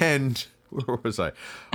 and 0.00 0.46
where 0.70 0.98
was 1.02 1.18
I? 1.20 1.32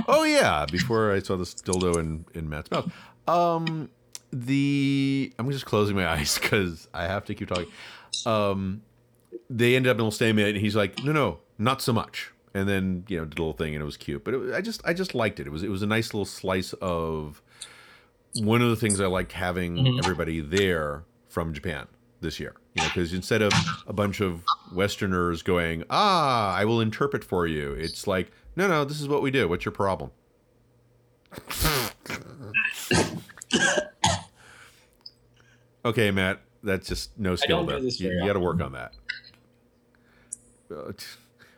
Oh 0.08 0.24
yeah, 0.24 0.66
before 0.70 1.12
I 1.12 1.20
saw 1.20 1.36
this 1.36 1.54
dildo 1.54 1.96
in 1.98 2.24
in 2.34 2.48
Matt's 2.48 2.70
mouth. 2.70 2.92
Um, 3.28 3.90
the 4.32 5.32
I'm 5.38 5.50
just 5.50 5.66
closing 5.66 5.96
my 5.96 6.06
eyes 6.14 6.38
because 6.38 6.88
I 6.92 7.04
have 7.04 7.24
to 7.26 7.34
keep 7.34 7.48
talking. 7.48 7.66
Um, 8.24 8.82
they 9.50 9.76
ended 9.76 9.90
up 9.90 9.96
in 9.96 10.00
a 10.00 10.04
little 10.04 10.10
stalemate, 10.12 10.54
and 10.54 10.64
he's 10.64 10.76
like, 10.76 11.02
"No, 11.04 11.12
no, 11.12 11.38
not 11.58 11.80
so 11.82 11.92
much." 11.92 12.32
And 12.54 12.68
then 12.68 13.04
you 13.08 13.18
know 13.18 13.24
did 13.26 13.38
a 13.38 13.42
little 13.42 13.52
thing, 13.56 13.74
and 13.74 13.82
it 13.82 13.84
was 13.84 13.96
cute. 13.96 14.24
But 14.24 14.34
it, 14.34 14.54
I 14.54 14.60
just 14.60 14.80
I 14.84 14.92
just 14.94 15.14
liked 15.14 15.40
it. 15.40 15.46
It 15.46 15.50
was 15.50 15.62
it 15.62 15.68
was 15.70 15.82
a 15.82 15.86
nice 15.86 16.12
little 16.14 16.24
slice 16.24 16.72
of 16.74 17.42
one 18.34 18.62
of 18.62 18.70
the 18.70 18.76
things 18.76 19.00
I 19.00 19.06
liked 19.06 19.32
having 19.32 19.76
Mhm. 19.76 19.98
everybody 19.98 20.40
there 20.40 21.04
from 21.28 21.52
Japan 21.52 21.86
this 22.20 22.40
year. 22.40 22.54
You 22.74 22.82
know, 22.82 22.88
because 22.88 23.12
instead 23.12 23.42
of 23.42 23.52
a 23.86 23.92
bunch 23.92 24.20
of 24.20 24.42
Westerners 24.72 25.42
going, 25.42 25.84
"Ah, 25.90 26.54
I 26.54 26.64
will 26.64 26.80
interpret 26.80 27.24
for 27.24 27.46
you," 27.46 27.72
it's 27.72 28.06
like, 28.06 28.30
"No, 28.56 28.66
no, 28.68 28.84
this 28.84 29.00
is 29.00 29.08
what 29.08 29.22
we 29.22 29.30
do. 29.30 29.48
What's 29.48 29.64
your 29.64 29.72
problem?" 29.72 30.10
okay, 35.84 36.10
Matt, 36.10 36.40
that's 36.62 36.88
just 36.88 37.18
no 37.18 37.36
skill 37.36 37.58
don't 37.58 37.66
there. 37.66 37.80
this 37.80 38.00
You, 38.00 38.18
got 38.26 38.32
to 38.34 38.40
work 38.40 38.60
on 38.60 38.72
that. 38.72 38.92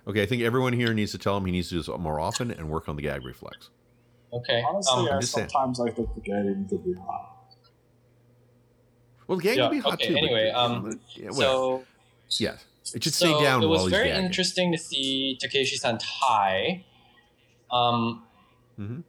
Okay, 0.06 0.22
I 0.22 0.26
think 0.26 0.42
everyone 0.42 0.72
here 0.72 0.94
needs 0.94 1.12
to 1.12 1.18
tell 1.18 1.36
him 1.36 1.44
he 1.46 1.52
needs 1.52 1.68
to 1.68 1.74
do 1.74 1.80
this 1.82 1.88
more 1.98 2.20
often 2.20 2.50
and 2.50 2.70
work 2.70 2.88
on 2.88 2.96
the 2.96 3.02
gag 3.02 3.24
reflex. 3.24 3.70
Okay. 4.32 4.62
Honestly, 4.68 5.08
um, 5.08 5.16
I 5.16 5.20
just 5.20 5.32
saying. 5.32 5.48
sometimes 5.48 5.78
like 5.78 5.96
the 5.96 6.06
spaghetti 6.12 6.54
to 6.68 6.78
be 6.78 6.94
hot. 6.94 7.34
Well, 9.26 9.38
the 9.38 9.44
gag 9.44 9.56
Yeah, 9.58 9.64
can 9.68 9.72
be 9.76 9.78
hot 9.80 9.94
okay, 9.94 10.08
too. 10.08 10.14
but- 10.14 10.22
anyway, 10.22 10.50
um, 10.50 11.00
yeah, 11.14 11.30
so 11.30 11.84
yes, 12.38 12.64
it 12.94 13.04
should 13.04 13.14
so 13.14 13.26
stay 13.38 13.44
down 13.44 13.62
it 13.62 13.66
was 13.66 13.86
very 13.90 14.10
interesting 14.10 14.72
to 14.72 14.78
see 14.78 15.36
Takeshi-san 15.40 15.98
tie. 15.98 16.84
Um, 17.70 18.24
Mhm. 18.78 19.02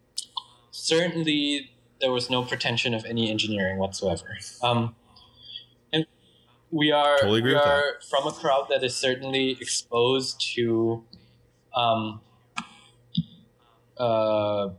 Certainly, 0.72 1.72
there 2.02 2.12
was 2.12 2.30
no 2.30 2.44
pretension 2.44 2.94
of 2.94 3.06
any 3.06 3.30
engineering 3.30 3.78
whatsoever. 3.78 4.38
Um, 4.64 4.96
and 5.94 6.06
we 6.72 6.92
are 6.92 7.18
Totally 7.20 7.42
we 7.42 7.52
that. 7.54 7.66
are 7.68 8.00
from 8.10 8.26
a 8.28 8.32
crowd 8.32 8.68
that 8.70 8.84
is 8.84 8.96
certainly 8.96 9.52
exposed 9.52 10.42
to 10.56 11.04
um, 11.76 12.22
uh, 13.98 14.70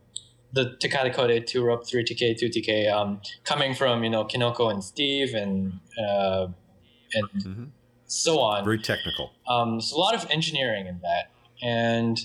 the 0.53 0.77
Takate 0.81 1.12
Kote 1.14 1.47
2 1.47 1.62
Rope 1.64 1.87
3 1.87 2.05
TK 2.05 2.35
2 2.39 2.48
TK 2.48 2.91
um, 2.92 3.20
coming 3.45 3.75
from 3.75 4.03
you 4.03 4.11
know 4.11 4.25
Kinoko 4.25 4.70
and 4.70 4.83
Steve 4.83 5.35
and 5.35 5.79
uh, 5.98 6.48
and 7.14 7.29
Mhm. 7.45 7.70
So 8.11 8.41
on. 8.41 8.64
Very 8.64 8.78
technical. 8.78 9.33
Um, 9.48 9.72
there's 9.72 9.92
a 9.92 9.98
lot 9.98 10.14
of 10.14 10.28
engineering 10.30 10.86
in 10.86 11.00
that, 11.03 11.30
and 11.62 12.19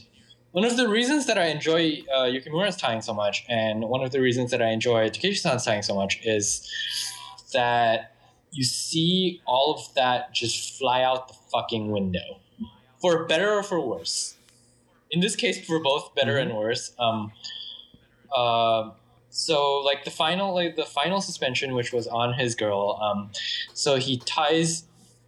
one 0.51 0.65
of 0.65 0.77
the 0.77 0.87
reasons 0.87 1.25
that 1.27 1.37
I 1.37 1.47
enjoy 1.47 2.03
uh, 2.13 2.23
Yukimura's 2.23 2.77
tying 2.77 3.01
so 3.01 3.13
much, 3.13 3.45
and 3.49 3.83
one 3.89 4.03
of 4.03 4.11
the 4.11 4.21
reasons 4.21 4.51
that 4.51 4.61
I 4.61 4.69
enjoy 4.69 5.09
Takeshi-san's 5.09 5.65
tying 5.65 5.83
so 5.83 5.93
much, 5.93 6.19
is 6.23 6.69
that 7.53 8.15
you 8.51 8.63
see 8.63 9.41
all 9.45 9.75
of 9.75 9.93
that 9.95 10.33
just 10.33 10.77
fly 10.77 11.03
out 11.03 11.27
the 11.27 11.35
fucking 11.51 11.91
window, 11.91 12.39
for 13.01 13.25
better 13.25 13.51
or 13.51 13.63
for 13.63 13.79
worse. 13.79 14.37
In 15.11 15.19
this 15.19 15.35
case, 15.35 15.65
for 15.65 15.79
both 15.79 16.15
better 16.15 16.37
and 16.37 16.55
worse. 16.55 16.93
Um, 16.97 17.31
uh, 18.35 18.91
so 19.29 19.81
like 19.81 20.05
the 20.05 20.11
final, 20.11 20.55
like 20.55 20.77
the 20.77 20.85
final 20.85 21.21
suspension, 21.21 21.73
which 21.75 21.91
was 21.91 22.07
on 22.07 22.33
his 22.33 22.55
girl. 22.55 22.97
Um, 23.01 23.31
so 23.73 23.97
he 23.97 24.17
ties 24.17 24.85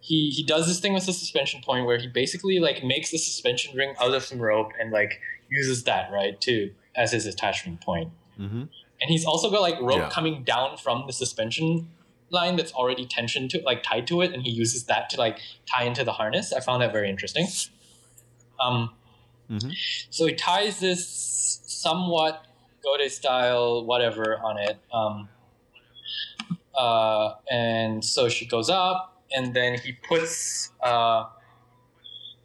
he 0.08 0.30
he 0.30 0.42
does 0.42 0.66
this 0.66 0.80
thing 0.80 0.94
with 0.94 1.06
the 1.06 1.12
suspension 1.12 1.60
point 1.62 1.86
where 1.86 1.98
he 1.98 2.06
basically 2.06 2.58
like 2.58 2.82
makes 2.82 3.10
the 3.10 3.18
suspension 3.18 3.76
ring 3.76 3.94
out 4.00 4.14
of 4.14 4.22
some 4.24 4.38
rope 4.38 4.70
and 4.80 4.90
like 4.90 5.20
uses 5.50 5.84
that 5.84 6.10
right 6.10 6.40
to 6.40 6.70
as 6.96 7.12
his 7.12 7.26
attachment 7.26 7.80
point. 7.80 8.10
Mm-hmm. 8.40 8.62
And 9.00 9.06
he's 9.14 9.24
also 9.24 9.50
got 9.50 9.60
like 9.60 9.78
rope 9.80 9.98
Yeah. 9.98 10.08
coming 10.10 10.42
down 10.44 10.76
from 10.78 11.04
the 11.06 11.12
suspension 11.12 11.88
line 12.30 12.56
that's 12.56 12.72
already 12.72 13.06
tensioned 13.06 13.50
to 13.50 13.60
like 13.64 13.82
tied 13.82 14.06
to 14.06 14.20
it, 14.22 14.32
and 14.34 14.42
he 14.42 14.50
uses 14.50 14.84
that 14.84 15.08
to 15.10 15.16
like 15.18 15.38
tie 15.72 15.84
into 15.84 16.04
the 16.04 16.12
harness. 16.12 16.52
I 16.52 16.60
found 16.60 16.82
that 16.82 16.92
very 16.92 17.08
interesting. 17.10 17.46
Um, 18.60 18.94
Mhm. 19.50 19.72
so 20.10 20.26
he 20.26 20.34
ties 20.34 20.80
this 20.80 21.60
somewhat 21.66 22.44
Gote 22.82 23.10
style 23.10 23.84
whatever 23.84 24.38
on 24.38 24.58
it. 24.58 24.78
Um, 24.92 25.28
uh, 26.74 27.34
and 27.50 28.04
so 28.04 28.28
she 28.28 28.46
goes 28.46 28.68
up, 28.70 29.17
and 29.34 29.54
then 29.54 29.78
he 29.78 29.92
puts 29.92 30.72
uh, 30.82 31.26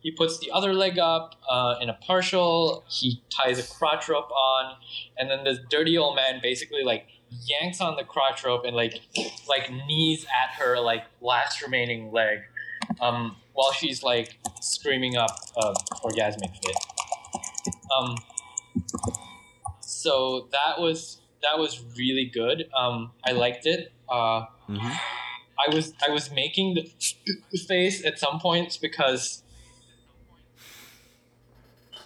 he 0.01 0.11
puts 0.11 0.39
the 0.39 0.51
other 0.51 0.73
leg 0.73 0.99
up 0.99 1.35
uh, 1.49 1.75
in 1.81 1.89
a 1.89 1.94
partial. 1.94 2.83
He 2.89 3.21
ties 3.29 3.57
a 3.59 3.63
crotch 3.63 4.09
rope 4.09 4.29
on, 4.31 4.75
and 5.17 5.29
then 5.29 5.44
this 5.44 5.59
dirty 5.69 5.97
old 5.97 6.16
man 6.16 6.39
basically 6.41 6.83
like 6.83 7.07
yanks 7.47 7.81
on 7.81 7.95
the 7.95 8.03
crotch 8.03 8.44
rope 8.44 8.63
and 8.66 8.75
like 8.75 9.01
like 9.47 9.71
knees 9.88 10.25
at 10.25 10.55
her 10.61 10.79
like 10.79 11.03
last 11.21 11.61
remaining 11.61 12.11
leg, 12.11 12.39
um, 13.01 13.38
while 13.53 13.71
she's 13.71 14.03
like 14.03 14.38
screaming 14.61 15.15
up 15.15 15.31
uh, 15.57 15.73
orgasmic 16.03 16.51
fit. 16.63 16.75
Um, 17.97 18.15
so 19.79 20.50
that 20.51 20.81
was 20.81 21.21
that 21.41 21.59
was 21.59 21.83
really 21.97 22.25
good. 22.25 22.69
Um, 22.77 23.11
I 23.25 23.31
liked 23.31 23.65
it. 23.65 23.94
Uh, 24.09 24.45
Mm-hmm. 24.69 24.94
I 25.57 25.73
was 25.73 25.93
I 26.07 26.11
was 26.11 26.31
making 26.31 26.75
the 26.75 27.57
face 27.67 28.05
at 28.05 28.17
some 28.19 28.39
points 28.39 28.77
because 28.77 29.43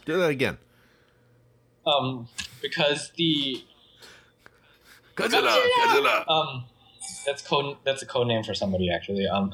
Do 0.06 0.18
that 0.20 0.30
again. 0.30 0.58
um 1.86 2.28
because 2.62 3.12
the 3.16 3.64
Godzilla, 5.16 5.58
Godzilla. 5.80 6.30
um 6.30 6.66
that's 7.26 7.42
code 7.42 7.78
that's 7.86 8.02
a 8.02 8.06
code 8.06 8.28
name 8.28 8.44
for 8.44 8.54
somebody 8.54 8.92
actually 8.94 9.26
um 9.28 9.54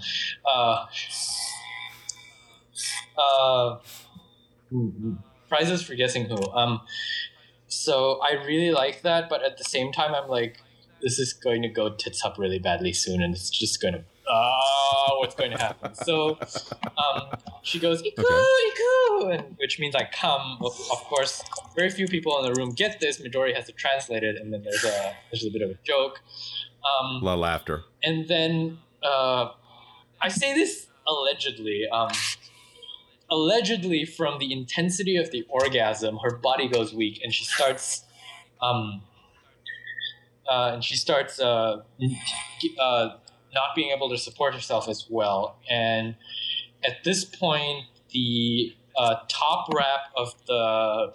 uh 0.52 0.86
uh 3.18 3.78
prizes 5.50 5.84
for 5.84 5.94
guessing 5.96 6.26
who 6.26 6.38
um 6.54 6.82
so 7.68 8.20
I 8.22 8.44
really 8.46 8.72
like 8.72 9.02
that 9.04 9.30
but 9.30 9.44
at 9.44 9.58
the 9.58 9.64
same 9.64 9.92
time 9.92 10.14
I'm 10.16 10.28
like 10.28 10.63
this 11.04 11.20
is 11.20 11.34
going 11.34 11.62
to 11.62 11.70
go 11.70 11.90
tits 12.04 12.24
up 12.26 12.38
really 12.38 12.60
badly 12.60 12.94
soon 12.94 13.22
and 13.22 13.36
it's 13.36 13.50
just 13.50 13.82
going 13.82 13.94
to 13.94 14.04
ah 14.30 15.10
what's 15.20 15.36
going 15.36 15.52
to 15.52 15.58
happen 15.58 15.94
so 15.94 16.38
um 17.04 17.22
she 17.62 17.78
goes 17.86 18.02
iku 18.10 18.24
iku 18.70 19.28
and 19.34 19.44
which 19.58 19.80
means 19.82 19.96
I 19.96 20.06
come 20.24 20.46
of, 20.68 20.74
of 20.96 21.00
course 21.12 21.44
very 21.76 21.90
few 21.90 22.08
people 22.08 22.32
in 22.40 22.44
the 22.48 22.54
room 22.60 22.70
get 22.84 23.00
this 23.00 23.22
Midori 23.22 23.54
has 23.56 23.66
to 23.66 23.74
translate 23.74 24.24
it 24.24 24.36
and 24.40 24.52
then 24.54 24.62
there's 24.64 24.86
a 24.86 25.14
there's 25.30 25.46
a 25.46 25.52
bit 25.52 25.62
of 25.62 25.70
a 25.72 25.78
joke 25.84 26.16
um 26.90 27.22
A 27.22 27.26
lot 27.26 27.34
of 27.34 27.40
laughter. 27.40 27.78
and 28.04 28.28
then 28.28 28.78
uh, 29.04 29.50
I 30.22 30.30
say 30.30 30.54
this 30.54 30.88
allegedly. 31.06 31.84
Um, 31.92 32.10
allegedly, 33.30 34.06
from 34.06 34.40
the 34.40 34.52
intensity 34.54 35.18
of 35.18 35.32
the 35.32 35.46
orgasm, 35.50 36.18
her 36.24 36.38
body 36.38 36.68
goes 36.68 36.94
weak, 36.94 37.20
and 37.24 37.34
she 37.34 37.44
starts, 37.46 38.04
um, 38.62 39.02
uh, 40.50 40.72
and 40.74 40.84
she 40.84 40.96
starts 40.96 41.40
uh, 41.40 41.82
uh, 42.80 43.10
not 43.54 43.76
being 43.76 43.92
able 43.96 44.10
to 44.10 44.18
support 44.18 44.54
herself 44.54 44.88
as 44.90 45.06
well. 45.10 45.58
And 45.70 46.16
at 46.86 47.04
this 47.04 47.24
point, 47.24 47.86
the 48.12 48.76
uh, 48.98 49.16
top 49.28 49.70
wrap 49.74 50.12
of 50.16 50.34
the 50.48 51.14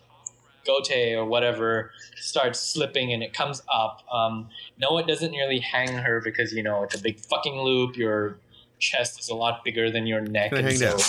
gote 0.67 0.91
or 1.17 1.25
whatever 1.25 1.91
starts 2.17 2.61
slipping, 2.61 3.13
and 3.13 3.23
it 3.23 3.33
comes 3.33 3.63
up. 3.73 4.03
Um, 4.13 4.49
no, 4.79 4.99
it 4.99 5.07
doesn't 5.07 5.31
nearly 5.31 5.61
hang 5.61 5.93
her 5.93 6.21
because 6.23 6.53
you 6.53 6.63
know 6.63 6.83
it's 6.83 6.95
a 6.95 7.03
big 7.03 7.21
fucking 7.21 7.61
loop. 7.61 7.97
Your 7.97 8.39
chest 8.79 9.19
is 9.19 9.29
a 9.29 9.35
lot 9.35 9.65
bigger 9.65 9.91
than 9.91 10.07
your 10.07 10.21
neck, 10.21 10.53
and 10.53 10.73
so 10.73 10.97
down. 10.97 11.01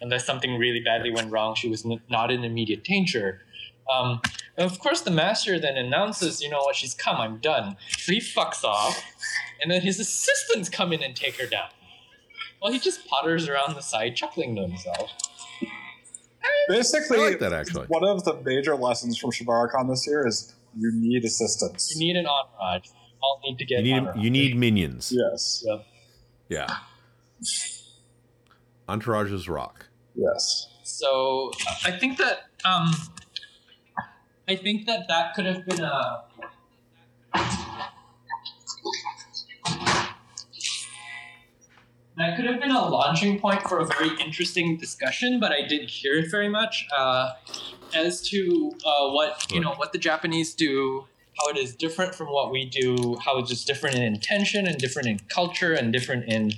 unless 0.00 0.24
something 0.24 0.56
really 0.56 0.80
badly 0.80 1.10
went 1.10 1.30
wrong, 1.30 1.54
she 1.54 1.68
was 1.68 1.84
n- 1.84 2.00
not 2.08 2.30
in 2.30 2.44
immediate 2.44 2.84
danger. 2.84 3.40
Um, 3.92 4.20
and 4.56 4.70
of 4.70 4.78
course, 4.78 5.00
the 5.00 5.10
master 5.10 5.58
then 5.58 5.76
announces, 5.76 6.40
"You 6.42 6.50
know 6.50 6.60
what? 6.60 6.76
She's 6.76 6.94
come. 6.94 7.16
I'm 7.16 7.38
done." 7.38 7.76
So 7.98 8.12
he 8.12 8.20
fucks 8.20 8.62
off, 8.64 9.02
and 9.62 9.70
then 9.70 9.80
his 9.82 9.98
assistants 9.98 10.68
come 10.68 10.92
in 10.92 11.02
and 11.02 11.16
take 11.16 11.40
her 11.40 11.46
down. 11.46 11.68
Well, 12.62 12.72
he 12.72 12.78
just 12.78 13.06
potters 13.06 13.48
around 13.48 13.74
the 13.74 13.80
side, 13.80 14.16
chuckling 14.16 14.54
to 14.56 14.62
himself. 14.62 15.10
Basically, 16.68 17.18
I 17.18 17.28
like 17.30 17.38
that, 17.40 17.52
actually. 17.52 17.86
one 17.86 18.04
of 18.04 18.22
the 18.24 18.34
major 18.44 18.76
lessons 18.76 19.16
from 19.18 19.30
Shibari-Con 19.30 19.88
this 19.88 20.06
year 20.06 20.26
is 20.26 20.54
you 20.78 20.92
need 20.94 21.24
assistance. 21.24 21.92
You 21.94 22.00
need 22.06 22.16
an 22.16 22.26
entourage. 22.26 22.86
You 22.86 22.92
all 23.22 23.40
need 23.44 23.58
to 23.58 23.64
get 23.64 23.82
You 23.84 24.00
need 24.00 24.08
you 24.16 24.30
need 24.30 24.56
minions. 24.56 25.12
yes, 25.14 25.64
Yep. 25.66 25.86
Yeah. 26.48 26.76
Entourages 28.88 29.48
rock. 29.48 29.86
yes. 30.14 30.66
So 30.82 31.52
I 31.84 31.92
think 31.92 32.18
that 32.18 32.46
um, 32.64 32.90
I 34.50 34.56
think 34.56 34.86
that 34.86 35.06
that 35.06 35.34
could 35.34 35.46
have 35.46 35.64
been 35.64 35.80
a. 35.80 36.24
That 42.16 42.36
could 42.36 42.46
have 42.46 42.60
been 42.60 42.72
a 42.72 42.88
launching 42.88 43.38
point 43.38 43.62
for 43.62 43.78
a 43.78 43.86
very 43.86 44.10
interesting 44.20 44.76
discussion, 44.76 45.38
but 45.38 45.52
I 45.52 45.62
didn't 45.68 45.88
hear 45.88 46.14
it 46.14 46.32
very 46.32 46.48
much 46.48 46.84
uh, 46.94 47.30
as 47.94 48.20
to 48.30 48.72
uh, 48.84 49.10
what 49.10 49.46
you 49.52 49.60
know 49.60 49.74
what 49.74 49.92
the 49.92 49.98
Japanese 49.98 50.52
do, 50.52 51.06
how 51.38 51.50
it 51.50 51.56
is 51.56 51.76
different 51.76 52.16
from 52.16 52.26
what 52.26 52.50
we 52.50 52.64
do, 52.64 53.16
how 53.24 53.38
it's 53.38 53.50
just 53.50 53.68
different 53.68 53.94
in 53.94 54.02
intention 54.02 54.66
and 54.66 54.78
different 54.78 55.06
in 55.06 55.20
culture 55.28 55.74
and 55.74 55.92
different 55.92 56.28
in 56.28 56.50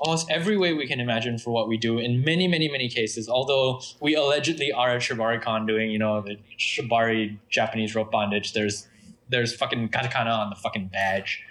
almost 0.00 0.30
every 0.30 0.56
way 0.56 0.72
we 0.72 0.86
can 0.86 0.98
imagine 0.98 1.38
for 1.38 1.50
what 1.50 1.68
we 1.68 1.76
do 1.76 1.98
in 1.98 2.24
many, 2.24 2.48
many, 2.48 2.68
many 2.68 2.88
cases. 2.88 3.28
Although 3.28 3.80
we 4.00 4.14
allegedly 4.14 4.72
are 4.72 4.90
at 4.90 5.02
Shibari 5.02 5.40
con 5.40 5.66
doing, 5.66 5.90
you 5.90 5.98
know, 5.98 6.20
the 6.22 6.38
Shibari 6.58 7.36
Japanese 7.50 7.94
rope 7.94 8.10
bondage. 8.10 8.52
There's 8.52 8.88
there's 9.28 9.54
fucking 9.54 9.90
katakana 9.90 10.36
on 10.36 10.50
the 10.50 10.56
fucking 10.56 10.88
badge. 10.88 11.42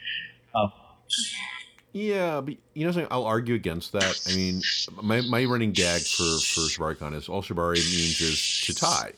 Um, 0.54 0.72
Yeah, 1.92 2.42
but 2.42 2.56
you 2.74 2.86
know 2.86 2.92
something? 2.92 3.07
I'll 3.10 3.25
argue 3.25 3.56
against 3.56 3.94
that. 3.94 4.22
I 4.28 4.36
mean, 4.36 4.62
my, 5.02 5.22
my 5.22 5.45
running 5.45 5.72
gag 5.72 6.02
for 6.02 6.24
for 6.24 6.62
ShibariCon 6.62 7.16
is 7.16 7.30
all 7.30 7.42
Shibari 7.42 7.75
means 7.78 8.19
is 8.22 8.63
to 8.66 8.75
tie. 8.75 9.13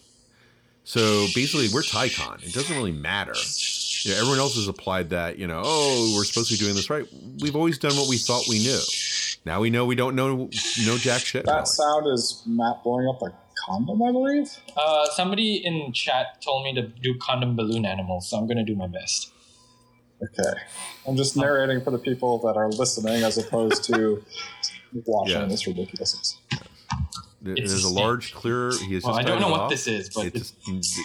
So 0.84 1.27
basically, 1.36 1.68
we're 1.74 1.84
TaiCon. 1.84 2.44
It 2.45 2.54
doesn't 2.54 2.75
really 2.75 2.92
matter. 2.92 3.34
You 4.04 4.12
know, 4.12 4.18
everyone 4.18 4.39
else 4.39 4.56
has 4.56 4.68
applied 4.68 5.12
that. 5.12 5.38
You 5.38 5.48
know, 5.48 5.62
oh, 5.63 6.13
we're 6.16 6.24
supposed 6.24 6.50
to 6.50 6.56
be 6.56 6.60
doing 6.60 6.75
this 6.75 6.89
right. 6.89 7.06
We've 7.39 7.56
always 7.56 7.77
done 7.77 7.95
what 7.95 8.10
we 8.10 8.18
thought 8.18 8.44
we 8.50 8.60
knew. 8.60 8.80
Now 9.46 9.60
we 9.60 9.70
know 9.70 9.86
we 9.86 9.96
don't 9.96 10.16
know 10.16 10.50
no 10.86 10.98
jack 10.98 11.22
shit. 11.22 11.46
That 11.46 11.52
really. 11.54 11.66
sound 11.66 12.06
is 12.14 12.44
Matt 12.46 12.84
blowing 12.84 13.08
up 13.08 13.22
a 13.24 13.34
condom, 13.66 14.02
I 14.04 14.12
believe. 14.12 14.50
uh, 14.78 15.06
somebody 15.16 15.56
in 15.66 15.92
chat 15.94 16.42
told 16.42 16.64
me 16.64 16.74
to 16.76 16.84
do 16.84 17.16
condom 17.20 17.56
balloon 17.56 17.86
animals, 17.86 18.30
so 18.30 18.38
I'm 18.38 18.48
gonna 18.48 18.64
do 18.66 18.76
my 18.76 18.88
best. 18.88 19.32
Okay. 20.24 20.60
I'm 21.08 21.18
just 21.18 21.36
narrating 21.36 21.84
for 21.84 21.90
the 21.90 21.98
people 21.98 22.38
that 22.40 22.56
are 22.56 22.70
listening 22.70 23.24
as 23.24 23.40
opposed 23.40 23.84
to 23.86 24.24
watching 25.06 25.36
Yeah. 25.42 25.46
this 25.46 25.66
ridiculousness. 25.66 26.38
There- 27.42 27.56
It's 27.58 27.72
There's 27.72 27.86
a 27.86 27.88
a 27.88 27.90
large 27.90 28.34
clear. 28.36 28.70
He 28.72 28.94
has 28.94 29.04
Well, 29.04 29.16
just 29.16 29.20
I 29.20 29.24
don't 29.28 29.42
know 29.42 29.50
what 29.50 29.62
off. 29.62 29.70
this 29.72 29.88
is, 29.88 30.10
but 30.10 30.28
It's 30.28 30.54
it's, 30.68 31.00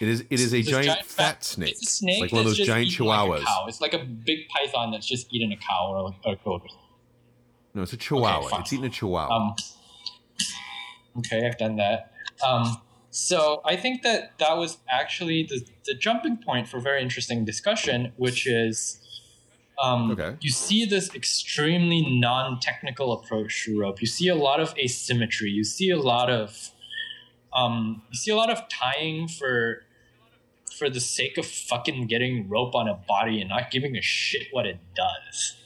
it 0.00 0.08
is 0.08 0.20
it 0.22 0.40
is 0.40 0.54
a 0.54 0.58
It's 0.60 0.68
a 0.68 0.70
giant, 0.70 0.86
giant 0.86 1.04
fat 1.06 1.24
fat- 1.34 1.44
snake. 1.44 1.72
it's 1.72 1.82
a 1.82 1.86
snake 1.96 2.20
like 2.22 2.32
one 2.32 2.38
of 2.40 2.44
that's 2.46 2.50
those 2.52 2.56
just 2.56 2.66
giant 2.68 2.88
eating 2.88 3.04
like 3.06 3.18
a 3.18 3.22
chihuahuas. 3.32 3.44
cow. 3.44 3.64
It's 3.68 3.80
like 3.82 3.92
a 3.92 4.04
big 4.04 4.48
python 4.48 4.90
that's 4.92 5.06
just 5.06 5.26
eating 5.34 5.52
a 5.52 5.56
cow 5.56 5.88
or, 5.90 6.14
or 6.24 6.32
a 6.32 6.36
goat. 6.42 6.62
No, 7.74 7.82
it's 7.82 7.92
a 7.92 7.96
chihuahua. 7.96 8.48
fine. 8.48 8.60
it's 8.60 8.72
eating 8.72 8.86
a 8.86 8.90
chihuahua. 8.90 9.34
Um, 9.34 9.54
okay, 11.18 11.46
I've 11.46 11.58
done 11.58 11.76
that. 11.76 12.12
Um, 12.46 12.80
so 13.10 13.60
I 13.64 13.76
think 13.76 14.02
that 14.02 14.38
that 14.38 14.56
was 14.56 14.78
actually 14.90 15.44
the, 15.44 15.64
the 15.86 15.94
jumping 15.94 16.36
point 16.36 16.68
for 16.68 16.78
a 16.78 16.80
very 16.80 17.02
interesting 17.02 17.44
discussion, 17.44 18.12
which 18.16 18.46
is 18.46 19.00
um, 19.82 20.12
Okay. 20.12 20.36
you 20.40 20.50
see 20.50 20.84
this 20.84 21.12
extremely 21.14 22.02
non-technical 22.20 23.12
approach 23.12 23.64
to 23.64 23.78
rope. 23.80 24.00
You 24.00 24.06
see 24.06 24.28
a 24.28 24.34
lot 24.36 24.60
of 24.60 24.74
asymmetry. 24.78 25.50
You 25.50 25.64
see 25.64 25.90
a 25.90 25.98
lot 25.98 26.30
of 26.30 26.70
um, 27.52 28.02
you 28.10 28.16
see 28.18 28.30
a 28.32 28.36
lot 28.36 28.50
of 28.50 28.68
tying 28.68 29.28
for 29.28 29.82
for 30.76 30.90
the 30.90 31.00
sake 31.00 31.38
of 31.38 31.46
fucking 31.46 32.08
getting 32.08 32.48
rope 32.48 32.74
on 32.74 32.88
a 32.88 32.94
body 32.94 33.40
and 33.40 33.48
not 33.48 33.70
giving 33.70 33.96
a 33.96 34.02
shit 34.02 34.48
what 34.50 34.66
it 34.66 34.78
does. 34.96 35.56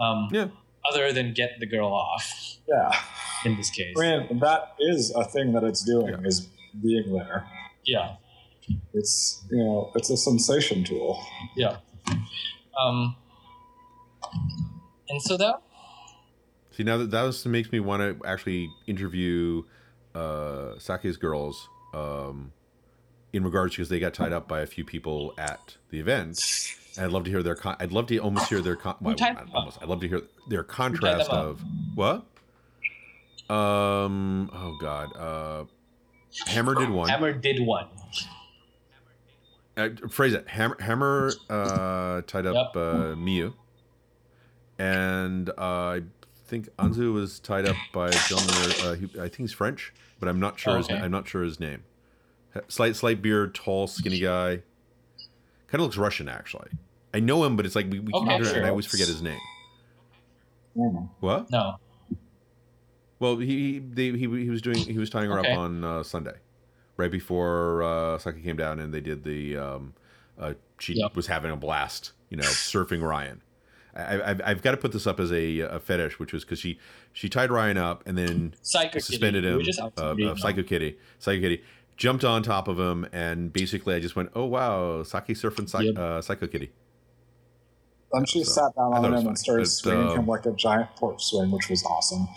Um, 0.00 0.28
Yeah. 0.32 0.48
Other 0.90 1.12
than 1.12 1.32
get 1.32 1.52
the 1.60 1.66
girl 1.66 1.88
off 1.92 2.58
Yeah. 2.68 2.90
in 3.44 3.56
this 3.56 3.70
case. 3.70 3.96
I 3.98 4.18
mean, 4.28 4.38
that 4.40 4.74
is 4.78 5.10
a 5.14 5.24
thing 5.24 5.52
that 5.52 5.64
it's 5.64 5.82
doing, 5.82 6.08
Yeah. 6.08 6.26
is 6.28 6.48
being 6.82 7.12
there. 7.12 7.46
Yeah, 7.84 8.16
It's, 8.92 9.44
you 9.50 9.58
know, 9.58 9.92
it's 9.94 10.10
a 10.10 10.16
sensation 10.16 10.84
tool. 10.84 11.22
yeah. 11.56 11.76
Um, 12.80 13.16
and 15.08 15.22
so 15.22 15.36
that 15.36 15.60
See 16.70 16.82
now 16.82 16.96
that 16.98 17.10
that 17.12 17.22
was, 17.22 17.44
makes 17.46 17.70
me 17.70 17.78
want 17.78 18.00
to 18.02 18.26
actually 18.26 18.68
interview 18.86 19.62
uh, 20.14 20.76
Sake's 20.78 21.16
girls 21.16 21.68
um, 21.92 22.52
in 23.32 23.44
regards 23.44 23.74
because 23.76 23.88
they 23.90 24.00
got 24.00 24.12
tied 24.14 24.32
up 24.32 24.48
by 24.48 24.60
a 24.60 24.66
few 24.66 24.84
people 24.84 25.34
at 25.38 25.76
the 25.90 26.00
event. 26.00 26.40
And 26.96 27.06
I'd 27.06 27.12
love 27.12 27.24
to 27.24 27.30
hear 27.30 27.42
their. 27.42 27.54
Con- 27.54 27.76
I'd 27.80 27.92
love 27.92 28.06
to 28.08 28.18
almost 28.18 28.48
hear 28.48 28.60
their. 28.60 28.76
Con- 28.76 28.96
well, 29.00 29.14
tied 29.14 29.34
not 29.34 29.46
them 29.46 29.48
up? 29.50 29.54
almost. 29.56 29.78
I'd 29.82 29.88
love 29.88 30.00
to 30.00 30.08
hear 30.08 30.22
their 30.48 30.62
contrast 30.62 31.28
of 31.30 31.62
what. 31.94 32.24
Um. 33.50 34.50
Oh 34.52 34.76
God. 34.80 35.16
Uh, 35.16 35.64
Hammer 36.46 36.74
did 36.74 36.90
one. 36.90 37.08
Hammer 37.08 37.32
did 37.32 37.64
one. 37.64 37.86
Uh, 39.76 39.88
phrase 40.08 40.34
it. 40.34 40.48
Hammer, 40.48 40.76
Hammer 40.80 41.32
uh, 41.50 42.22
tied 42.26 42.46
up 42.46 42.54
Yep. 42.54 42.76
uh, 42.76 43.14
Miyu, 43.16 43.54
and 44.78 45.50
uh, 45.50 45.52
I 45.58 46.02
think 46.46 46.68
Anzu 46.76 47.12
was 47.12 47.40
tied 47.40 47.66
up 47.66 47.76
by 47.92 48.08
a 48.08 48.12
gentleman. 48.28 48.72
Uh, 48.82 48.94
he, 48.94 49.04
I 49.20 49.22
think 49.28 49.36
he's 49.38 49.52
French, 49.52 49.92
but 50.20 50.28
I'm 50.28 50.38
not 50.38 50.58
sure. 50.60 50.74
Oh, 50.74 50.76
his, 50.76 50.86
okay. 50.86 50.96
I'm 50.98 51.10
not 51.10 51.26
sure 51.26 51.42
his 51.42 51.58
name. 51.58 51.82
Slight, 52.68 52.94
slight 52.94 53.20
beard, 53.20 53.52
tall, 53.54 53.88
skinny 53.88 54.20
guy. 54.20 54.60
Kind 55.74 55.80
of 55.80 55.86
looks 55.86 55.96
Russian, 55.96 56.28
actually. 56.28 56.68
I 57.12 57.18
know 57.18 57.42
him, 57.42 57.56
but 57.56 57.66
it's 57.66 57.74
like 57.74 57.90
we, 57.90 57.98
we 57.98 58.12
keep 58.12 58.22
Okay, 58.22 58.34
interacting, 58.36 58.58
and 58.58 58.66
I 58.66 58.68
always 58.70 58.86
forget 58.86 59.08
his 59.08 59.20
name. 59.22 59.40
Mm. 60.76 61.08
What? 61.18 61.50
No. 61.50 61.74
Well, 63.18 63.38
he 63.38 63.80
they, 63.80 64.12
he 64.12 64.18
he 64.18 64.50
was 64.50 64.62
doing 64.62 64.86
he 64.86 64.98
was 64.98 65.10
tying 65.10 65.28
her 65.30 65.40
Okay. 65.40 65.50
up 65.50 65.58
on 65.58 65.82
uh, 65.82 66.04
Sunday, 66.04 66.36
right 66.96 67.10
before 67.10 67.82
uh, 67.82 68.18
Saki 68.18 68.40
came 68.40 68.56
down, 68.56 68.78
and 68.78 68.94
they 68.94 69.00
did 69.00 69.24
the. 69.24 69.56
Um, 69.56 69.94
uh, 70.38 70.54
she 70.78 70.94
Yep. 70.94 71.16
was 71.16 71.26
having 71.26 71.50
a 71.50 71.56
blast, 71.56 72.12
you 72.30 72.36
know, 72.36 72.44
surfing 72.44 73.02
Ryan. 73.02 73.42
I, 73.96 74.30
I've, 74.30 74.40
I've 74.44 74.62
got 74.62 74.70
to 74.70 74.76
put 74.76 74.92
this 74.92 75.08
up 75.08 75.18
as 75.18 75.32
a, 75.32 75.58
a 75.58 75.80
fetish, 75.80 76.20
which 76.20 76.32
was 76.32 76.44
because 76.44 76.60
she 76.60 76.78
she 77.12 77.28
tied 77.28 77.50
Ryan 77.50 77.78
up 77.78 78.06
and 78.06 78.16
then 78.16 78.54
Psycho 78.62 79.00
suspended 79.00 79.42
Kitty. 79.42 79.56
him. 79.56 79.58
We 80.16 80.24
Uh, 80.24 80.30
uh, 80.30 80.36
Psycho 80.36 80.62
Kitty, 80.62 80.98
Psycho 81.18 81.40
Kitty 81.40 81.64
jumped 81.96 82.24
on 82.24 82.42
top 82.42 82.68
of 82.68 82.78
him, 82.78 83.06
and 83.12 83.52
basically 83.52 83.94
I 83.94 84.00
just 84.00 84.16
went, 84.16 84.30
"Oh 84.34 84.44
wow, 84.46 85.02
Saki 85.02 85.34
surfing 85.34 85.68
Psy- 85.68 85.82
Yep. 85.82 85.98
uh, 85.98 86.22
Psycho 86.22 86.46
Kitty." 86.46 86.70
Then 88.12 88.24
she 88.26 88.44
So, 88.44 88.52
sat 88.52 88.76
down 88.76 88.94
on 88.94 89.04
it 89.04 89.08
was 89.08 89.08
him 89.08 89.12
funny, 89.14 89.28
and 89.28 89.38
started 89.38 89.62
but, 89.62 89.68
swinging 89.68 90.08
um, 90.08 90.18
him 90.20 90.26
like 90.26 90.46
a 90.46 90.52
giant 90.52 90.88
pork 90.96 91.16
swing, 91.20 91.50
which 91.50 91.68
was 91.68 91.82
awesome. 91.84 92.28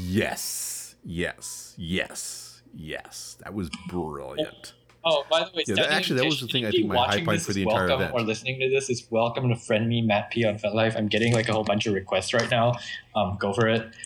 Yes, 0.00 0.96
yes, 1.04 1.74
yes, 1.76 2.62
yes. 2.74 3.36
That 3.44 3.52
was 3.54 3.68
brilliant. 3.88 4.72
Oh, 5.04 5.24
by 5.30 5.40
the 5.44 5.50
way, 5.54 5.62
Yeah, 5.68 5.74
that- 5.76 5.92
actually, 5.92 6.18
that 6.20 6.26
was 6.26 6.40
the 6.40 6.48
thing 6.48 6.64
I 6.66 6.70
think 6.70 6.86
my 6.88 6.94
high 6.96 7.00
watching 7.06 7.24
point 7.26 7.36
this 7.38 7.44
for 7.44 7.50
is 7.50 7.56
the 7.56 7.62
entire 7.62 7.86
welcome, 7.88 8.02
event. 8.02 8.14
Or 8.14 8.22
listening 8.22 8.58
to 8.60 8.68
this 8.70 8.90
is 8.90 9.06
welcome 9.10 9.48
to 9.50 9.56
friend 9.56 9.88
me, 9.88 10.02
Matt 10.02 10.30
P 10.30 10.44
on 10.44 10.58
FetLife. 10.58 10.96
I'm 10.96 11.06
getting 11.08 11.32
like 11.32 11.48
a 11.48 11.52
whole 11.52 11.62
bunch 11.62 11.86
of 11.86 11.94
requests 11.94 12.32
right 12.34 12.50
now. 12.50 12.74
Um, 13.14 13.36
go 13.38 13.52
for 13.52 13.68
it. 13.68 13.86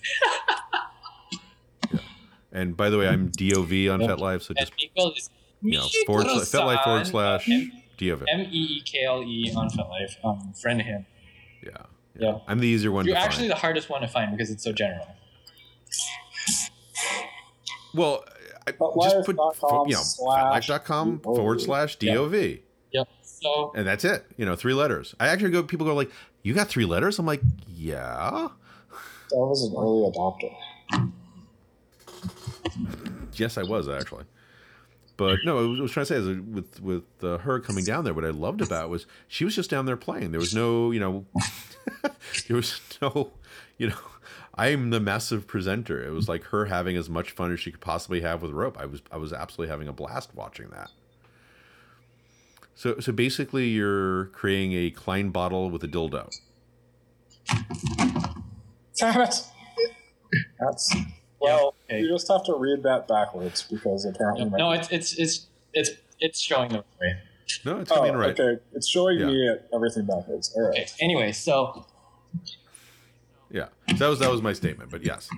And 2.53 2.77
by 2.77 2.91
the 2.91 2.99
way, 2.99 3.09
I'm 3.09 3.29
DOV 3.29 3.91
on 3.91 4.01
FetLife, 4.01 4.43
so 4.43 4.55
just 4.55 4.73
Miko 4.77 5.13
you 5.63 5.73
know 5.79 5.87
forward 6.07 6.27
slash 6.27 6.43
FetLife 6.49 6.85
forward 6.85 7.07
slash 7.07 7.47
DOV. 7.99 8.25
M 8.33 8.41
E 8.41 8.47
E 8.51 8.83
K 8.83 9.05
L 9.05 9.23
E 9.23 9.53
on 9.57 9.69
FetLife. 9.71 10.17
Um, 10.25 10.53
friend 10.61 10.83
him. 10.83 11.07
Yeah, 11.63 11.71
Yeah. 12.19 12.39
I'm 12.49 12.59
the 12.59 12.67
easier 12.67 12.91
one 12.91 13.07
You're 13.07 13.15
to 13.15 13.21
actually 13.21 13.49
find. 13.49 13.51
the 13.53 13.57
hardest 13.57 13.89
one 13.91 14.01
to 14.01 14.09
find 14.09 14.33
because 14.37 14.51
it's 14.51 14.65
so 14.65 14.73
general. 14.73 15.07
Well, 17.95 18.25
I, 18.67 18.73
just 18.73 19.27
put 19.27 19.37
com 19.37 19.89
you 19.89 19.95
know 19.95 20.03
slash 20.03 20.69
FetLife.com 20.69 21.21
forward 21.21 21.61
slash 21.61 21.97
DOV, 21.97 22.59
Yep. 22.93 23.09
So 23.23 23.73
and 23.75 23.87
that's 23.87 24.05
it. 24.05 24.27
You 24.37 24.45
know, 24.47 24.57
three 24.57 24.75
letters. 24.75 25.15
I 25.21 25.29
actually 25.29 25.51
go. 25.51 25.63
People 25.63 25.87
go 25.87 25.95
like, 25.95 26.11
"You 26.43 26.55
got 26.55 26.69
three 26.69 26.85
letters?" 26.85 27.19
I'm 27.19 27.27
like, 27.27 27.41
"Yeah." 27.69 28.49
That 29.31 29.37
was 29.37 29.63
an 29.63 29.75
early 29.77 30.11
adopter. 30.11 31.11
Yes, 33.35 33.57
I 33.59 33.63
was 33.63 33.89
actually. 33.89 34.25
But 35.17 35.41
no, 35.45 35.59
I 35.59 35.63
was, 35.69 35.81
I 35.81 35.83
was 35.83 35.93
trying 35.93 36.07
to 36.07 36.15
say 36.15 36.17
is 36.17 36.41
with 36.41 36.81
with 36.81 37.05
uh, 37.23 37.37
her 37.39 37.61
coming 37.61 37.85
down 37.85 38.05
there, 38.05 38.15
what 38.15 38.25
I 38.25 38.31
loved 38.31 38.63
about 38.63 38.89
was 38.89 39.07
she 39.29 39.45
was 39.45 39.55
just 39.55 39.69
down 39.69 39.85
there 39.85 39.97
playing. 39.97 40.31
There 40.31 40.41
was 40.41 40.55
no, 40.55 40.91
you 40.93 40.99
know, 41.01 41.27
there 42.49 42.57
was 42.57 42.81
no, 43.03 43.33
you 43.77 43.89
know, 43.89 43.99
I'm 44.55 44.89
the 44.89 44.99
massive 44.99 45.47
presenter. 45.47 46.03
It 46.03 46.13
was 46.13 46.27
like 46.27 46.45
her 46.45 46.67
having 46.67 46.97
as 46.97 47.11
much 47.11 47.33
fun 47.33 47.53
as 47.53 47.61
she 47.61 47.71
could 47.71 47.83
possibly 47.83 48.23
have 48.23 48.41
with 48.41 48.53
rope. 48.53 48.79
I 48.81 48.87
was 48.87 49.03
I 49.13 49.19
was 49.19 49.33
absolutely 49.33 49.71
having 49.71 49.89
a 49.89 49.93
blast 49.93 50.35
watching 50.35 50.69
that. 50.71 50.91
So 52.75 52.99
so 52.99 53.13
basically, 53.13 53.69
you're 53.69 54.27
creating 54.27 54.73
a 54.73 54.91
Klein 54.91 55.29
bottle 55.29 55.71
with 55.71 55.85
a 55.85 55.89
dildo. 55.89 56.31
Damn 58.99 59.21
it! 59.21 59.35
That's 60.59 60.95
well. 61.41 61.75
okay. 61.89 62.01
You 62.01 62.09
just 62.09 62.29
have 62.29 62.45
to 62.45 62.55
read 62.57 62.83
that 62.85 63.09
backwards 63.09 63.63
because 63.71 64.05
apparently. 64.05 64.45
Yep. 64.45 64.53
my- 64.53 64.59
no, 64.59 64.71
it's 64.73 64.89
it's 64.91 65.19
it's 65.19 65.47
it's 65.73 65.91
it's 66.21 66.41
showing 66.41 66.71
the 66.71 66.79
way. 67.01 67.17
No, 67.65 67.81
it's 67.81 67.91
Oh, 67.91 67.97
coming 67.97 68.13
in 68.13 68.19
right. 68.19 68.39
okay. 68.39 68.61
It's 68.75 68.87
showing 68.89 69.19
Yeah. 69.19 69.27
me 69.27 69.57
everything 69.75 70.07
backwards. 70.07 70.53
All 70.55 70.63
right. 70.69 70.71
Okay. 70.79 70.87
Anyway, 71.01 71.33
so 71.33 71.85
Yeah, 73.51 73.67
that 73.99 74.09
was 74.09 74.19
that 74.21 74.31
was 74.31 74.41
my 74.43 74.53
statement. 74.53 74.91
But 74.91 75.05
yes, 75.05 75.29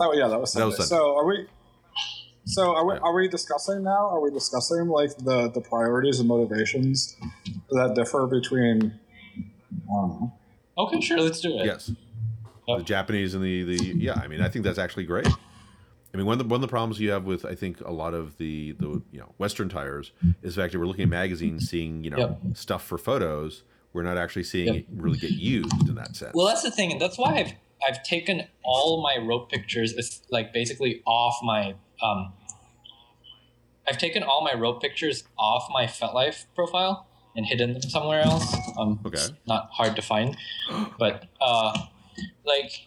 Oh 0.00 0.12
yeah, 0.14 0.28
that 0.28 0.40
was 0.40 0.52
That 0.54 0.64
was 0.64 0.76
Sunday. 0.76 0.88
Sunday. 0.88 1.02
So 1.04 1.16
are 1.18 1.26
we? 1.26 1.46
So 2.46 2.74
are 2.74 2.86
we? 2.86 2.94
Yeah. 2.94 3.00
Are 3.00 3.12
we 3.14 3.28
discussing 3.28 3.82
now? 3.82 4.08
Are 4.08 4.20
we 4.20 4.30
discussing 4.30 4.88
like 4.88 5.14
the 5.18 5.50
the 5.50 5.60
priorities 5.60 6.20
and 6.20 6.28
motivations 6.28 7.16
that 7.70 7.94
differ 7.94 8.26
between? 8.26 8.98
I 9.36 9.92
don't 9.92 10.08
know. 10.20 10.32
Okay, 10.78 11.00
sure, 11.02 11.20
let's 11.20 11.40
do 11.40 11.58
it. 11.58 11.66
Yes. 11.66 11.90
Yep. 12.70 12.78
The 12.78 12.84
Japanese 12.84 13.34
and 13.34 13.44
the, 13.44 13.62
the 13.64 13.76
yeah, 13.98 14.14
I 14.14 14.26
mean, 14.28 14.40
I 14.40 14.48
think 14.48 14.64
that's 14.64 14.78
actually 14.78 15.04
great. 15.04 15.26
I 16.12 16.16
mean, 16.16 16.26
one 16.26 16.34
of 16.34 16.38
the 16.40 16.44
one 16.52 16.56
of 16.58 16.62
the 16.62 16.68
problems 16.68 16.98
you 16.98 17.10
have 17.12 17.24
with 17.24 17.44
I 17.44 17.54
think 17.54 17.80
a 17.82 17.92
lot 17.92 18.14
of 18.14 18.36
the 18.38 18.72
the 18.72 19.02
you 19.12 19.20
know 19.20 19.32
Western 19.38 19.68
tires 19.68 20.12
is 20.42 20.54
the 20.56 20.62
fact 20.62 20.72
that 20.72 20.78
we're 20.78 20.86
looking 20.86 21.04
at 21.04 21.08
magazines, 21.08 21.68
seeing 21.68 22.02
you 22.04 22.10
know 22.10 22.18
Yep. 22.18 22.40
stuff 22.54 22.84
for 22.84 22.98
photos. 22.98 23.62
We're 23.92 24.02
not 24.02 24.16
actually 24.18 24.44
seeing 24.44 24.68
Yep. 24.74 24.76
it 24.76 24.86
really 24.96 25.18
get 25.18 25.32
used 25.32 25.88
in 25.88 25.94
that 25.96 26.14
sense. 26.16 26.32
Well, 26.34 26.46
that's 26.46 26.62
the 26.62 26.70
thing, 26.70 26.92
and 26.92 27.00
that's 27.00 27.18
why 27.18 27.36
I've 27.36 27.52
I've 27.88 28.02
taken 28.02 28.42
all 28.64 29.02
my 29.02 29.16
rope 29.24 29.50
pictures, 29.50 29.92
it's 29.94 30.22
like 30.30 30.52
basically 30.52 31.02
off 31.06 31.36
my 31.42 31.74
um. 32.02 32.32
I've 33.88 33.98
taken 33.98 34.22
all 34.22 34.44
my 34.44 34.54
rope 34.54 34.80
pictures 34.82 35.24
off 35.38 35.66
my 35.72 35.86
FetLife 35.86 36.44
profile 36.54 37.06
and 37.34 37.46
hidden 37.46 37.72
them 37.72 37.82
somewhere 37.82 38.20
else. 38.20 38.54
Um, 38.78 39.00
Okay. 39.06 39.14
it's 39.16 39.32
not 39.46 39.70
hard 39.72 39.96
to 39.96 40.02
find, 40.02 40.36
but 40.98 41.24
uh, 41.40 41.76
like 42.44 42.86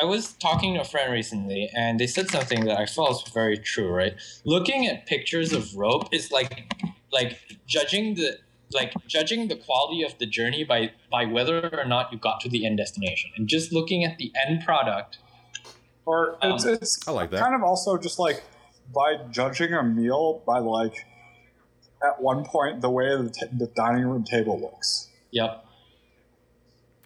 I 0.00 0.04
was 0.04 0.32
talking 0.34 0.74
to 0.74 0.80
a 0.80 0.84
friend 0.84 1.12
recently, 1.12 1.70
and 1.74 1.98
they 1.98 2.06
said 2.06 2.28
something 2.30 2.64
that 2.66 2.78
I 2.78 2.86
felt 2.86 3.08
was 3.10 3.32
very 3.32 3.58
true. 3.58 3.88
Right, 3.88 4.14
looking 4.44 4.86
at 4.86 5.06
pictures 5.06 5.52
of 5.52 5.74
rope 5.76 6.08
is 6.12 6.30
like 6.30 6.72
like 7.12 7.38
judging 7.66 8.14
the 8.14 8.38
like 8.72 8.92
judging 9.06 9.48
the 9.48 9.56
quality 9.56 10.02
of 10.02 10.18
the 10.18 10.26
journey 10.26 10.64
by 10.64 10.92
by 11.10 11.24
whether 11.24 11.70
or 11.72 11.84
not 11.84 12.12
you 12.12 12.18
got 12.18 12.40
to 12.40 12.48
the 12.48 12.66
end 12.66 12.78
destination, 12.78 13.30
and 13.36 13.48
just 13.48 13.72
looking 13.72 14.04
at 14.04 14.18
the 14.18 14.32
end 14.46 14.64
product. 14.64 15.18
Or 16.06 16.36
it's, 16.42 16.66
Um, 16.66 16.74
it's 16.74 17.08
I 17.08 17.12
like 17.12 17.30
that. 17.30 17.40
kind 17.40 17.54
of 17.54 17.62
also 17.62 17.96
just 17.96 18.18
like 18.18 18.42
by 18.94 19.16
judging 19.30 19.72
a 19.72 19.82
meal 19.82 20.42
by 20.46 20.58
like 20.58 21.06
at 22.02 22.20
one 22.20 22.44
point 22.44 22.82
the 22.82 22.90
way 22.90 23.06
the, 23.16 23.30
t- 23.30 23.46
the 23.50 23.68
dining 23.68 24.04
room 24.04 24.22
table 24.22 24.60
looks. 24.60 25.08
Yep. 25.30 25.64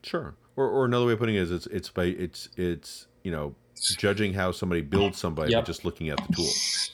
Sure. 0.02 0.34
Or, 0.58 0.68
or 0.68 0.84
another 0.86 1.06
way 1.06 1.12
of 1.12 1.20
putting 1.20 1.36
it 1.36 1.42
is 1.42 1.52
it's 1.52 1.66
it's 1.68 1.88
by 1.88 2.06
it's 2.06 2.48
it's 2.56 3.06
you 3.22 3.30
know 3.30 3.54
judging 3.96 4.34
how 4.34 4.50
somebody 4.50 4.80
builds 4.80 5.16
somebody 5.16 5.54
by 5.54 5.62
just 5.62 5.84
looking 5.84 6.08
at 6.08 6.16
the 6.16 6.32
tools. 6.32 6.90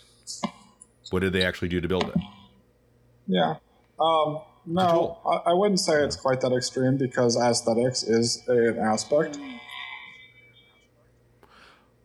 What 1.09 1.21
did 1.21 1.33
they 1.33 1.47
actually 1.47 1.69
do 1.69 1.81
to 1.81 1.89
build 1.89 2.05
it? 2.05 2.15
Yeah. 3.27 3.55
Um, 3.99 4.41
no. 4.67 5.19
I, 5.25 5.51
I 5.51 5.53
wouldn't 5.55 5.81
say 5.81 6.05
it's 6.05 6.15
quite 6.15 6.43
that 6.43 6.53
extreme 6.53 6.99
because 6.99 7.39
aesthetics 7.39 8.03
is 8.03 8.43
an 8.49 8.79
aspect. 8.79 9.39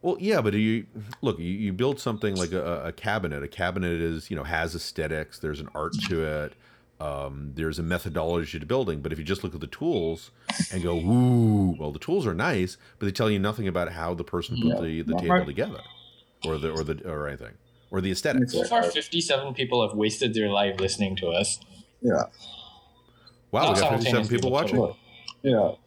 Well, 0.01 0.15
yeah, 0.17 0.39
but 0.39 0.53
you 0.53 0.85
look, 1.21 1.39
you, 1.39 1.45
you 1.45 1.73
build 1.73 1.99
something 1.99 2.35
like 2.35 2.53
a, 2.53 2.85
a 2.85 2.91
cabinet. 2.93 3.43
A 3.43 3.49
cabinet 3.49 3.99
is 3.99 4.31
you 4.31 4.37
know 4.37 4.45
has 4.45 4.75
aesthetics. 4.75 5.39
There's 5.39 5.59
an 5.59 5.67
art 5.75 5.91
to 6.07 6.23
it. 6.23 6.53
Um, 7.00 7.53
there's 7.56 7.79
a 7.79 7.84
methodology 7.84 8.60
to 8.60 8.65
building. 8.65 9.00
But 9.01 9.13
if 9.13 9.20
you 9.20 9.24
just 9.24 9.44
look 9.44 9.53
at 9.56 9.62
the 9.62 9.68
tools 9.68 10.32
and 10.72 10.84
go, 10.84 10.98
"Ooh," 10.98 11.75
well, 11.79 11.91
the 11.91 12.00
tools 12.00 12.27
are 12.27 12.34
nice, 12.34 12.75
but 12.98 13.06
they 13.06 13.12
tell 13.12 13.29
you 13.32 13.39
nothing 13.39 13.68
about 13.68 13.91
how 13.94 14.13
the 14.13 14.24
person 14.25 14.58
put 14.58 14.65
Yeah. 14.75 14.82
the, 14.82 15.01
the 15.03 15.13
table 15.15 15.27
my- 15.39 15.44
together, 15.46 15.79
or 16.46 16.58
the 16.58 16.72
or 16.72 16.84
the 16.84 17.01
or 17.10 17.27
anything, 17.27 17.53
or 17.89 18.01
the 18.01 18.12
aesthetics. 18.12 18.51
So 18.51 18.63
far, 18.65 18.84
fifty-seven 18.84 19.53
people 19.53 19.88
have 19.88 19.96
wasted 19.98 20.34
their 20.34 20.50
life 20.50 20.79
listening 20.79 21.15
to 21.18 21.27
us. 21.29 21.60
Yeah. 22.01 22.24
Wow, 23.51 23.74
we 23.74 23.79
got 23.79 23.89
57 23.91 24.27
people 24.27 24.51
watching. 24.51 24.75
total. 24.77 24.98
Yeah. 25.41 25.53
What 25.60 25.77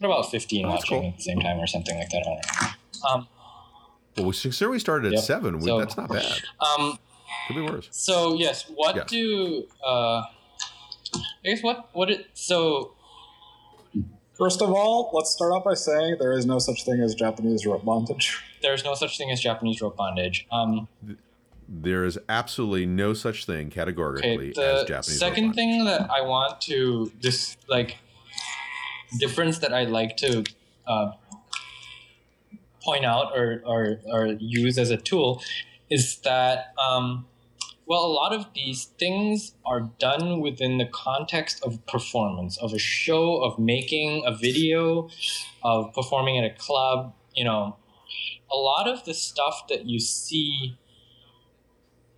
about 0.00 0.30
fifteen 0.30 0.66
Oh, 0.66 0.70
that's 0.72 0.82
watching 0.90 1.00
cool. 1.00 1.08
at 1.10 1.16
the 1.16 1.22
same 1.22 1.40
time 1.40 1.58
or 1.58 1.66
something 1.66 1.96
like 1.96 2.10
that? 2.10 2.18
I 2.18 2.22
don't 2.24 2.36
know. 2.62 3.08
Um, 3.10 3.28
Well, 4.16 4.26
we 4.26 4.32
consider 4.36 4.70
we 4.70 4.78
started 4.78 5.08
at 5.08 5.12
Yep. 5.14 5.24
seven. 5.24 5.58
We, 5.58 5.66
So- 5.66 5.78
that's 5.78 5.96
not 5.96 6.08
bad. 6.10 6.24
um, 6.60 6.98
Could 7.46 7.54
be 7.56 7.62
worse. 7.62 7.88
So 7.92 8.34
yes, 8.34 8.64
what 8.68 8.96
Yes. 8.96 9.08
do 9.08 9.66
uh, 9.86 10.24
I 11.46 11.50
guess 11.50 11.62
what 11.62 11.88
what 11.94 12.10
it 12.10 12.26
so 12.34 12.92
First 14.34 14.60
of 14.60 14.70
all, 14.70 15.10
let's 15.14 15.30
start 15.30 15.52
off 15.52 15.64
by 15.64 15.72
saying 15.72 16.16
there 16.18 16.32
is 16.32 16.44
no 16.44 16.58
such 16.58 16.84
thing 16.84 17.00
as 17.00 17.14
Japanese 17.14 17.64
rope 17.64 17.86
bondage. 17.86 18.38
there's 18.60 18.84
no 18.84 18.94
such 18.94 19.16
thing 19.16 19.30
as 19.30 19.40
Japanese 19.40 19.80
rope 19.80 19.96
bondage. 19.96 20.46
Um, 20.52 20.88
There 21.66 22.04
is 22.04 22.18
absolutely 22.28 22.84
no 22.84 23.14
such 23.14 23.46
thing 23.46 23.70
categorically 23.70 24.50
okay, 24.50 24.74
as 24.74 24.82
the 24.82 24.86
Japanese. 24.86 25.18
second 25.18 25.44
robot. 25.44 25.54
thing 25.56 25.84
that 25.86 26.10
I 26.10 26.20
want 26.20 26.60
to 26.62 27.10
this 27.22 27.56
like 27.66 27.96
difference 29.18 29.58
that 29.60 29.72
I'd 29.72 29.88
like 29.88 30.18
to 30.18 30.44
uh, 30.86 31.12
point 32.82 33.06
out 33.06 33.32
or, 33.34 33.62
or 33.64 34.00
or 34.12 34.26
use 34.38 34.76
as 34.76 34.90
a 34.90 34.98
tool 34.98 35.40
is 35.88 36.18
that 36.18 36.74
um, 36.78 37.26
well 37.86 38.04
a 38.04 38.12
lot 38.12 38.32
of 38.32 38.46
these 38.54 38.84
things 38.98 39.54
are 39.64 39.80
done 39.98 40.40
within 40.40 40.78
the 40.78 40.86
context 40.86 41.62
of 41.64 41.84
performance 41.86 42.58
of 42.58 42.72
a 42.72 42.78
show 42.78 43.36
of 43.42 43.58
making 43.58 44.24
a 44.26 44.36
video 44.36 45.08
of 45.62 45.92
performing 45.94 46.38
at 46.38 46.44
a 46.44 46.54
club 46.54 47.14
you 47.36 47.44
know. 47.44 47.76
A 48.50 48.56
lot 48.56 48.88
of 48.88 49.04
the 49.04 49.14
stuff 49.14 49.68
that 49.68 49.86
you 49.86 50.00
see 50.00 50.76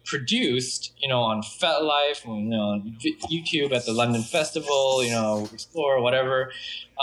produced 0.04 0.92
you 0.98 1.08
know 1.08 1.20
on 1.20 1.42
FetLife 1.42 2.25
you 2.25 2.48
know 2.48 2.80
YouTube 3.30 3.72
at 3.72 3.84
the 3.84 3.92
London 3.92 4.22
Festival 4.22 5.04
you 5.04 5.10
know 5.10 5.48
Explore 5.52 6.00
whatever 6.00 6.50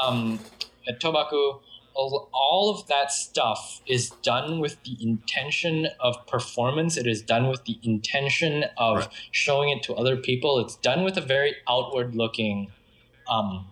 um, 0.01 0.39
at 0.87 0.99
Tobaku 0.99 1.59
all 1.95 2.29
all 2.33 2.69
of 2.69 2.87
that 2.87 3.11
stuff 3.11 3.81
is 3.87 4.09
done 4.21 4.59
with 4.59 4.81
the 4.83 4.97
intention 5.01 5.87
of 5.99 6.15
performance. 6.27 6.97
It 6.97 7.07
is 7.07 7.21
done 7.21 7.47
with 7.47 7.63
the 7.65 7.79
intention 7.83 8.65
of 8.77 8.97
Right. 8.97 9.07
showing 9.31 9.69
it 9.69 9.81
to 9.83 9.95
other 9.95 10.17
people. 10.17 10.59
It's 10.59 10.75
done 10.75 11.03
with 11.03 11.17
a 11.17 11.21
very 11.21 11.55
outward 11.69 12.15
looking, 12.15 12.71
um, 13.29 13.67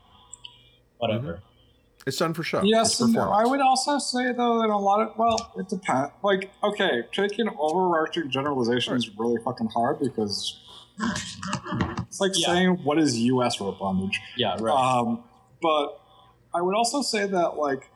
whatever. 0.98 1.42
It's 2.06 2.18
done 2.18 2.34
for 2.34 2.44
show. 2.44 2.62
Yes, 2.63 2.94
It's 2.94 3.01
and 3.01 3.13
no. 3.13 3.30
I 3.32 3.46
would 3.46 3.62
also 3.62 3.98
say 3.98 4.34
though 4.34 4.60
that 4.62 4.70
a 4.70 4.77
lot 4.77 5.01
of 5.01 5.18
well, 5.18 5.53
it 5.58 5.70
depends. 5.70 6.12
Like, 6.22 6.51
okay, 6.63 7.03
taking 7.13 7.48
overarching 7.58 8.30
generalization 8.30 8.96
is 8.96 9.10
really 9.18 9.42
fucking 9.44 9.68
hard 9.68 10.00
because 10.00 10.60
it's 12.08 12.20
like 12.20 12.32
Yeah. 12.36 12.48
saying 12.48 12.70
what 12.84 13.00
is 13.00 13.18
U.S. 13.20 13.60
rope 13.62 13.80
bondage. 13.80 14.20
Yeah, 14.38 14.58
right. 14.60 14.74
Um, 14.75 15.24
but 15.62 16.00
I 16.53 16.62
would 16.62 16.75
also 16.75 17.01
say 17.01 17.25
that 17.25 17.58
like 17.58 17.89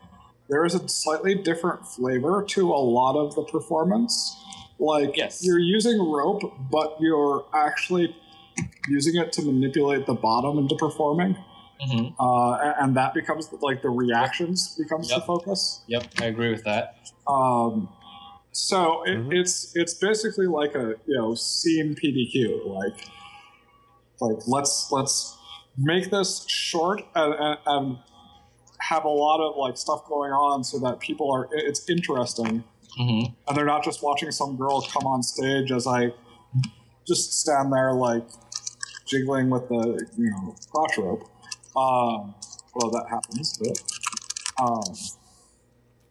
there 0.49 0.65
is 0.65 0.75
a 0.75 0.87
slightly 0.87 1.35
different 1.35 1.85
flavor 1.85 2.43
to 2.49 2.71
a 2.71 2.77
lot 2.77 3.15
of 3.15 3.35
the 3.35 3.43
performance. 3.43 4.35
Like 4.79 5.17
Yes. 5.17 5.43
you're 5.43 5.59
using 5.59 5.99
rope, 5.99 6.41
but 6.71 6.97
you're 6.99 7.45
actually 7.53 8.15
using 8.89 9.15
it 9.19 9.31
to 9.33 9.41
manipulate 9.41 10.05
the 10.05 10.13
bottom 10.13 10.57
into 10.59 10.75
performing, 10.75 11.35
hmm 11.81 12.07
uh, 12.19 12.23
a- 12.23 12.75
and 12.79 12.95
that 12.95 13.13
becomes 13.13 13.51
like 13.61 13.81
the 13.81 13.89
reactions 13.89 14.75
becomes 14.77 15.09
the 15.09 15.21
focus. 15.21 15.81
Yep, 15.87 16.05
I 16.21 16.25
agree 16.25 16.51
with 16.51 16.63
that. 16.63 16.95
Um, 17.27 17.89
so 18.51 19.03
it, 19.03 19.17
Mhm. 19.17 19.33
it's 19.33 19.75
it's 19.75 19.93
basically 19.95 20.47
like 20.47 20.73
a 20.75 20.95
you 21.05 21.15
know 21.17 21.35
scene 21.35 21.95
PDQ 21.95 22.65
like 22.67 23.07
like 24.21 24.37
let's 24.47 24.91
let's 24.91 25.37
make 25.77 26.09
this 26.09 26.45
short 26.47 27.03
and, 27.13 27.33
and, 27.35 27.57
and 27.67 27.97
have 28.89 29.03
a 29.05 29.09
lot 29.09 29.39
of 29.45 29.55
like 29.57 29.77
stuff 29.77 30.05
going 30.07 30.31
on 30.31 30.63
so 30.63 30.79
that 30.79 30.99
people 30.99 31.31
are 31.31 31.47
it's 31.51 31.89
interesting 31.89 32.63
hmm 32.97 33.21
and 33.47 33.55
they're 33.57 33.65
not 33.65 33.83
just 33.83 34.01
watching 34.03 34.31
some 34.31 34.55
girl 34.57 34.81
come 34.81 35.05
on 35.05 35.21
stage 35.23 35.71
as 35.71 35.85
I 35.87 36.11
just 37.07 37.33
stand 37.41 37.71
there 37.71 37.93
like 37.93 38.27
jiggling 39.05 39.49
with 39.49 39.67
the 39.69 40.05
you 40.17 40.29
know 40.31 40.55
crotch 40.71 40.97
rope. 40.97 41.23
Um, 41.75 42.33
well, 42.75 42.89
that 42.91 43.05
happens, 43.09 43.57
but 43.57 44.63
um, 44.63 44.93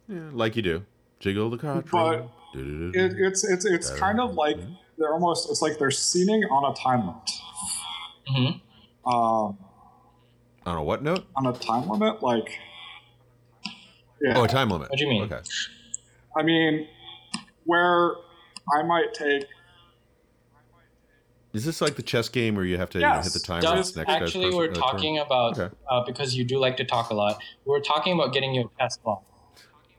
Yeah, 0.08 0.30
like 0.32 0.56
you 0.56 0.62
do. 0.62 0.84
Jiggle 1.20 1.50
the 1.50 1.58
crotch. 1.58 1.86
But 1.90 2.18
roll. 2.20 2.30
It, 2.54 3.12
it's 3.18 3.44
it's 3.44 3.64
it's 3.64 3.90
kind 3.90 4.20
of 4.20 4.34
like 4.34 4.56
they're 4.96 5.12
almost 5.12 5.50
it's 5.50 5.60
like 5.60 5.78
they're 5.78 5.90
scening 5.90 6.44
on 6.44 6.72
a 6.72 6.74
time 6.74 7.00
limit. 7.00 7.30
hmm 8.28 9.08
Um, 9.10 9.58
On 10.64 10.76
a 10.78 10.82
what 10.82 11.02
note? 11.02 11.26
on 11.36 11.46
a 11.46 11.52
time 11.52 11.88
limit, 11.88 12.22
like 12.22 12.58
yeah, 14.20 14.38
Oh, 14.38 14.44
a 14.44 14.48
time 14.48 14.70
limit. 14.70 14.90
What 14.90 14.98
do 14.98 15.04
you 15.04 15.10
mean? 15.10 15.22
Okay. 15.24 15.40
I 16.36 16.42
mean, 16.42 16.86
where 17.64 18.14
I 18.76 18.82
might 18.82 19.14
take 19.14 19.44
Is 21.52 21.64
this 21.64 21.80
like 21.80 21.96
the 21.96 22.02
chess 22.02 22.28
game 22.28 22.54
where 22.56 22.64
you 22.64 22.76
have 22.76 22.90
to 22.90 22.98
you 22.98 23.06
know, 23.06 23.20
hit 23.20 23.32
the 23.32 23.38
timer? 23.40 23.62
Does, 23.62 23.88
it's 23.88 23.96
next 23.96 24.10
actually, 24.12 24.54
we're 24.54 24.64
uh, 24.64 24.74
turn? 24.74 24.74
talking 24.74 25.18
about 25.18 25.58
Okay. 25.58 25.74
uh, 25.90 26.04
because 26.04 26.34
you 26.36 26.44
do 26.44 26.58
like 26.58 26.76
to 26.78 26.84
talk 26.84 27.10
a 27.10 27.14
lot. 27.14 27.40
We're 27.64 27.80
talking 27.80 28.12
about 28.12 28.32
getting 28.32 28.54
you 28.54 28.62
a 28.62 28.82
chess 28.82 28.96
clock. 28.98 29.22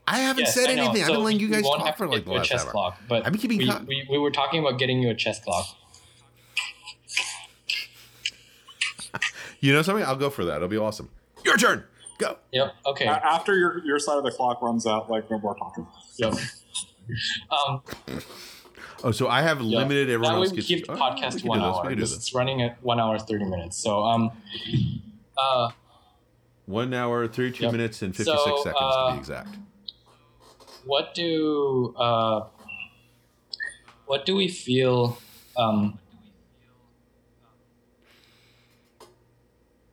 I 0.09 0.19
haven't 0.19 0.45
Yes, 0.45 0.53
said 0.53 0.69
I 0.69 0.75
know. 0.75 0.83
anything. 0.83 1.03
I've 1.03 1.09
been 1.09 1.23
letting 1.23 1.39
you 1.41 1.49
guys 1.49 1.63
talk 1.63 1.97
for 1.97 2.07
like 2.07 2.19
get 2.19 2.25
the 2.25 2.31
last 2.31 2.47
chess 2.47 2.63
hour. 2.65 2.71
clock, 2.71 3.01
but 3.09 3.25
I'm 3.27 3.33
keeping 3.35 3.57
we, 3.57 3.67
con- 3.67 3.85
we, 3.87 4.07
we 4.09 4.17
were 4.17 4.31
talking 4.31 4.59
about 4.61 4.79
getting 4.79 5.01
you 5.01 5.09
a 5.09 5.15
chess 5.15 5.39
clock. 5.39 5.65
You 9.59 9.73
know 9.73 9.81
something? 9.81 10.05
I'll 10.05 10.15
go 10.15 10.29
for 10.29 10.45
that. 10.45 10.57
It'll 10.57 10.67
be 10.67 10.77
awesome. 10.77 11.09
Your 11.43 11.57
turn. 11.57 11.83
Go. 12.17 12.37
Yep. 12.51 12.73
Okay. 12.87 13.05
a- 13.05 13.11
after 13.11 13.55
your 13.57 13.83
your 13.85 13.99
side 13.99 14.17
of 14.17 14.23
the 14.23 14.31
clock 14.31 14.61
runs 14.61 14.85
out, 14.87 15.09
like 15.09 15.29
no 15.29 15.39
more 15.39 15.55
talking. 15.55 15.87
Yep. 16.17 16.33
Um, 17.51 17.81
Oh, 19.03 19.11
so 19.11 19.27
I 19.27 19.43
have 19.43 19.61
yeah. 19.61 19.77
limited. 19.77 20.09
Everyone 20.09 20.33
that 20.33 20.41
way 20.41 20.47
we 20.49 20.55
gets. 20.55 20.67
keep 20.67 20.87
the 20.87 20.93
oh, 20.93 20.97
podcast 20.97 21.33
we 21.35 21.41
to 21.41 21.47
can 21.47 21.49
one 21.49 21.59
do 21.59 21.65
this. 21.65 21.75
hour. 21.75 21.81
We 21.83 21.87
can 21.89 21.97
do 21.97 22.01
This 22.01 22.15
this. 22.15 22.33
running 22.33 22.61
at 22.63 22.83
one 22.83 22.99
hour 22.99 23.19
thirty 23.19 23.45
minutes. 23.45 23.77
So 23.77 24.03
um, 24.03 24.31
uh, 25.37 25.69
One 26.65 26.93
hour, 26.95 27.27
thirty-two 27.27 27.65
Yep. 27.65 27.71
minutes, 27.71 28.01
and 28.01 28.15
fifty-six 28.15 28.43
So, 28.43 28.57
seconds 28.57 28.73
to 28.73 28.99
uh, 28.99 29.11
be 29.13 29.17
exact. 29.19 29.55
what 30.85 31.13
do 31.13 31.93
uh, 31.95 32.47
what 34.07 34.25
do 34.25 34.35
we 34.35 34.47
feel 34.47 35.19
um, 35.57 35.99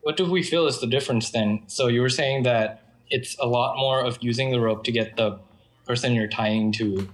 what 0.04 0.16
do 0.16 0.24
we 0.30 0.42
feel 0.42 0.66
is 0.66 0.80
the 0.80 0.86
difference 0.86 1.30
then 1.30 1.62
so 1.66 1.88
you 1.88 2.00
were 2.00 2.08
saying 2.20 2.42
that 2.44 2.66
it's 3.10 3.36
a 3.38 3.46
lot 3.46 3.76
more 3.76 4.00
of 4.04 4.16
using 4.20 4.50
the 4.52 4.60
rope 4.60 4.84
to 4.84 4.92
get 4.92 5.16
the 5.16 5.38
person 5.86 6.14
you're 6.14 6.28
tying 6.28 6.72
to 6.72 7.08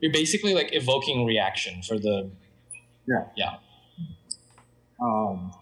you're 0.00 0.12
basically 0.12 0.54
like 0.54 0.68
evoking 0.72 1.24
reaction 1.26 1.82
for 1.82 1.98
the 1.98 2.30
Yeah. 3.08 3.24
yeah 3.36 3.54
Um, 5.00 5.52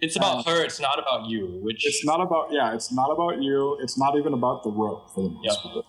it's 0.00 0.16
about 0.16 0.46
her 0.48 0.64
it's 0.64 0.80
not 0.80 0.98
about 0.98 1.26
you 1.32 1.46
which 1.62 1.86
it's 1.86 2.04
not 2.04 2.20
about 2.20 2.48
yeah, 2.50 2.74
it's 2.74 2.90
not 2.92 3.10
about 3.10 3.42
you. 3.42 3.76
It's 3.82 3.98
not 3.98 4.16
even 4.18 4.32
about 4.32 4.62
the 4.62 4.70
rope 4.70 5.10
for 5.14 5.22
the 5.24 5.30
most 5.30 5.44
Yep. 5.64 5.72
part. 5.74 5.84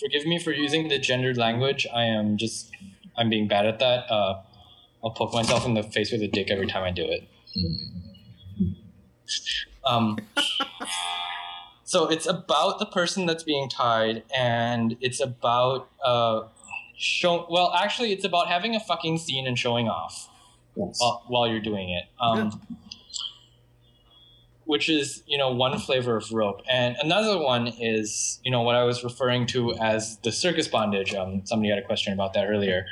forgive 0.00 0.24
me 0.26 0.38
for 0.38 0.52
using 0.52 0.88
the 0.88 0.98
gendered 0.98 1.36
language 1.36 1.86
i 1.94 2.04
am 2.04 2.36
just 2.38 2.70
i'm 3.18 3.28
being 3.34 3.46
bad 3.54 3.64
at 3.66 3.78
that 3.78 4.00
uh, 4.10 4.32
i'll 5.04 5.10
poke 5.20 5.32
myself 5.34 5.66
in 5.66 5.74
the 5.74 5.82
face 5.82 6.10
with 6.12 6.22
a 6.22 6.28
dick 6.28 6.50
every 6.50 6.66
time 6.66 6.82
i 6.82 6.90
do 6.90 7.04
it 7.16 7.22
um, 9.84 10.18
so 11.84 12.08
it's 12.08 12.26
about 12.26 12.78
the 12.78 12.86
person 12.86 13.26
that's 13.26 13.42
being 13.42 13.68
tied 13.68 14.22
and 14.36 14.96
it's 15.00 15.20
about 15.20 15.88
uh, 16.04 16.42
show 16.96 17.46
well 17.50 17.72
actually 17.74 18.12
it's 18.12 18.24
about 18.24 18.48
having 18.48 18.74
a 18.74 18.80
fucking 18.80 19.18
scene 19.18 19.46
and 19.46 19.58
showing 19.58 19.88
off 19.88 20.28
Yes. 20.74 20.98
while, 21.00 21.22
while 21.28 21.46
you're 21.48 21.60
doing 21.60 21.90
it. 21.90 22.04
Um, 22.18 22.60
Which 24.64 24.88
is, 24.88 25.22
you 25.26 25.36
know, 25.36 25.50
one 25.52 25.76
flavor 25.78 26.16
of 26.16 26.32
rope. 26.32 26.62
And 26.70 26.96
another 27.02 27.36
one 27.38 27.66
is, 27.66 28.40
you 28.44 28.50
know, 28.50 28.62
what 28.62 28.74
I 28.74 28.84
was 28.84 29.02
referring 29.04 29.44
to 29.48 29.74
as 29.74 30.16
the 30.18 30.32
circus 30.32 30.68
bondage. 30.68 31.14
Um, 31.14 31.44
somebody 31.44 31.68
had 31.68 31.78
a 31.78 31.82
question 31.82 32.12
about 32.14 32.32
that 32.34 32.46
earlier, 32.48 32.86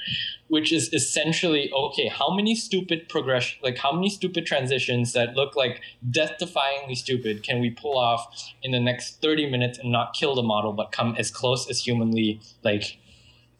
which 0.51 0.73
is 0.73 0.93
essentially 0.93 1.71
okay, 1.73 2.09
how 2.09 2.29
many 2.35 2.57
stupid 2.57 3.09
progression, 3.09 3.59
like 3.63 3.79
how 3.79 3.93
many 3.93 4.11
stupid 4.11 4.45
transitions 4.45 5.13
that 5.13 5.35
look 5.35 5.55
like 5.55 5.81
death 6.11 6.33
defyingly 6.41 6.97
stupid 6.97 7.45
can 7.45 7.61
we 7.61 7.71
pull 7.71 7.97
off 7.97 8.53
in 8.63 8.73
the 8.73 8.81
next 8.81 9.23
30 9.23 9.49
minutes 9.49 9.79
and 9.79 9.93
not 9.93 10.13
kill 10.13 10.35
the 10.35 10.43
model, 10.43 10.73
but 10.73 10.91
come 10.91 11.15
as 11.17 11.31
close 11.31 11.71
as 11.71 11.79
humanly, 11.79 12.41
like, 12.65 12.99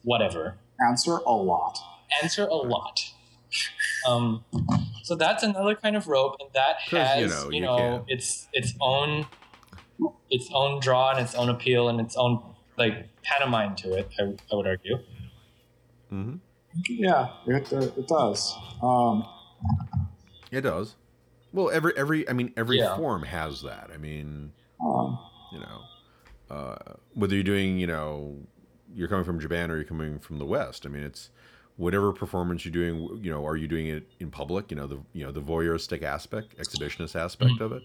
whatever? 0.03 0.57
Answer 0.85 1.17
a 1.25 1.31
lot. 1.31 1.79
answer 2.21 2.43
a 2.43 2.55
lot. 2.55 2.99
Um, 4.05 4.43
so 5.03 5.15
that's 5.15 5.43
another 5.43 5.75
kind 5.75 5.95
of 5.95 6.07
rope, 6.09 6.35
and 6.41 6.49
that 6.53 6.75
has 6.89 7.45
you 7.45 7.51
you 7.53 7.61
know, 7.61 7.77
know, 7.77 7.93
you 7.93 7.99
can. 7.99 8.05
its 8.07 8.49
its 8.51 8.73
own 8.81 9.27
its 10.29 10.49
own 10.53 10.81
draw 10.81 11.11
and 11.11 11.19
its 11.19 11.35
own 11.35 11.47
appeal 11.49 11.87
and 11.87 12.01
its 12.01 12.17
own 12.17 12.43
like 12.77 13.07
pantomime 13.23 13.75
to 13.77 13.93
it. 13.93 14.11
I, 14.19 14.23
I 14.51 14.55
would 14.55 14.67
argue. 14.67 14.97
hmm 16.09 16.35
Yeah, 16.87 17.27
it, 17.47 17.71
uh, 17.73 17.81
it 17.81 18.07
does. 18.07 18.55
Um, 18.81 19.25
It 20.51 20.61
does. 20.61 20.95
Well, 21.53 21.69
every 21.69 21.93
every 21.97 22.27
I 22.29 22.33
mean 22.33 22.53
every 22.57 22.77
Yeah. 22.77 22.95
form 22.95 23.23
has 23.23 23.61
that. 23.63 23.89
I 23.93 23.97
mean, 23.97 24.53
um, 24.83 25.19
you 25.51 25.59
know, 25.59 25.81
uh, 26.49 26.75
whether 27.13 27.35
you're 27.35 27.43
doing, 27.43 27.77
you 27.77 27.87
know, 27.87 28.37
you're 28.93 29.07
coming 29.07 29.25
from 29.25 29.39
Japan 29.39 29.69
or 29.71 29.75
you're 29.75 29.83
coming 29.85 30.19
from 30.19 30.39
the 30.39 30.45
West. 30.45 30.85
I 30.85 30.89
mean, 30.89 31.03
it's 31.03 31.29
whatever 31.77 32.11
performance 32.13 32.63
you're 32.65 32.71
doing. 32.71 33.23
You 33.23 33.31
know, 33.31 33.45
are 33.45 33.55
you 33.57 33.67
doing 33.67 33.87
it 33.87 34.07
in 34.19 34.31
public? 34.31 34.71
You 34.71 34.77
know, 34.77 34.87
the 34.87 34.99
you 35.13 35.25
know 35.25 35.31
the 35.31 35.41
voyeuristic 35.41 36.03
aspect, 36.03 36.57
exhibitionist 36.57 37.15
aspect 37.19 37.59
of 37.61 37.71
it. 37.73 37.83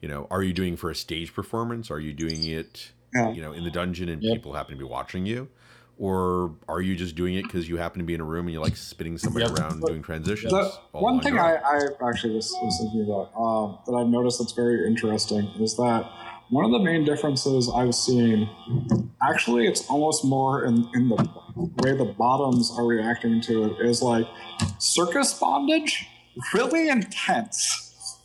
You 0.00 0.08
know, 0.08 0.26
are 0.30 0.42
you 0.42 0.52
doing 0.52 0.76
for 0.76 0.90
a 0.90 0.94
stage 0.94 1.32
performance? 1.34 1.90
Are 1.90 2.00
you 2.00 2.12
doing 2.12 2.44
it, 2.44 2.92
Yeah. 3.14 3.30
you 3.32 3.40
know, 3.42 3.52
in 3.52 3.64
the 3.64 3.70
dungeon 3.70 4.08
and 4.08 4.22
Yep. 4.22 4.34
people 4.36 4.52
happen 4.54 4.74
to 4.76 4.78
be 4.78 4.84
watching 4.88 5.24
you? 5.26 5.48
Or 5.96 6.56
are 6.68 6.80
you 6.80 6.96
just 6.96 7.14
doing 7.14 7.34
it 7.34 7.42
because 7.42 7.68
you 7.68 7.76
happen 7.76 8.00
to 8.00 8.04
be 8.04 8.14
in 8.14 8.20
a 8.20 8.24
room 8.24 8.46
and 8.46 8.52
you're 8.52 8.62
like 8.62 8.76
spinning 8.76 9.16
somebody 9.16 9.44
Yep. 9.46 9.52
around 9.54 9.80
doing 9.82 10.02
transitions? 10.02 10.52
the, 10.52 10.72
one 10.92 11.20
thing 11.20 11.38
I. 11.38 11.54
I 11.54 11.86
actually 12.10 12.34
was, 12.34 12.50
was 12.62 12.78
thinking 12.80 13.04
about 13.04 13.30
um, 13.40 13.78
that 13.86 13.92
I've 13.92 14.08
noticed 14.08 14.40
that's 14.40 14.52
very 14.52 14.86
interesting 14.86 15.46
is 15.60 15.76
that 15.76 16.10
one 16.50 16.64
of 16.64 16.72
the 16.72 16.80
main 16.80 17.04
differences 17.04 17.70
I've 17.74 17.94
seen, 17.94 18.48
actually, 19.22 19.66
it's 19.66 19.88
almost 19.88 20.24
more 20.24 20.64
in, 20.64 20.88
in 20.94 21.08
the 21.08 21.16
way 21.82 21.96
the 21.96 22.12
bottoms 22.18 22.72
are 22.76 22.84
reacting 22.86 23.40
to 23.42 23.64
it, 23.64 23.86
is 23.86 24.02
like 24.02 24.26
circus 24.78 25.32
bondage, 25.38 26.06
really 26.52 26.88
intense. 26.88 28.20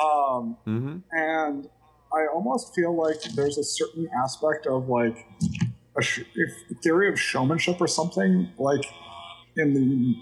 Um, 0.00 0.56
Mhm. 0.66 1.02
and 1.12 1.68
I 2.12 2.26
almost 2.34 2.74
feel 2.74 2.94
like 2.96 3.22
there's 3.34 3.58
a 3.58 3.64
certain 3.64 4.08
aspect 4.22 4.66
of 4.66 4.88
like 4.88 5.26
a 5.98 6.02
sh- 6.02 6.20
if 6.34 6.78
theory 6.82 7.08
of 7.08 7.18
showmanship 7.18 7.80
or 7.80 7.86
something 7.86 8.50
like 8.58 8.84
in 9.56 9.74
the 9.74 10.14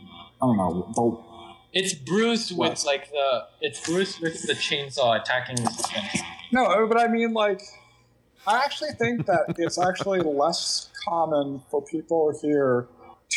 I 0.43 0.47
don't 0.47 0.57
know 0.57 0.93
the 0.95 1.79
It's 1.79 1.95
bruised 1.95 2.51
with 2.51 2.59
What? 2.59 2.85
like 2.87 3.11
the 3.11 3.45
it's 3.61 3.81
bruised 3.87 4.21
with 4.21 4.43
the 4.43 4.55
chainsaw 4.55 5.21
attacking 5.21 5.57
no, 6.53 6.87
but 6.87 7.01
I 7.01 7.09
mean 7.09 7.33
like 7.33 7.61
I 8.47 8.59
actually 8.65 8.93
think 8.93 9.27
that 9.27 9.55
it's 9.59 9.79
actually 9.79 10.21
less 10.21 10.91
common 11.09 11.63
for 11.71 11.83
people 11.83 12.39
here 12.43 12.87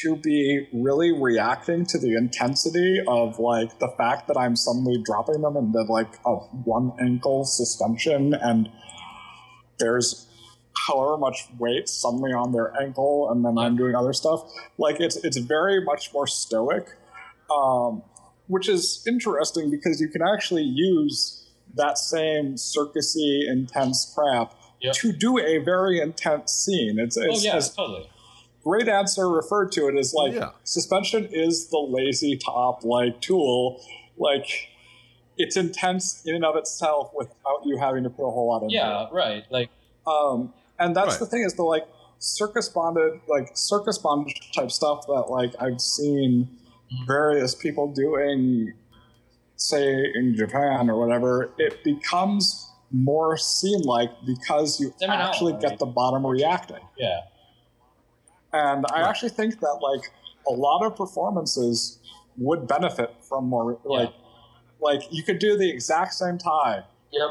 to 0.04 0.16
be 0.18 0.68
really 0.74 1.12
reacting 1.12 1.86
to 1.86 1.98
the 1.98 2.16
intensity 2.16 3.02
of 3.08 3.40
like 3.40 3.80
the 3.80 3.88
fact 3.98 4.28
that 4.28 4.38
I'm 4.38 4.56
suddenly 4.56 5.02
dropping 5.04 5.42
them 5.42 5.56
into 5.58 5.82
like 5.84 6.14
a 6.26 6.36
one 6.36 6.92
ankle 7.00 7.46
suspension 7.46 8.34
and 8.36 8.70
there's 9.80 10.27
however 10.86 11.18
much 11.18 11.48
weight 11.58 11.88
suddenly 11.90 12.32
on 12.34 12.52
their 12.52 12.74
ankle 12.82 13.32
and 13.32 13.44
then 13.46 13.58
I'm 13.58 13.76
doing 13.78 13.96
other 13.96 14.14
stuff. 14.14 14.44
Like 14.78 15.00
it's 15.00 15.16
it's 15.18 15.38
very 15.38 15.84
much 15.84 16.14
more 16.14 16.28
stoic. 16.28 16.88
Um, 17.50 18.04
which 18.48 18.68
is 18.70 19.04
interesting 19.08 19.70
because 19.72 20.00
you 20.02 20.08
can 20.10 20.22
actually 20.22 20.64
use 20.64 21.46
that 21.76 21.98
same 21.98 22.56
circusy 22.56 23.48
intense 23.50 24.12
crap 24.16 24.54
Yep. 24.80 24.94
to 24.96 25.12
do 25.12 25.40
a 25.40 25.58
very 25.58 26.00
intense 26.00 26.52
scene. 26.52 27.00
It's, 27.00 27.18
Oh 27.18 27.22
it's 27.24 27.44
yeah, 27.44 27.56
as 27.56 27.74
totally. 27.76 28.08
great 28.64 28.88
answer 28.88 29.28
referred 29.28 29.72
to 29.74 29.88
it 29.88 29.98
as 29.98 30.14
like 30.14 30.34
Yeah. 30.34 30.52
suspension 30.64 31.26
is 31.32 31.70
the 31.70 31.80
lazy 31.80 32.38
top 32.38 32.84
like 32.84 33.20
tool 33.22 33.82
like 34.18 34.46
it's 35.38 35.56
intense 35.58 36.22
in 36.26 36.36
and 36.36 36.46
of 36.46 36.56
itself 36.56 37.12
without 37.16 37.62
you 37.66 37.78
having 37.78 38.04
to 38.04 38.10
put 38.10 38.28
a 38.28 38.32
whole 38.32 38.50
lot 38.50 38.62
into 38.64 38.76
Yeah, 38.76 39.08
right. 39.12 39.44
Like 39.50 39.70
um 40.06 40.54
and 40.80 40.96
that's 40.96 41.12
Right. 41.14 41.20
the 41.20 41.26
thing 41.26 41.44
is 41.44 41.54
the 41.56 41.64
like 41.64 41.88
circus 42.20 42.68
bonded 42.70 43.20
like 43.28 43.50
circus 43.56 43.98
bondage 43.98 44.52
type 44.56 44.72
stuff 44.72 45.06
that 45.08 45.26
like 45.30 45.54
i've 45.60 45.80
seen 45.82 46.50
various 47.06 47.54
people 47.54 47.88
doing 47.92 48.74
say 49.56 49.88
in 50.16 50.36
japan 50.36 50.90
or 50.90 51.00
whatever 51.00 51.52
it 51.58 51.84
becomes 51.84 52.70
more 52.92 53.38
scene 53.38 53.82
like 53.82 54.10
because 54.26 54.80
you 54.80 54.94
Seminal, 54.98 55.22
actually 55.28 55.54
right? 55.54 55.62
get 55.62 55.80
the 55.80 55.86
bottom 55.86 56.26
reacting 56.26 56.82
yeah. 56.98 57.20
and 58.54 58.86
I 58.92 59.02
Right. 59.02 59.10
actually 59.10 59.30
think 59.30 59.60
that 59.60 59.80
like 59.82 60.10
a 60.48 60.54
lot 60.54 60.86
of 60.86 60.96
performances 60.96 62.00
would 62.38 62.68
benefit 62.68 63.14
from 63.28 63.46
more 63.46 63.80
like 63.84 64.14
like 64.80 65.02
you 65.12 65.24
could 65.24 65.40
do 65.40 65.58
the 65.58 65.70
exact 65.70 66.14
same 66.14 66.38
tie, 66.38 66.84
Yep. 67.12 67.30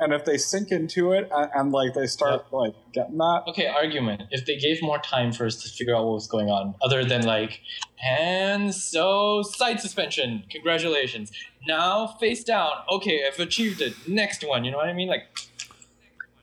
And 0.00 0.12
if 0.12 0.24
they 0.24 0.38
sink 0.38 0.70
into 0.70 1.12
it 1.12 1.28
and, 1.34 1.50
and 1.54 1.72
like 1.72 1.94
they 1.94 2.06
start 2.06 2.46
like 2.52 2.74
getting 2.92 3.18
that, 3.18 3.42
Okay, 3.48 3.66
argument. 3.66 4.22
If 4.30 4.46
they 4.46 4.56
gave 4.56 4.80
more 4.82 4.98
time 4.98 5.32
for 5.32 5.44
us 5.46 5.56
to 5.62 5.68
figure 5.68 5.94
out 5.96 6.04
what 6.04 6.14
was 6.14 6.26
going 6.26 6.48
on, 6.50 6.74
other 6.82 7.04
than 7.04 7.22
like, 7.24 7.60
and 8.08 8.74
so 8.74 9.42
side 9.42 9.80
suspension, 9.80 10.44
congratulations. 10.50 11.32
Now 11.66 12.06
face 12.20 12.44
down. 12.44 12.70
Okay, 12.90 13.22
I've 13.26 13.38
achieved 13.40 13.80
it. 13.80 13.94
Next 14.08 14.46
one. 14.46 14.64
You 14.64 14.70
know 14.70 14.76
what 14.78 14.88
I 14.88 14.92
mean? 14.92 15.08
Like, 15.08 15.24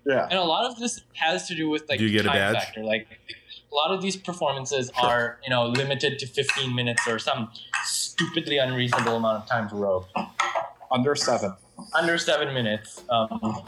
yeah, 0.06 0.28
and 0.30 0.38
a 0.38 0.44
lot 0.44 0.70
of 0.70 0.78
this 0.80 1.02
has 1.14 1.48
to 1.48 1.56
do 1.56 1.70
with 1.70 1.88
like 1.90 2.00
Do 2.00 2.06
you 2.06 2.12
get 2.12 2.26
a 2.26 2.28
time 2.30 2.38
badge? 2.54 2.64
factor. 2.64 2.84
Like, 2.84 3.08
a 3.72 3.76
lot 3.76 3.92
of 3.96 4.02
these 4.02 4.16
performances 4.16 4.92
are 5.02 5.40
you 5.44 5.50
know 5.50 5.66
limited 5.68 6.20
to 6.20 6.28
15 6.28 6.76
minutes 6.76 7.08
or 7.08 7.18
some 7.20 7.50
stupidly 7.86 8.58
unreasonable 8.58 9.16
amount 9.18 9.44
of 9.44 9.50
time 9.50 9.68
to 9.70 9.76
rope. 9.76 10.06
under 10.92 11.16
seven. 11.16 11.56
Under 11.94 12.18
seven 12.18 12.54
minutes. 12.54 13.04
Um, 13.10 13.66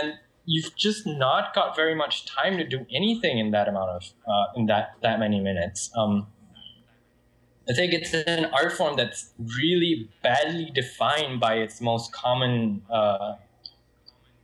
and 0.00 0.14
you've 0.44 0.74
just 0.76 1.06
not 1.06 1.54
got 1.54 1.76
very 1.76 1.94
much 1.94 2.26
time 2.26 2.58
to 2.58 2.64
do 2.64 2.86
anything 2.94 3.38
in 3.38 3.50
that 3.52 3.68
amount 3.68 3.90
of 3.90 4.02
uh, 4.26 4.46
in 4.56 4.66
that 4.66 4.94
that 5.02 5.18
many 5.18 5.40
minutes. 5.40 5.90
Um, 5.96 6.26
I 7.68 7.72
think 7.72 7.92
it's 7.92 8.12
an 8.14 8.46
art 8.46 8.72
form 8.72 8.96
that's 8.96 9.30
really 9.58 10.08
badly 10.22 10.72
defined 10.74 11.38
by 11.38 11.54
its 11.54 11.80
most 11.80 12.12
common 12.12 12.82
uh, 12.90 13.36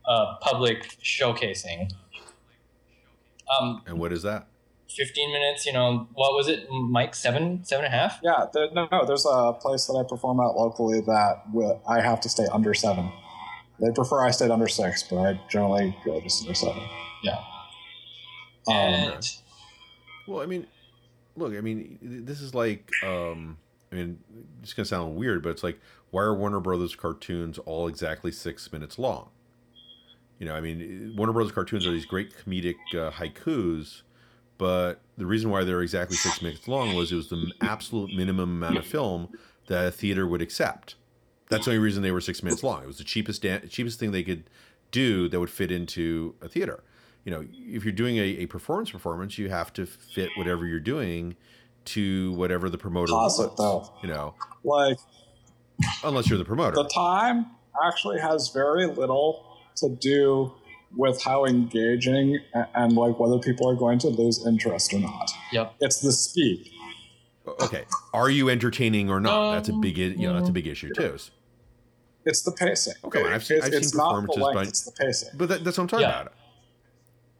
uh, 0.07 0.37
public 0.41 0.97
showcasing. 1.03 1.91
Um, 3.59 3.83
And 3.87 3.99
what 3.99 4.13
is 4.13 4.23
that? 4.23 4.47
15 4.89 5.33
minutes, 5.33 5.67
you 5.67 5.73
know, 5.73 6.09
what 6.15 6.33
was 6.35 6.49
it, 6.49 6.69
Mike? 6.71 7.15
Seven, 7.15 7.65
seven 7.65 7.85
and 7.85 7.95
a 7.95 7.97
half? 7.97 8.19
Yeah, 8.23 8.47
there, 8.53 8.69
no, 8.73 8.89
no, 8.91 9.05
there's 9.05 9.27
a 9.27 9.53
place 9.55 9.87
that 9.87 9.95
I 9.95 10.09
perform 10.09 10.41
at 10.41 10.55
locally 10.57 11.01
that 11.01 11.43
wi- 11.53 11.79
I 11.89 12.01
have 12.01 12.21
to 12.23 12.29
stay 12.29 12.47
under 12.53 12.73
seven. 12.75 13.11
They 13.81 13.91
prefer 13.95 14.25
I 14.25 14.31
stayed 14.31 14.51
under 14.51 14.69
six, 14.69 15.03
but 15.03 15.19
I 15.19 15.41
generally 15.51 15.97
go 16.05 16.21
just 16.21 16.43
under 16.43 16.55
seven. 16.55 16.83
Yeah. 17.23 17.37
Um, 18.69 18.75
And 18.75 19.31
Well, 20.27 20.41
I 20.41 20.47
mean, 20.47 20.67
look, 21.37 21.55
I 21.55 21.61
mean, 21.61 21.99
this 22.01 22.41
is 22.41 22.55
like, 22.55 22.91
um, 23.05 23.59
I 23.93 23.97
mean, 23.97 24.19
it's 24.63 24.73
gonna 24.73 24.87
sound 24.87 25.17
weird, 25.17 25.43
but 25.43 25.51
it's 25.51 25.63
like, 25.63 25.79
why 26.11 26.23
are 26.23 26.35
Warner 26.35 26.61
Brothers 26.61 26.95
cartoons 26.95 27.59
all 27.59 27.87
exactly 27.89 28.33
six 28.33 28.73
minutes 28.73 28.99
long? 28.99 29.29
You 30.39 30.47
know, 30.47 30.55
I 30.55 30.61
mean, 30.61 31.15
Warner 31.17 31.33
Brothers 31.33 31.53
cartoons 31.53 31.87
are 31.87 31.91
these 31.91 32.07
great 32.07 32.33
comedic 32.37 32.75
uh, 32.95 33.11
haikus, 33.11 34.03
but 34.59 35.01
the 35.17 35.27
reason 35.27 35.51
why 35.51 35.65
they're 35.65 35.83
exactly 35.83 36.17
six 36.17 36.43
minutes 36.43 36.69
long 36.69 36.95
was 36.95 37.13
it 37.13 37.17
was 37.17 37.29
the 37.29 37.53
absolute 37.61 38.15
minimum 38.15 38.63
amount 38.63 38.79
of 38.79 38.87
film 38.87 39.29
that 39.69 39.87
a 39.87 39.91
theater 39.91 40.27
would 40.27 40.43
accept. 40.43 40.95
That's 41.49 41.67
the 41.67 41.73
only 41.73 41.83
reason 41.83 42.03
they 42.03 42.11
were 42.11 42.21
six 42.21 42.43
minutes 42.43 42.63
long. 42.63 42.83
It 42.83 42.87
was 42.87 42.99
the 42.99 43.05
cheapest 43.05 43.43
dan- 43.43 43.69
cheapest 43.69 43.99
thing 43.99 44.13
they 44.13 44.23
could 44.23 44.45
do 44.91 45.29
that 45.29 45.39
would 45.39 45.51
fit 45.51 45.71
into 45.71 46.35
a 46.41 46.49
theater. 46.49 46.83
You 47.25 47.33
know, 47.33 47.45
if 47.53 47.85
you're 47.85 47.93
doing 47.93 48.19
a, 48.19 48.23
a 48.23 48.47
performance 48.47 48.91
performance, 48.91 49.37
you 49.39 49.49
have 49.49 49.73
to 49.75 49.87
fit 49.87 50.31
whatever 50.37 50.67
you're 50.67 50.81
doing 50.81 51.37
to 51.87 52.33
whatever 52.33 52.69
the 52.69 52.79
promoter 52.79 53.13
it, 53.13 53.17
wants. 53.17 53.39
though. 53.57 53.93
You 54.03 54.09
know, 54.09 54.35
like 54.65 54.99
unless 56.05 56.29
you're 56.29 56.39
the 56.39 56.45
promoter. 56.45 56.77
the 56.77 56.89
time 56.89 57.47
actually 57.85 58.21
has 58.21 58.49
very 58.49 58.87
little 58.87 59.45
to 59.77 59.89
do 59.89 60.53
with 60.97 61.23
how 61.23 61.45
engaging 61.45 62.41
a- 62.55 62.67
and 62.75 62.95
like 62.95 63.19
whether 63.21 63.39
people 63.39 63.69
are 63.69 63.75
going 63.75 63.99
to 64.01 64.09
lose 64.09 64.47
interest 64.47 64.93
or 64.95 64.99
not. 65.01 65.31
yep. 65.53 65.75
It's 65.81 66.01
the 66.01 66.11
speed. 66.13 66.71
okay, 67.61 67.85
are 68.13 68.31
you 68.31 68.49
entertaining 68.49 69.09
or 69.11 69.21
not? 69.21 69.53
that's 69.53 69.69
a 69.69 69.73
Um, 69.73 69.81
big, 69.81 69.99
you 69.99 70.17
know, 70.17 70.35
that's 70.35 70.49
a 70.49 70.53
big 70.53 70.67
issue 70.67 70.93
too. 70.95 71.17
It's 72.25 72.43
the 72.43 72.51
pacing. 72.53 72.95
Okay, 73.05 73.23
I've 73.23 73.45
seen- 73.45 73.59
it's, 73.59 73.67
I've 73.67 73.73
it's 73.75 73.91
seen 73.93 73.99
not 73.99 74.15
the 74.23 74.27
performances 74.27 74.43
length, 74.43 74.55
by- 74.57 74.63
it's 74.65 74.85
the 74.85 74.93
pacing. 74.93 75.29
But 75.35 75.49
that, 75.51 75.65
that's 75.65 75.79
what 75.79 75.83
I'm 75.85 75.89
talking 75.89 76.03
Yeah. 76.09 76.21
about. 76.23 76.33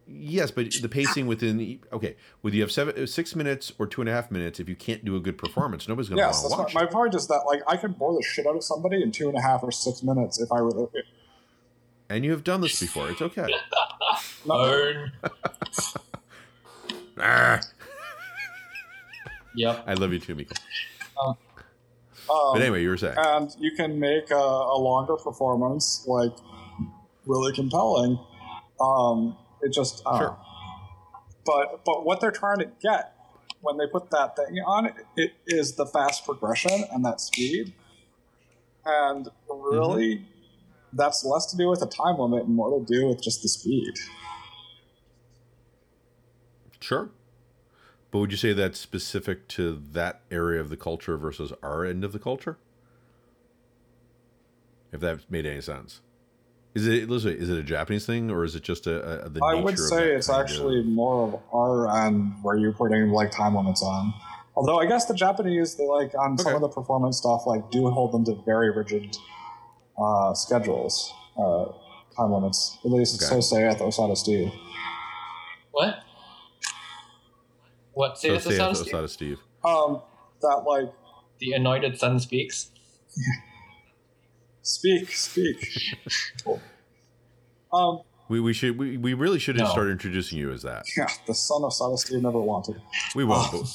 Yes, 0.09 0.51
but 0.51 0.71
the 0.81 0.87
pacing 0.87 1.27
within 1.27 1.57
the 1.57 1.81
okay, 1.91 2.15
whether 2.39 2.55
you 2.55 2.61
have 2.61 2.71
seven, 2.71 3.05
six 3.07 3.35
minutes 3.35 3.73
or 3.77 3.85
two 3.85 3.99
and 3.99 4.09
a 4.09 4.13
half 4.13 4.31
minutes, 4.31 4.57
if 4.61 4.69
you 4.69 4.75
can't 4.77 5.03
do 5.03 5.17
a 5.17 5.19
good 5.19 5.37
performance, 5.37 5.85
nobody's 5.89 6.07
going 6.07 6.17
to 6.19 6.23
Yes, 6.25 6.41
want 6.43 6.51
to 6.53 6.57
my, 6.57 6.63
watch. 6.63 6.73
my 6.75 6.83
it. 6.83 6.91
point 6.91 7.13
is 7.15 7.27
that 7.27 7.41
like 7.45 7.61
I 7.67 7.75
can 7.75 7.91
bore 7.91 8.13
the 8.13 8.23
shit 8.23 8.47
out 8.47 8.55
of 8.55 8.63
somebody 8.63 9.03
in 9.03 9.11
two 9.11 9.27
and 9.27 9.37
a 9.37 9.41
half 9.41 9.63
or 9.63 9.71
six 9.73 10.01
minutes 10.03 10.39
if 10.39 10.49
I 10.49 10.59
really. 10.59 10.87
And 12.09 12.23
you 12.23 12.31
have 12.31 12.43
done 12.43 12.61
this 12.61 12.79
before. 12.79 13.09
It's 13.09 13.21
okay. 13.21 13.47
Burn. 14.45 15.11
Ah, 17.19 17.59
Yep. 19.55 19.83
I 19.87 19.93
love 19.95 20.13
you 20.13 20.19
too, 20.19 20.35
Meekle. 20.35 20.55
um, 21.19 21.35
But 22.27 22.61
anyway, 22.61 22.83
you 22.83 22.89
were 22.89 22.97
saying. 22.97 23.15
and 23.17 23.49
you 23.59 23.71
can 23.75 23.99
make 23.99 24.29
a, 24.29 24.35
a 24.35 24.77
longer 24.77 25.15
performance 25.15 26.03
like 26.07 26.33
really 27.25 27.53
compelling. 27.53 28.19
Um, 28.79 29.35
it 29.63 29.73
just 29.73 30.03
uh, 30.05 30.19
Sure. 30.19 30.37
But 31.43 31.83
but 31.85 32.05
what 32.05 32.21
they're 32.21 32.29
trying 32.29 32.59
to 32.59 32.69
get 32.83 33.13
when 33.61 33.77
they 33.77 33.87
put 33.87 34.11
that 34.11 34.35
thing 34.35 34.59
on 34.63 34.91
it 35.15 35.31
is 35.47 35.73
the 35.73 35.87
fast 35.87 36.23
progression 36.23 36.83
and 36.91 37.03
that 37.03 37.19
speed, 37.19 37.73
and 38.85 39.27
really. 39.49 40.23
That's 40.93 41.25
less 41.25 41.45
to 41.47 41.57
do 41.57 41.69
with 41.69 41.79
the 41.79 41.87
time 41.87 42.17
limit 42.17 42.45
and 42.45 42.55
more 42.55 42.79
to 42.79 42.85
do 42.85 43.07
with 43.07 43.21
just 43.21 43.41
the 43.41 43.49
speed. 43.49 43.93
Sure. 46.79 47.09
But 48.11 48.19
would 48.19 48.31
you 48.31 48.37
say 48.37 48.53
that's 48.53 48.79
specific 48.79 49.47
to 49.49 49.81
that 49.91 50.21
area 50.31 50.61
of 50.61 50.69
the 50.69 50.77
culture 50.77 51.17
versus 51.17 51.51
our 51.61 51.85
end 51.85 52.03
of 52.03 52.13
the 52.13 52.19
culture? 52.19 52.57
If 54.93 55.01
that 55.01 55.29
made 55.29 55.45
any 55.45 55.61
sense. 55.61 56.01
Is 56.73 56.87
it 56.87 57.09
listen, 57.09 57.31
is 57.31 57.49
it 57.49 57.57
a 57.57 57.63
Japanese 57.63 58.05
thing 58.05 58.29
or 58.29 58.43
is 58.43 58.55
it 58.55 58.63
just 58.63 58.87
a, 58.87 59.25
a 59.25 59.29
the 59.29 59.43
I 59.43 59.55
would 59.55 59.77
say 59.77 60.13
it's 60.13 60.27
kind 60.27 60.41
of- 60.41 60.49
actually 60.49 60.83
more 60.83 61.27
of 61.27 61.39
our 61.53 62.05
end 62.05 62.35
where 62.43 62.55
you're 62.55 62.71
putting 62.73 63.09
like 63.09 63.31
time 63.31 63.55
limits 63.55 63.81
on. 63.81 64.13
Although 64.55 64.79
I 64.79 64.85
guess 64.85 65.05
the 65.05 65.13
Japanese, 65.13 65.75
they 65.75 65.85
like 65.85 66.13
on 66.17 66.37
some 66.37 66.55
of 66.55 66.61
the 66.61 66.67
performance 66.67 67.17
stuff, 67.17 67.45
like 67.45 67.69
do 67.69 67.89
hold 67.89 68.11
them 68.11 68.25
to 68.25 68.41
very 68.43 68.71
rigid 68.71 69.17
uh, 69.97 70.33
schedules, 70.33 71.11
uh, 71.37 71.65
time 72.15 72.31
limits. 72.31 72.77
At 72.85 72.91
least 72.91 73.15
it's 73.15 73.23
Okay. 73.31 73.35
so 73.35 73.41
say 73.41 73.63
at 73.65 73.77
the 73.77 73.85
Osada 73.85 74.15
Steve. 74.17 74.51
What? 75.71 76.03
What? 77.93 78.17
Say 78.17 78.27
so 78.29 78.33
this 78.35 78.43
say 78.45 78.57
sounds 78.57 78.79
outside 78.81 79.03
of 79.03 79.11
Steve. 79.11 79.39
Um, 79.63 80.01
that 80.41 80.63
like 80.67 80.91
The 81.39 81.53
anointed 81.53 81.97
son 81.99 82.19
speaks. 82.19 82.71
speak, 84.61 85.09
speak. 85.11 85.57
um, 87.73 88.01
We, 88.29 88.39
we 88.39 88.53
should 88.53 88.77
we, 88.77 88.97
we 88.97 89.13
really 89.13 89.39
should 89.39 89.57
No. 89.57 89.65
start 89.65 89.89
introducing 89.89 90.37
you 90.37 90.51
as 90.51 90.61
that. 90.63 90.85
yeah, 90.97 91.07
the 91.25 91.33
son 91.33 91.63
of 91.63 91.73
Sada 91.73 91.97
Steve 91.97 92.21
never 92.21 92.39
wanted. 92.41 92.81
We 93.15 93.23
won't. 93.23 93.47
Oh. 93.53 93.65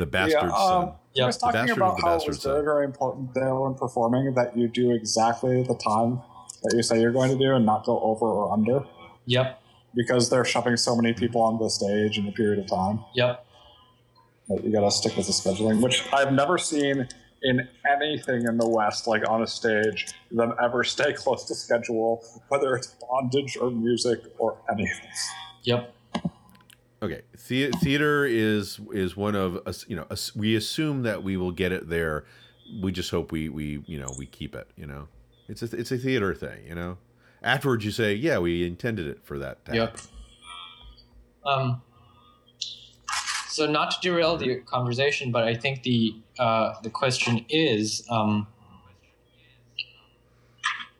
But- 0.00 0.04
the 0.06 0.10
bastard 0.10 0.50
yeah, 0.50 0.56
son. 0.56 0.82
um, 0.88 0.92
Yep. 1.14 1.24
I 1.24 1.26
was 1.26 1.36
The 1.36 1.40
talking 1.46 1.60
bastard 1.60 1.76
about 1.76 1.96
the 1.96 2.02
how 2.02 2.16
it 2.16 2.26
was 2.28 2.40
son. 2.42 2.52
very, 2.52 2.64
very 2.64 2.84
important 2.84 3.34
there 3.34 3.54
when 3.54 3.74
performing 3.74 4.32
that 4.34 4.56
you 4.56 4.68
do 4.68 4.92
exactly 4.92 5.62
the 5.64 5.74
time 5.74 6.20
that 6.62 6.72
you 6.76 6.82
say 6.84 7.00
you're 7.00 7.10
going 7.12 7.30
to 7.30 7.38
do 7.38 7.54
and 7.54 7.66
not 7.66 7.84
go 7.84 7.98
over 8.00 8.26
or 8.26 8.52
under 8.52 8.84
Yep. 9.26 9.60
because 9.94 10.30
they're 10.30 10.44
shoving 10.44 10.76
so 10.76 10.94
many 10.94 11.12
people 11.12 11.40
on 11.42 11.58
the 11.58 11.68
stage 11.68 12.16
in 12.18 12.28
a 12.28 12.32
period 12.32 12.60
of 12.60 12.66
time 12.68 13.04
Yep. 13.14 13.44
that 14.50 14.64
you 14.64 14.70
got 14.72 14.82
to 14.82 14.90
stick 14.90 15.16
with 15.16 15.26
the 15.26 15.32
scheduling, 15.32 15.82
which 15.82 16.04
I've 16.12 16.32
never 16.32 16.58
seen 16.58 17.08
in 17.42 17.66
anything 17.90 18.44
in 18.46 18.58
the 18.58 18.68
West, 18.68 19.06
like 19.08 19.28
on 19.28 19.42
a 19.42 19.46
stage, 19.48 20.12
them 20.30 20.54
ever 20.62 20.84
stay 20.94 21.12
close 21.12 21.44
to 21.46 21.54
schedule, 21.56 22.22
whether 22.48 22.76
it's 22.76 22.94
bondage 23.10 23.56
or 23.56 23.70
music 23.70 24.20
or 24.38 24.58
anything. 24.70 25.10
Yep. 25.64 25.92
Okay, 27.02 27.22
the- 27.48 27.70
theater 27.80 28.26
is 28.26 28.78
is 28.92 29.16
one 29.16 29.34
of 29.34 29.56
us. 29.66 29.86
You 29.88 29.96
know, 29.96 30.06
us, 30.10 30.34
we 30.36 30.54
assume 30.54 31.02
that 31.02 31.22
we 31.22 31.36
will 31.36 31.52
get 31.52 31.72
it 31.72 31.88
there. 31.88 32.24
We 32.82 32.92
just 32.92 33.10
hope 33.10 33.32
we 33.32 33.48
we 33.48 33.82
you 33.86 33.98
know 33.98 34.12
we 34.18 34.26
keep 34.26 34.54
it. 34.54 34.68
You 34.76 34.86
know, 34.86 35.08
it's 35.48 35.62
a 35.62 35.76
it's 35.76 35.90
a 35.90 35.98
theater 35.98 36.34
thing. 36.34 36.66
You 36.66 36.74
know, 36.74 36.98
afterwards 37.42 37.84
you 37.84 37.90
say, 37.90 38.14
yeah, 38.14 38.38
we 38.38 38.66
intended 38.66 39.06
it 39.06 39.24
for 39.24 39.38
that. 39.38 39.64
to 39.66 39.74
Yep. 39.74 39.98
Um, 41.46 41.82
so 43.48 43.70
not 43.70 43.90
to 43.92 43.96
derail 44.02 44.36
the 44.36 44.56
conversation, 44.56 45.32
but 45.32 45.44
I 45.44 45.54
think 45.54 45.82
the 45.82 46.14
uh, 46.38 46.74
the 46.82 46.90
question 46.90 47.46
is, 47.48 48.06
um, 48.10 48.46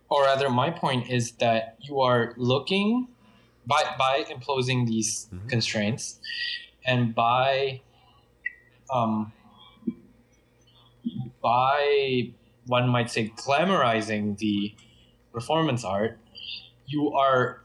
or 0.08 0.22
rather, 0.22 0.48
my 0.48 0.70
point 0.70 1.10
is 1.10 1.32
that 1.32 1.76
you 1.80 2.00
are 2.00 2.32
looking 2.38 3.08
by 3.66 3.82
by 3.98 4.24
imposing 4.30 4.86
these 4.86 5.28
Mhm. 5.32 5.48
constraints, 5.48 6.20
and 6.86 7.14
by 7.14 7.80
um, 8.92 9.32
by 11.42 12.32
one 12.66 12.88
might 12.88 13.10
say 13.10 13.28
glamorizing 13.36 14.36
the 14.38 14.74
performance 15.32 15.84
art, 15.84 16.18
you 16.86 17.12
are 17.12 17.62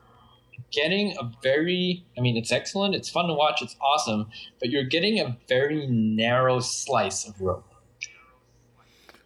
getting 0.71 1.15
a 1.17 1.31
very 1.43 2.05
i 2.17 2.21
mean 2.21 2.37
it's 2.37 2.51
excellent 2.51 2.95
it's 2.95 3.09
fun 3.09 3.27
to 3.27 3.33
watch 3.33 3.61
it's 3.61 3.75
awesome 3.81 4.27
but 4.59 4.69
you're 4.69 4.85
getting 4.85 5.19
a 5.19 5.37
very 5.49 5.85
narrow 5.87 6.59
slice 6.59 7.27
of 7.27 7.39
rope 7.41 7.65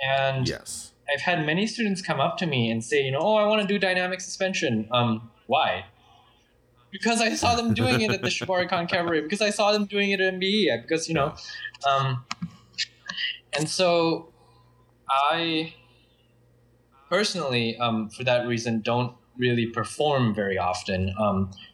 and 0.01 0.47
Yes. 0.49 0.91
i've 1.13 1.21
had 1.21 1.45
many 1.45 1.67
students 1.67 2.01
come 2.01 2.19
up 2.19 2.37
to 2.37 2.45
me 2.47 2.69
and 2.69 2.83
say 2.83 3.03
you 3.03 3.11
know 3.11 3.19
oh 3.21 3.35
i 3.35 3.45
want 3.45 3.61
to 3.61 3.67
do 3.67 3.77
dynamic 3.79 4.21
suspension 4.21 4.87
um 4.91 5.29
why 5.45 5.85
because 6.91 7.21
i 7.21 7.33
saw 7.35 7.55
them 7.55 7.73
doing 7.73 8.01
it 8.01 8.11
at 8.11 8.21
the 8.21 8.29
Shibari 8.29 8.67
Shibaricon 8.67 8.89
cabaret 8.89 9.21
because 9.21 9.41
i 9.41 9.49
saw 9.49 9.71
them 9.71 9.85
doing 9.85 10.11
it 10.11 10.19
at 10.19 10.33
mbe 10.35 10.81
because 10.81 11.07
you 11.07 11.13
know 11.15 11.33
um 11.87 12.25
and 13.53 13.67
so 13.69 14.31
i 15.09 15.73
personally 17.09 17.77
um 17.77 18.09
for 18.09 18.23
that 18.23 18.47
reason 18.47 18.81
don't 18.81 19.13
really 19.39 19.65
perform 19.67 20.35
very 20.35 20.57
often 20.57 21.11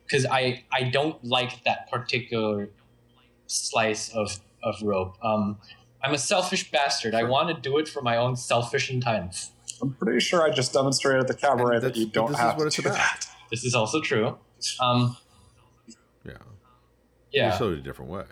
because 0.05 0.25
I 0.25 0.63
I 0.71 0.83
don't 0.83 1.21
like 1.25 1.63
that 1.65 1.89
particular 1.91 2.69
slice 3.47 4.09
of 4.09 4.39
of 4.63 4.81
rope. 4.81 5.17
Um, 5.21 5.57
I'm 6.01 6.13
a 6.13 6.17
selfish 6.17 6.71
bastard. 6.71 7.15
I 7.15 7.23
want 7.23 7.53
to 7.53 7.69
do 7.69 7.77
it 7.79 7.87
for 7.87 8.01
my 8.01 8.15
own 8.15 8.35
selfish 8.35 8.89
intent. 8.89 9.49
I'm 9.81 9.93
pretty 9.93 10.19
sure 10.19 10.43
I 10.43 10.51
just 10.51 10.71
demonstrated 10.73 11.21
at 11.21 11.27
the 11.27 11.33
cabaret 11.33 11.79
that 11.79 11.95
you 11.97 12.05
don't 12.05 12.31
this 12.31 12.39
is 12.39 12.41
have 12.41 12.57
what 12.57 12.61
to 12.61 12.67
it's 12.67 12.75
do 12.75 12.81
about. 12.83 12.97
that. 12.97 13.27
This 13.51 13.65
is 13.65 13.73
also 13.73 13.99
true. 13.99 14.37
Um, 14.81 15.17
Yeah. 16.25 16.33
yeah. 17.31 17.51
You 17.51 17.57
showed 17.57 17.73
it 17.73 17.79
a 17.79 17.81
different 17.81 18.11
way. 18.11 18.25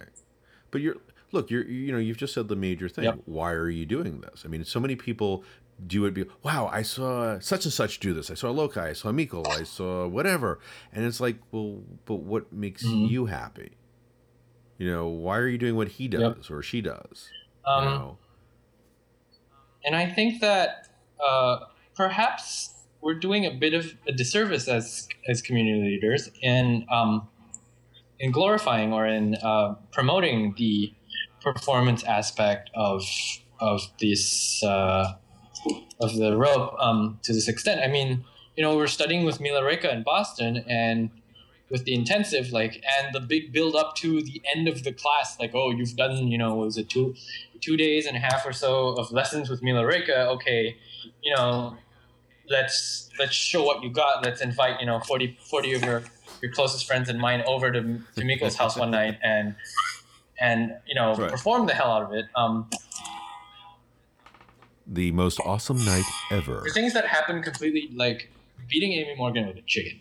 But 0.72 0.82
you're 0.82 0.96
look, 1.32 1.50
you're 1.52 1.65
you 1.65 1.91
know, 1.91 1.98
you've 2.00 2.17
just 2.17 2.34
said 2.34 2.48
the 2.48 2.56
major 2.56 2.89
thing. 2.89 3.06
Yep. 3.06 3.19
Why 3.26 3.52
are 3.52 3.69
you 3.69 3.86
doing 3.86 4.22
this? 4.22 4.43
I 4.46 4.48
mean, 4.48 4.63
so 4.65 4.80
many 4.80 4.96
people 4.96 5.43
do 5.88 6.06
it 6.06 6.13
be 6.13 6.26
wow, 6.43 6.69
I 6.72 6.82
saw 6.84 7.39
such 7.39 7.65
and 7.65 7.74
such 7.74 8.00
do 8.00 8.13
this. 8.13 8.30
I 8.32 8.36
saw 8.36 8.48
Lochai, 8.54 8.89
I 8.89 8.93
saw 8.93 9.12
Meekle, 9.12 9.48
I 9.48 9.63
saw 9.63 10.08
whatever. 10.08 10.60
And 10.91 11.06
it's 11.06 11.19
like, 11.19 11.38
well, 11.52 11.82
but 12.06 12.17
what 12.17 12.54
makes 12.54 12.86
Mhm. 12.86 13.10
you 13.10 13.26
happy? 13.26 13.72
You 14.78 14.89
know, 14.91 15.08
why 15.08 15.38
are 15.38 15.48
you 15.48 15.58
doing 15.58 15.76
what 15.76 15.88
he 15.89 16.08
does 16.08 16.22
Yep. 16.22 16.52
or 16.52 16.62
she 16.63 16.82
does? 16.82 17.30
Um, 17.65 17.84
you 17.84 17.89
know? 17.89 18.17
and 19.86 19.96
I 19.96 20.10
think 20.10 20.41
that 20.41 20.88
uh, 21.26 21.60
perhaps 21.96 22.73
we're 23.04 23.13
doing 23.13 23.46
a 23.46 23.52
bit 23.52 23.74
of 23.74 23.94
a 24.08 24.12
disservice 24.12 24.68
as 24.68 25.08
as 25.28 25.42
community 25.42 25.82
leaders 25.82 26.30
in 26.42 26.86
um, 26.89 27.28
in 28.20 28.32
glorifying 28.32 28.94
or 28.94 29.06
in 29.06 29.36
uh, 29.36 29.76
promoting 29.92 30.56
the 30.58 30.94
performance 31.42 32.04
aspect 32.04 32.70
of 32.74 33.04
of 33.60 33.82
this 34.00 34.63
uh, 34.63 35.13
of 36.00 36.16
the 36.16 36.36
rope 36.38 36.76
um, 36.80 37.20
to 37.24 37.34
this 37.34 37.48
extent. 37.48 37.82
I 37.84 37.88
mean, 37.88 38.24
you 38.56 38.63
know, 38.63 38.76
we're 38.76 38.88
studying 38.88 39.26
with 39.26 39.39
Mila 39.39 39.63
Reka 39.63 39.92
in 39.92 40.04
Boston 40.04 40.63
and 40.68 41.10
with 41.70 41.86
the 41.86 41.96
intensive, 41.96 42.52
like, 42.52 42.84
and 43.00 43.16
the 43.16 43.20
big 43.20 43.52
build 43.52 43.76
up 43.76 43.96
to 43.96 44.22
the 44.22 44.42
end 44.56 44.68
of 44.68 44.84
the 44.84 44.94
class, 44.94 45.39
like, 45.39 45.56
oh, 45.56 45.72
you've 45.72 45.96
done, 45.96 46.28
you 46.28 46.38
know, 46.38 46.54
was 46.56 46.78
it 46.78 46.89
two 46.89 47.16
two 47.62 47.78
days 47.78 48.06
and 48.06 48.18
a 48.18 48.20
half 48.20 48.46
or 48.46 48.52
so 48.52 48.89
of 48.89 49.12
lessons 49.12 49.50
with 49.50 49.63
Mila 49.63 49.86
Reka? 49.86 50.28
Okay, 50.28 50.78
you 51.24 51.34
know, 51.36 51.78
let's 52.49 53.10
let's 53.19 53.34
show 53.34 53.63
what 53.63 53.84
you 53.84 53.89
got. 53.89 54.23
Let's 54.23 54.41
invite, 54.41 54.79
you 54.79 54.86
know, 54.86 54.99
40, 54.99 55.38
40 55.49 55.73
of 55.73 55.84
your 55.84 56.03
your 56.41 56.51
closest 56.51 56.86
friends 56.86 57.08
and 57.10 57.19
mine 57.19 57.43
over 57.47 57.71
to, 57.71 57.99
to 58.15 58.23
Meekle's 58.25 58.56
house 58.56 58.77
one 58.77 58.91
night 58.91 59.17
and 59.23 59.56
and 60.39 60.73
you 60.86 60.95
know 60.95 61.15
Right. 61.15 61.29
perform 61.32 61.67
the 61.67 61.73
hell 61.73 61.91
out 61.91 62.03
of 62.03 62.13
it. 62.13 62.25
Um, 62.36 62.69
The 64.86 65.12
most 65.12 65.39
awesome 65.39 65.84
night 65.86 66.03
ever. 66.32 66.62
for 66.62 66.69
things 66.69 66.93
that 66.93 67.06
happen 67.08 67.41
completely 67.41 67.89
like 67.95 68.29
beating 68.67 68.91
Amy 68.93 69.15
Morgan 69.15 69.47
with 69.47 69.58
a 69.58 69.62
chicken. 69.65 69.99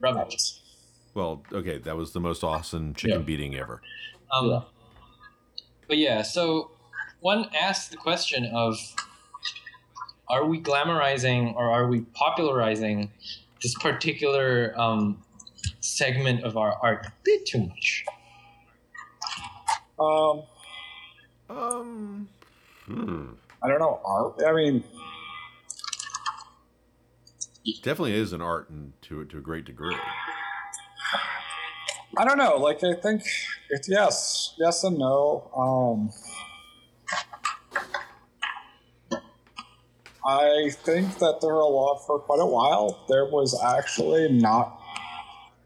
Rubbish. 0.00 0.60
Well, 1.14 1.42
okay, 1.52 1.78
that 1.78 1.96
was 1.96 2.12
the 2.12 2.20
most 2.20 2.42
awesome 2.42 2.94
chicken 2.94 3.18
Yeah. 3.20 3.24
beating 3.24 3.54
ever. 3.56 3.80
Um, 4.32 4.50
Yeah. 4.50 4.60
But 5.86 5.98
yeah, 5.98 6.22
so 6.22 6.70
one 7.20 7.50
asks 7.54 7.88
the 7.88 7.96
question 7.98 8.46
of 8.46 8.76
are 10.28 10.46
we 10.46 10.60
glamorizing 10.60 11.54
or 11.54 11.70
are 11.70 11.86
we 11.86 12.00
popularizing 12.14 13.10
this 13.62 13.74
particular 13.74 14.72
um, 14.78 15.22
segment 15.80 16.44
of 16.44 16.56
our 16.56 16.78
art 16.82 17.06
a 17.06 17.12
bit 17.24 17.46
too 17.46 17.66
much? 17.66 18.04
Um, 19.98 20.42
Um, 21.48 22.28
hmm. 22.86 23.26
I 23.62 23.68
don't 23.68 23.78
know. 23.78 24.00
Art. 24.04 24.42
I 24.46 24.52
mean, 24.52 24.82
definitely 27.82 28.14
is 28.14 28.32
an 28.32 28.40
art 28.42 28.70
and 28.70 28.92
to 29.02 29.24
to 29.26 29.38
a 29.38 29.40
great 29.40 29.64
degree. 29.64 29.96
I 32.16 32.24
don't 32.24 32.38
know. 32.38 32.56
Like, 32.56 32.82
I 32.84 32.94
think 32.94 33.22
it's 33.70 33.88
yes, 33.88 34.54
yes 34.58 34.84
and 34.84 34.98
no. 34.98 35.50
Um, 35.56 36.10
I 40.26 40.70
think 40.84 41.18
that 41.18 41.38
there 41.42 41.52
a 41.54 41.66
lot 41.66 41.98
for 42.06 42.18
quite 42.18 42.40
a 42.40 42.46
while. 42.46 43.04
There 43.08 43.26
was 43.26 43.58
actually 43.62 44.30
not 44.32 44.80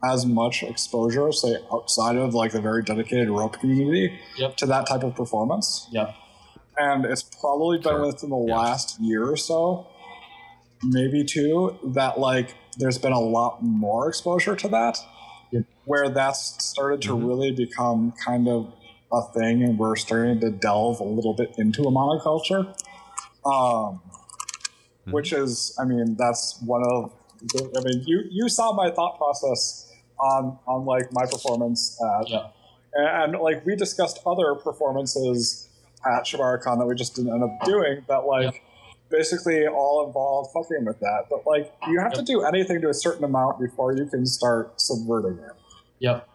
as 0.05 0.27
much 0.27 0.63
exposure, 0.63 1.31
say, 1.33 1.57
outside 1.73 2.17
of 2.17 2.35
like 2.35 2.53
the 2.53 2.61
very 2.61 2.83
dedicated 2.83 3.29
rope 3.31 3.59
community 3.61 4.19
Yep. 4.37 4.57
to 4.59 4.67
that 4.67 4.87
type 4.87 5.03
of 5.03 5.15
performance. 5.15 5.87
Yep. 5.93 6.15
and 6.81 7.05
it's 7.05 7.25
probably 7.25 7.77
been 7.79 7.91
Sure. 7.91 8.07
within 8.07 8.31
the 8.31 8.37
Yeah. 8.47 8.57
last 8.57 9.01
year 9.01 9.29
or 9.29 9.37
so, 9.37 9.87
maybe 10.85 11.25
two, 11.25 11.77
that 11.83 12.21
like 12.21 12.55
there's 12.77 12.99
been 12.99 13.11
a 13.13 13.19
lot 13.21 13.61
more 13.65 14.09
exposure 14.09 14.55
to 14.55 14.69
that, 14.69 14.97
Yeah. 15.51 15.63
where 15.87 16.09
that's 16.09 16.65
started 16.65 17.03
to 17.03 17.17
Mhm. 17.17 17.27
really 17.27 17.51
become 17.51 18.13
kind 18.25 18.47
of 18.47 18.69
a 19.13 19.23
thing, 19.33 19.65
and 19.65 19.77
we're 19.77 19.97
starting 19.97 20.39
to 20.39 20.51
delve 20.51 21.01
a 21.01 21.05
little 21.05 21.35
bit 21.35 21.53
into 21.59 21.83
a 21.83 21.91
monoculture. 21.91 22.73
Um, 23.45 24.03
Mhm. 25.09 25.13
which 25.13 25.33
is, 25.33 25.77
I 25.81 25.85
mean, 25.85 26.17
that's 26.17 26.61
one 26.65 26.83
of, 26.85 27.13
the, 27.41 27.71
I 27.79 27.81
mean, 27.85 28.03
you 28.07 28.23
you 28.31 28.49
saw 28.49 28.73
my 28.73 28.91
thought 28.91 29.17
process 29.19 29.91
on 30.21 30.59
on 30.67 30.85
like 30.85 31.13
my 31.13 31.25
performance 31.27 32.01
at 32.03 32.29
Yeah. 32.31 32.47
and, 32.95 33.35
and, 33.35 33.43
like 33.43 33.65
we 33.65 33.77
discussed 33.77 34.21
other 34.27 34.55
performances 34.55 35.69
at 36.05 36.25
ShibariCon 36.25 36.79
that 36.79 36.87
we 36.87 36.95
just 36.95 37.15
didn't 37.17 37.33
end 37.33 37.43
up 37.45 37.51
doing 37.65 38.05
that 38.09 38.27
like 38.27 38.63
basically 39.11 39.67
all 39.67 40.07
involved 40.07 40.51
fucking 40.53 40.85
with 40.85 40.99
that. 41.01 41.25
But 41.31 41.47
like 41.47 41.73
you 41.89 42.01
have 42.01 42.13
to 42.15 42.23
do 42.23 42.43
anything 42.43 42.81
to 42.83 42.89
a 42.89 42.95
certain 42.95 43.25
amount 43.25 43.59
before 43.61 43.93
you 43.97 44.07
can 44.07 44.27
start 44.27 44.81
subverting 44.81 45.39
it. 45.39 45.53
Yep. 46.01 46.29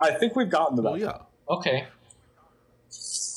I 0.00 0.10
think 0.12 0.36
we've 0.36 0.50
gotten 0.50 0.76
to 0.76 0.82
that. 0.82 0.90
Well, 0.92 1.00
yeah. 1.00 1.18
Okay. 1.48 1.86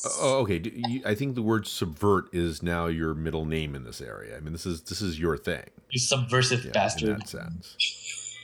Oh, 0.06 0.18
oh, 0.22 0.38
okay. 0.44 0.60
Do 0.60 0.72
you- 0.74 1.02
I 1.06 1.16
think 1.16 1.36
the 1.36 1.42
word 1.42 1.68
subvert 1.68 2.26
is 2.34 2.62
now 2.64 2.88
your 2.88 3.14
middle 3.14 3.46
name 3.46 3.76
in 3.76 3.84
this 3.84 4.02
area. 4.02 4.38
I 4.38 4.40
mean, 4.40 4.54
this 4.54 4.66
is 4.66 4.82
this 4.82 5.02
is 5.02 5.20
your 5.20 5.38
thing. 5.38 5.66
You 5.90 6.00
subversive 6.00 6.62
Yeah, 6.62 6.68
in 6.68 6.72
bastard. 6.74 7.20
that 7.22 7.28
sense. 7.30 8.36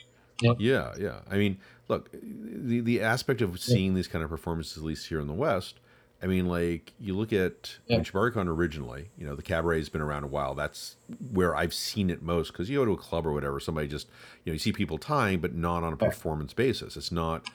Yep. 0.42 0.56
Yeah, 0.60 0.92
yeah. 0.98 1.20
I 1.30 1.36
mean, 1.38 1.58
look, 1.88 2.10
the 2.12 2.80
the 2.80 3.00
aspect 3.00 3.40
of 3.40 3.58
seeing 3.60 3.94
these 3.94 4.08
kind 4.08 4.22
of 4.22 4.30
performances, 4.30 4.76
at 4.78 4.84
least 4.84 5.08
here 5.08 5.20
in 5.20 5.26
the 5.26 5.32
West. 5.32 5.76
I 6.22 6.26
mean, 6.26 6.46
like 6.46 6.92
you 6.98 7.14
look 7.14 7.32
at 7.32 7.76
Yeah. 7.86 7.96
when 7.96 8.04
ShibariCon 8.04 8.46
originally, 8.48 9.10
you 9.18 9.26
know, 9.26 9.36
the 9.36 9.42
cabaret 9.42 9.78
has 9.78 9.88
been 9.90 10.00
around 10.00 10.24
a 10.24 10.28
while. 10.28 10.54
That's 10.54 10.96
where 11.30 11.54
I've 11.54 11.74
seen 11.74 12.08
it 12.10 12.22
most 12.22 12.52
because 12.52 12.68
you 12.70 12.78
go 12.78 12.84
to 12.86 12.92
a 12.92 12.96
club 12.96 13.26
or 13.26 13.32
whatever, 13.32 13.60
somebody 13.60 13.86
just 13.88 14.08
you 14.44 14.50
know 14.50 14.54
you 14.54 14.58
see 14.58 14.72
people 14.72 14.98
tying, 14.98 15.40
but 15.40 15.54
not 15.54 15.82
on 15.84 15.92
a 15.92 15.96
Yeah. 16.00 16.08
performance 16.08 16.52
basis. 16.52 16.96
It's 16.96 17.12
not. 17.12 17.48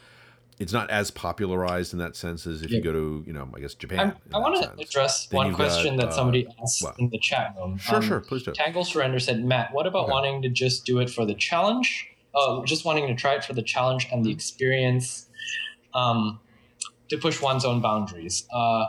It's 0.61 0.71
not 0.71 0.91
as 0.91 1.09
popularized 1.09 1.91
in 1.91 1.97
that 1.99 2.15
sense 2.15 2.45
as 2.45 2.61
if 2.61 2.69
you 2.69 2.81
go 2.81 2.91
to, 2.93 3.23
you 3.25 3.33
know, 3.33 3.49
I 3.55 3.59
guess 3.59 3.73
Japan. 3.73 4.15
I 4.31 4.37
want 4.37 4.61
to 4.61 4.71
address 4.79 5.27
Then 5.27 5.37
one 5.39 5.47
you've 5.47 5.57
got, 5.57 5.65
question 5.65 5.95
that 5.97 6.09
uh, 6.09 6.11
somebody 6.11 6.47
asked 6.61 6.83
what? 6.83 6.99
in 6.99 7.09
the 7.09 7.17
chat 7.17 7.55
room. 7.57 7.79
Sure, 7.79 7.95
Um, 7.95 8.01
sure, 8.03 8.19
please 8.21 8.43
do. 8.43 8.51
Tangle 8.53 8.85
Surrender 8.85 9.17
said, 9.17 9.43
Matt, 9.43 9.73
what 9.73 9.87
about 9.87 10.03
Okay. 10.03 10.11
wanting 10.11 10.43
to 10.43 10.49
just 10.49 10.85
do 10.85 10.99
it 10.99 11.09
for 11.09 11.25
the 11.25 11.33
challenge? 11.33 12.07
Uh, 12.35 12.63
just 12.63 12.85
wanting 12.85 13.07
to 13.07 13.15
try 13.15 13.33
it 13.33 13.43
for 13.43 13.53
the 13.53 13.63
challenge 13.63 14.07
and 14.11 14.23
the 14.23 14.29
Mm-hmm. 14.29 14.35
experience 14.35 15.27
um, 15.95 16.39
to 17.09 17.17
push 17.17 17.41
one's 17.41 17.65
own 17.65 17.81
boundaries. 17.81 18.45
Uh, 18.53 18.85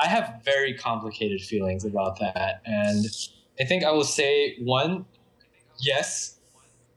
I 0.00 0.06
have 0.06 0.42
very 0.44 0.74
complicated 0.74 1.40
feelings 1.40 1.84
about 1.84 2.20
that. 2.20 2.62
And 2.64 3.04
I 3.60 3.64
think 3.64 3.82
I 3.84 3.90
will 3.90 4.04
say, 4.04 4.56
one, 4.60 5.06
yes, 5.80 6.38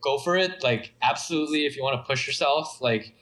go 0.04 0.18
for 0.18 0.36
it. 0.38 0.64
Like, 0.64 0.94
absolutely, 1.02 1.66
if 1.66 1.76
you 1.76 1.84
want 1.84 2.00
to 2.00 2.04
push 2.04 2.28
yourself, 2.28 2.82
like, 2.82 3.14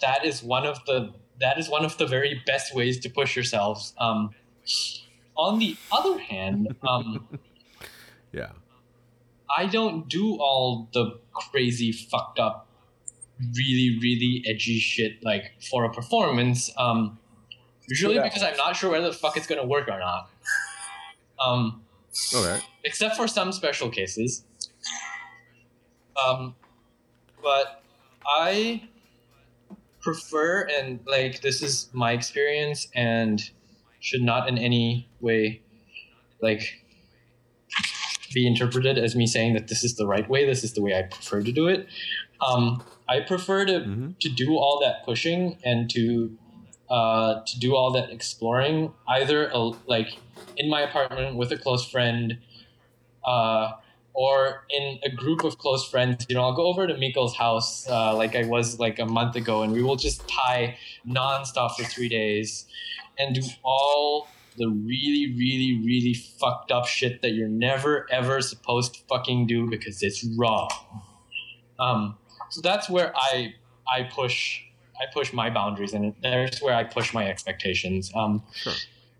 that 0.00 0.24
is 0.24 0.42
one 0.42 0.66
of 0.66 0.78
the 0.86 1.12
that 1.40 1.58
is 1.58 1.68
one 1.68 1.84
of 1.84 1.96
the 1.98 2.06
very 2.06 2.42
best 2.46 2.74
ways 2.74 2.98
to 3.00 3.08
push 3.08 3.36
yourselves. 3.36 3.94
Um, 3.98 4.30
on 5.36 5.60
the 5.60 5.76
other 5.92 6.18
hand, 6.18 6.74
um, 6.86 7.28
Yeah. 8.32 8.50
I 9.56 9.66
don't 9.66 10.08
do 10.08 10.36
all 10.36 10.88
the 10.92 11.18
crazy, 11.32 11.92
fucked 11.92 12.38
up, 12.38 12.66
really, 13.56 13.98
really 14.02 14.44
edgy 14.46 14.78
shit 14.80 15.22
like 15.24 15.52
for 15.70 15.84
a 15.84 15.92
performance. 15.92 16.70
Um, 16.76 17.18
usually 17.88 18.16
Yeah. 18.16 18.24
because 18.24 18.42
I'm 18.42 18.56
not 18.56 18.76
sure 18.76 18.90
whether 18.90 19.06
the 19.06 19.14
fuck 19.14 19.36
it's 19.36 19.46
gonna 19.46 19.64
work 19.64 19.88
or 19.88 19.98
not. 20.00 20.28
Um, 21.40 21.82
Okay. 22.34 22.60
except 22.84 23.16
for 23.16 23.28
some 23.28 23.52
special 23.52 23.88
cases. 23.90 24.44
Um, 26.26 26.54
but 27.42 27.82
I 28.26 28.82
prefer, 30.00 30.68
and 30.78 31.00
like 31.06 31.40
this 31.42 31.62
is 31.62 31.88
my 31.92 32.12
experience, 32.12 32.88
and 32.94 33.50
should 34.00 34.22
not 34.22 34.48
in 34.48 34.58
any 34.58 35.08
way 35.20 35.62
like 36.40 36.84
be 38.32 38.46
interpreted 38.46 38.98
as 38.98 39.16
me 39.16 39.26
saying 39.26 39.54
that 39.54 39.68
this 39.68 39.82
is 39.84 39.96
the 39.96 40.06
right 40.06 40.28
way. 40.28 40.44
This 40.44 40.62
is 40.64 40.72
the 40.74 40.82
way 40.82 40.94
I 40.94 41.02
prefer 41.02 41.42
to 41.42 41.52
do 41.52 41.66
it. 41.66 41.86
Um, 42.40 42.82
I 43.08 43.20
prefer 43.20 43.64
to 43.66 43.80
hmm 43.80 44.10
to 44.20 44.28
do 44.28 44.56
all 44.56 44.80
that 44.80 45.04
pushing 45.04 45.58
and 45.64 45.88
to 45.90 46.36
uh, 46.90 47.40
to 47.46 47.58
do 47.60 47.76
all 47.76 47.92
that 47.92 48.10
exploring 48.10 48.92
either 49.06 49.54
uh, 49.54 49.72
like 49.86 50.18
in 50.56 50.68
my 50.68 50.80
apartment 50.80 51.36
with 51.36 51.52
a 51.52 51.56
close 51.56 51.88
friend 51.88 52.38
uh, 53.24 53.72
or 54.18 54.64
in 54.70 54.98
a 55.04 55.10
group 55.10 55.44
of 55.44 55.58
close 55.58 55.88
friends 55.88 56.26
you 56.28 56.34
know 56.34 56.42
i'll 56.42 56.58
go 56.62 56.66
over 56.66 56.86
to 56.86 56.96
meekle's 56.96 57.36
house 57.36 57.88
uh, 57.88 58.14
like 58.16 58.34
i 58.34 58.44
was 58.44 58.78
like 58.78 58.98
a 58.98 59.06
month 59.06 59.36
ago 59.36 59.62
and 59.62 59.72
we 59.72 59.82
will 59.82 59.96
just 59.96 60.26
tie 60.28 60.76
nonstop 61.06 61.70
for 61.76 61.84
three 61.84 62.08
days 62.08 62.66
and 63.18 63.34
do 63.34 63.42
all 63.62 64.26
the 64.56 64.68
really 64.68 65.34
really 65.38 65.80
really 65.84 66.14
fucked 66.14 66.72
up 66.72 66.86
shit 66.86 67.22
that 67.22 67.30
you're 67.30 67.54
never 67.68 68.06
ever 68.10 68.40
supposed 68.40 68.94
to 68.94 69.00
fucking 69.08 69.46
do 69.46 69.68
because 69.70 70.02
it's 70.02 70.24
wrong 70.36 70.68
um, 71.78 72.16
so 72.50 72.60
that's 72.60 72.90
where 72.90 73.12
I 73.16 73.54
I 73.86 74.02
push 74.02 74.62
I 75.00 75.04
push 75.12 75.32
my 75.32 75.48
boundaries, 75.48 75.94
and 75.94 76.14
there's 76.22 76.60
where 76.60 76.74
I 76.74 76.84
push 76.84 77.14
my 77.14 77.28
expectations. 77.28 78.10
Um, 78.14 78.42
Sure. 78.52 78.72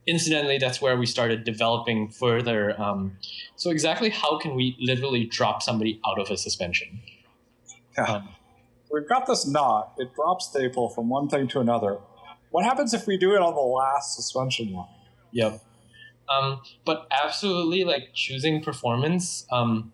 Incidentally, 0.09 0.57
that's 0.57 0.81
where 0.81 0.97
we 0.97 1.05
started 1.05 1.44
developing 1.44 2.09
further. 2.09 2.81
Um, 2.81 3.18
so 3.57 3.71
exactly 3.71 4.09
how 4.09 4.38
can 4.38 4.55
we 4.55 4.75
literally 4.81 5.27
drop 5.27 5.62
somebody 5.62 6.01
out 6.07 6.18
of 6.18 6.31
a 6.31 6.37
suspension? 6.37 7.01
Yeah. 7.97 8.05
Um, 8.05 8.29
We've 8.90 9.09
got 9.09 9.27
this 9.27 9.47
knot. 9.47 9.92
It 9.99 10.14
drops 10.14 10.47
staple 10.47 10.88
from 10.88 11.09
one 11.09 11.29
thing 11.29 11.47
to 11.49 11.61
another. 11.61 11.99
What 12.51 12.64
happens 12.64 12.94
if 12.94 13.07
we 13.07 13.18
do 13.18 13.35
it 13.35 13.42
on 13.42 13.55
the 13.55 13.61
last 13.61 14.16
suspension 14.16 14.73
line? 14.73 14.88
Yep. 15.33 15.61
Um, 16.29 16.61
but 16.85 17.07
absolutely, 17.11 17.85
like 17.85 18.14
choosing 18.14 18.62
performance 18.62 19.47
um, 19.53 19.92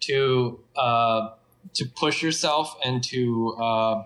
to 0.00 0.60
uh, 0.76 1.30
to 1.74 1.84
push 1.86 2.22
yourself 2.22 2.76
and 2.84 3.02
to 3.04 3.54
uh, 3.60 4.04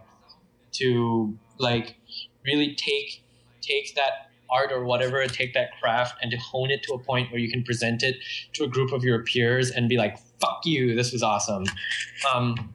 to 0.72 1.38
like 1.58 1.96
really 2.44 2.74
take 2.74 3.22
take 3.66 3.94
that 3.94 4.30
art 4.50 4.72
or 4.72 4.84
whatever, 4.84 5.26
take 5.26 5.54
that 5.54 5.70
craft 5.80 6.18
and 6.22 6.30
to 6.30 6.36
hone 6.36 6.70
it 6.70 6.82
to 6.84 6.94
a 6.94 6.98
point 6.98 7.30
where 7.30 7.40
you 7.40 7.50
can 7.50 7.62
present 7.62 8.02
it 8.02 8.16
to 8.54 8.64
a 8.64 8.68
group 8.68 8.92
of 8.92 9.02
your 9.02 9.22
peers 9.24 9.70
and 9.70 9.88
be 9.88 9.96
like, 9.96 10.18
"Fuck 10.40 10.60
you, 10.64 10.94
this 10.94 11.12
was 11.12 11.22
awesome." 11.22 11.64
Um, 12.32 12.74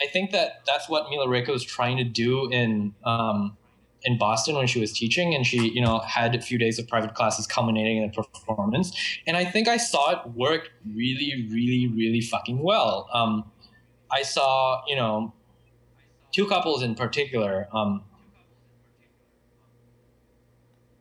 I 0.00 0.06
think 0.06 0.30
that 0.32 0.62
that's 0.66 0.88
what 0.88 1.08
Mila 1.10 1.26
Reiko 1.26 1.48
was 1.48 1.64
trying 1.64 1.96
to 1.96 2.04
do 2.04 2.50
in 2.50 2.94
um, 3.04 3.56
in 4.02 4.18
Boston 4.18 4.56
when 4.56 4.66
she 4.66 4.80
was 4.80 4.92
teaching, 4.92 5.34
and 5.34 5.46
she 5.46 5.70
you 5.70 5.80
know 5.80 6.00
had 6.00 6.34
a 6.34 6.40
few 6.40 6.58
days 6.58 6.78
of 6.78 6.88
private 6.88 7.14
classes 7.14 7.46
culminating 7.46 7.98
in 7.98 8.04
a 8.04 8.12
performance, 8.12 8.96
and 9.26 9.36
I 9.36 9.44
think 9.44 9.68
I 9.68 9.76
saw 9.76 10.12
it 10.12 10.30
work 10.32 10.70
really, 10.94 11.46
really, 11.50 11.88
really 11.94 12.20
fucking 12.20 12.62
well. 12.62 13.08
Um, 13.12 13.50
I 14.10 14.22
saw 14.22 14.82
you 14.86 14.96
know 14.96 15.34
two 16.32 16.46
couples 16.46 16.82
in 16.82 16.94
particular. 16.94 17.68
Um, 17.72 18.02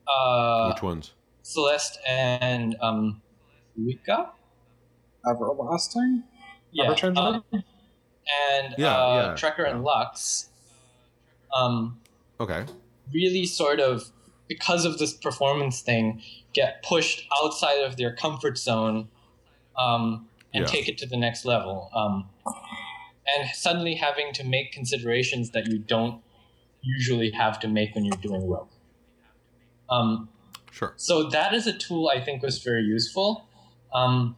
uh, 0.08 0.68
Which 0.74 0.84
ones? 0.84 1.14
Celeste 1.44 2.00
and 2.08 2.76
um, 2.82 3.22
Wicca. 3.78 4.32
Everlasting? 5.28 6.24
Yeah. 6.72 6.86
Ever-changing? 6.86 7.18
um, 7.24 7.44
and 8.52 8.76
Yeah, 8.78 8.96
uh, 8.96 9.16
yeah, 9.16 9.34
Trekker 9.36 9.70
and 9.70 9.84
Lux. 9.84 10.50
Um, 11.56 12.00
Okay. 12.40 12.66
really 13.14 13.46
sort 13.46 13.80
of 13.80 14.12
because 14.48 14.84
of 14.86 14.98
this 14.98 15.14
performance 15.14 15.82
thing 15.82 16.22
get 16.54 16.84
pushed 16.84 17.26
outside 17.42 17.80
of 17.82 17.98
their 17.98 18.14
comfort 18.16 18.58
zone 18.58 19.08
um, 19.80 20.28
and 20.54 20.64
Yeah. 20.66 20.70
take 20.70 20.88
it 20.90 20.98
to 21.00 21.06
the 21.08 21.18
next 21.18 21.46
level 21.46 21.90
um, 21.96 22.30
and 23.38 23.50
suddenly 23.56 23.96
having 23.96 24.34
to 24.34 24.44
make 24.44 24.72
considerations 24.72 25.52
that 25.52 25.66
you 25.68 25.80
don't 25.80 26.22
usually 26.82 27.32
have 27.32 27.60
to 27.62 27.68
make 27.68 27.96
when 27.96 28.04
you're 28.06 28.18
doing 28.22 28.48
rope 28.48 28.70
um, 29.90 30.30
Sure. 30.72 30.94
so 30.98 31.30
that 31.30 31.54
is 31.54 31.68
a 31.68 31.74
tool 31.74 32.10
i 32.14 32.20
think 32.20 32.42
was 32.44 32.60
very 32.64 32.84
useful 32.84 33.48
um, 33.94 34.36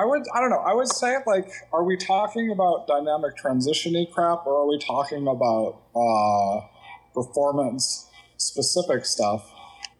I 0.00 0.04
would, 0.04 0.22
I 0.32 0.40
don't 0.40 0.50
know. 0.50 0.60
I 0.64 0.72
would 0.74 0.86
say, 0.86 1.16
like, 1.26 1.50
are 1.72 1.82
we 1.82 1.96
talking 1.96 2.52
about 2.52 2.86
dynamic 2.86 3.36
transitiony 3.36 4.08
crap, 4.12 4.46
or 4.46 4.62
are 4.62 4.66
we 4.68 4.78
talking 4.78 5.26
about 5.26 5.80
uh, 5.94 6.60
performance 7.12 8.06
specific 8.36 9.04
stuff? 9.04 9.50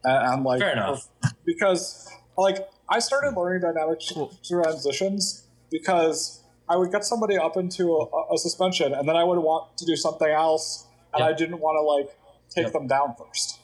And, 0.05 0.35
and 0.35 0.44
like, 0.44 0.61
Fair 0.61 0.72
enough. 0.72 1.09
because 1.44 2.09
like 2.37 2.59
I 2.88 3.01
started 3.01 3.37
learning 3.37 3.62
dynamic 3.62 3.98
Well- 4.14 4.31
transitions 4.48 5.48
because 5.70 6.44
I 6.68 6.77
would 6.77 6.92
get 6.92 7.05
somebody 7.05 7.37
up 7.37 7.57
into 7.57 7.92
a, 7.96 8.35
a 8.35 8.38
suspension, 8.38 8.94
and 8.94 9.09
then 9.09 9.16
I 9.16 9.24
would 9.24 9.38
want 9.40 9.77
to 9.79 9.85
do 9.85 9.96
something 9.96 10.31
else, 10.31 10.87
and 11.12 11.20
Yep. 11.20 11.29
I 11.29 11.33
didn't 11.37 11.59
want 11.59 11.77
to 11.77 11.83
like 11.83 12.16
take 12.55 12.64
Yep. 12.66 12.72
them 12.72 12.87
down 12.87 13.14
first. 13.18 13.57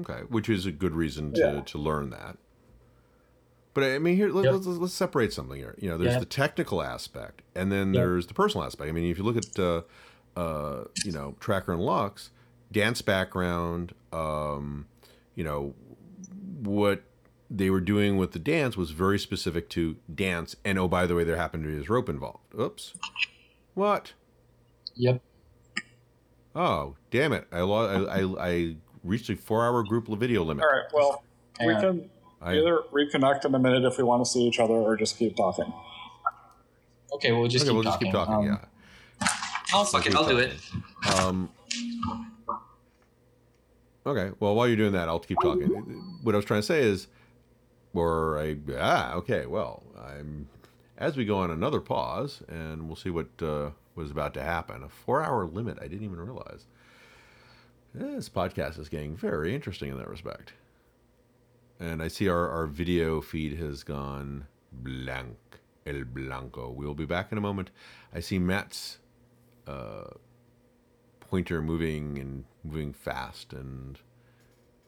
Okay, 0.00 0.20
which 0.28 0.48
is 0.48 0.64
a 0.66 0.72
good 0.72 0.94
reason 0.94 1.32
to, 1.34 1.40
Yeah. 1.40 1.60
to 1.60 1.78
learn 1.78 2.10
that. 2.10 2.38
But 3.74 3.84
I 3.84 3.98
mean, 3.98 4.16
here 4.16 4.28
let, 4.30 4.44
Yep. 4.44 4.52
let's, 4.54 4.66
let's 4.66 4.92
separate 4.94 5.32
something 5.32 5.58
here. 5.58 5.74
You 5.78 5.88
know, 5.90 5.98
there's 5.98 6.18
the 6.18 6.26
technical 6.26 6.82
aspect, 6.82 7.42
and 7.54 7.70
then 7.72 7.94
Yep. 7.94 8.02
there's 8.02 8.26
the 8.26 8.34
personal 8.34 8.64
aspect. 8.66 8.88
I 8.88 8.92
mean, 8.92 9.10
if 9.10 9.18
you 9.18 9.24
look 9.24 9.36
at 9.36 9.58
uh, 9.58 9.82
uh, 10.36 10.84
you 11.04 11.12
know 11.12 11.36
Tracker 11.40 11.72
and 11.72 11.82
Lux, 11.82 12.30
dance 12.70 13.02
background, 13.02 13.94
um, 14.12 14.86
you 15.34 15.44
know 15.44 15.74
what 16.62 17.02
they 17.50 17.68
were 17.68 17.80
doing 17.80 18.16
with 18.16 18.32
the 18.32 18.38
dance 18.38 18.76
was 18.78 18.92
very 18.92 19.18
specific 19.18 19.68
to 19.70 19.96
dance. 20.14 20.56
And 20.64 20.78
oh, 20.78 20.88
by 20.88 21.06
the 21.06 21.14
way, 21.14 21.24
there 21.24 21.36
happened 21.36 21.64
to 21.64 21.68
be 21.70 21.76
this 21.76 21.88
rope 21.90 22.08
involved. 22.08 22.54
Oops. 22.58 22.94
What? 23.74 24.12
yep 24.94 25.22
Oh, 26.54 26.96
damn 27.10 27.32
it! 27.32 27.46
I 27.50 27.60
lo- 27.62 28.06
I, 28.06 28.20
I, 28.20 28.48
I 28.50 28.76
reached 29.04 29.28
a 29.30 29.36
four-hour 29.36 29.82
group 29.84 30.08
video 30.08 30.42
limit. 30.44 30.64
All 30.64 30.70
right, 30.70 30.86
well, 30.92 31.24
we 31.64 31.72
on. 31.74 31.80
can 31.80 32.10
I, 32.40 32.54
either 32.56 32.80
reconnect 32.92 33.44
in 33.44 33.54
a 33.54 33.58
minute 33.58 33.84
if 33.84 33.98
we 33.98 34.04
want 34.04 34.24
to 34.24 34.30
see 34.30 34.42
each 34.42 34.58
other, 34.58 34.74
or 34.74 34.96
just 34.96 35.18
keep 35.18 35.36
talking. 35.36 35.72
okay 37.14 37.32
we'll 37.32 37.48
just 37.48 37.64
okay, 37.64 37.70
keep 37.70 37.74
we'll 37.74 37.84
talking 37.84 38.12
just 38.12 38.12
keep 38.12 38.12
talking. 38.12 38.50
Um, 38.50 38.58
yeah. 39.20 39.28
oh 39.74 39.84
fuck 39.84 40.06
it 40.06 40.14
i'll 40.14 40.26
do 40.28 40.38
it 40.38 40.52
Um, 41.18 41.50
okay. 44.06 44.30
Well, 44.40 44.54
while 44.54 44.66
you're 44.66 44.76
doing 44.76 44.92
that, 44.92 45.08
I'll 45.08 45.18
keep 45.20 45.38
talking. 45.40 45.68
What 46.22 46.34
I 46.34 46.36
was 46.36 46.44
trying 46.44 46.60
to 46.60 46.66
say 46.66 46.80
is, 46.82 47.06
or 47.94 48.38
I 48.38 48.56
ah 48.78 49.14
okay. 49.14 49.46
Well, 49.46 49.82
I'm 49.96 50.48
as 50.98 51.16
we 51.16 51.24
go 51.24 51.38
on 51.38 51.50
another 51.50 51.80
pause, 51.80 52.42
and 52.48 52.86
we'll 52.86 52.96
see 52.96 53.10
what 53.10 53.28
uh, 53.42 53.70
was 53.94 54.10
about 54.10 54.34
to 54.34 54.42
happen. 54.42 54.82
A 54.82 54.88
four-hour 54.88 55.46
limit. 55.46 55.78
I 55.80 55.88
didn't 55.88 56.04
even 56.04 56.20
realize. 56.20 56.66
This 57.94 58.28
podcast 58.28 58.78
is 58.78 58.88
getting 58.88 59.16
very 59.16 59.54
interesting 59.54 59.90
in 59.90 59.98
that 59.98 60.08
respect. 60.08 60.54
And 61.78 62.02
I 62.02 62.08
see 62.08 62.28
our, 62.28 62.48
our 62.48 62.66
video 62.66 63.20
feed 63.20 63.58
has 63.58 63.82
gone 63.82 64.46
blank. 64.72 65.36
El 65.84 66.04
Blanco. 66.04 66.70
We'll 66.70 66.94
be 66.94 67.06
back 67.06 67.32
in 67.32 67.38
a 67.38 67.40
moment. 67.40 67.70
I 68.14 68.20
see 68.20 68.38
Matt's 68.38 68.98
uh, 69.66 70.04
pointer 71.20 71.60
moving 71.60 72.18
and 72.18 72.44
moving 72.64 72.92
fast 72.92 73.52
and 73.52 73.98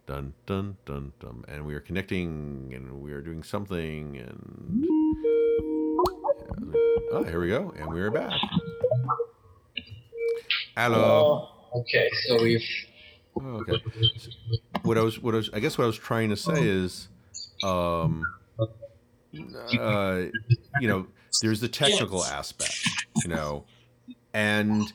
dun 0.07 0.35
dun 0.47 0.77
dun 0.85 1.12
dun 1.19 1.45
and 1.49 1.64
we 1.64 1.75
are 1.75 1.81
connecting 1.81 2.71
and 2.75 3.01
we 3.01 3.11
are 3.12 3.23
doing 3.23 3.43
something 3.43 4.19
and 4.19 4.87
oh 7.11 7.25
here 7.25 7.40
we 7.40 7.49
go 7.49 7.73
and 7.79 7.90
we 7.90 8.03
are 8.03 8.11
back 8.11 8.38
hello 10.77 11.49
okay 11.75 12.11
so 12.27 12.43
we've 12.43 12.62
oh, 13.40 13.62
okay. 13.68 13.83
What 14.83 14.99
i 14.99 15.03
was 15.03 15.20
what 15.23 15.35
i 15.35 15.38
was 15.38 15.51
i 15.53 15.61
guess 15.61 15.79
what 15.79 15.85
i 15.85 15.87
was 15.87 15.97
trying 15.99 16.31
to 16.31 16.37
say 16.37 16.66
is 16.66 17.09
um 17.62 18.23
uh 19.79 20.23
you 20.81 20.88
know 20.88 21.07
there's 21.42 21.61
the 21.61 21.68
technical 21.68 22.25
aspect 22.25 22.79
you 23.23 23.29
know? 23.29 23.64
And 24.33 24.92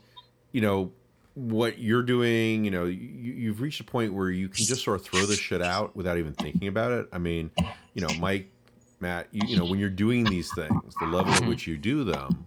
you 0.52 0.62
know 0.62 0.92
what 1.36 1.80
you're 1.80 2.04
doing 2.04 2.66
you 2.66 2.72
know 2.72 2.86
you, 2.86 2.98
you've 2.98 3.62
reached 3.62 3.80
a 3.80 3.84
point 3.84 4.14
where 4.14 4.30
you 4.30 4.50
can 4.50 4.66
just 4.66 4.84
sort 4.84 5.00
of 5.00 5.06
throw 5.06 5.26
this 5.26 5.40
shit 5.40 5.62
out 5.62 5.96
without 5.96 6.18
even 6.18 6.34
thinking 6.34 6.68
about 6.68 6.92
it. 6.92 7.08
I 7.14 7.18
mean 7.18 7.52
you 7.94 8.02
know 8.02 8.14
mike 8.20 8.50
matt 9.00 9.28
you, 9.32 9.42
you 9.48 9.58
know 9.58 9.64
when 9.66 9.80
you're 9.80 9.90
doing 9.90 10.26
these 10.26 10.54
things 10.54 10.94
the 11.00 11.06
level 11.06 11.32
at 11.34 11.46
which 11.48 11.66
you 11.68 11.78
do 11.78 12.04
them 12.04 12.46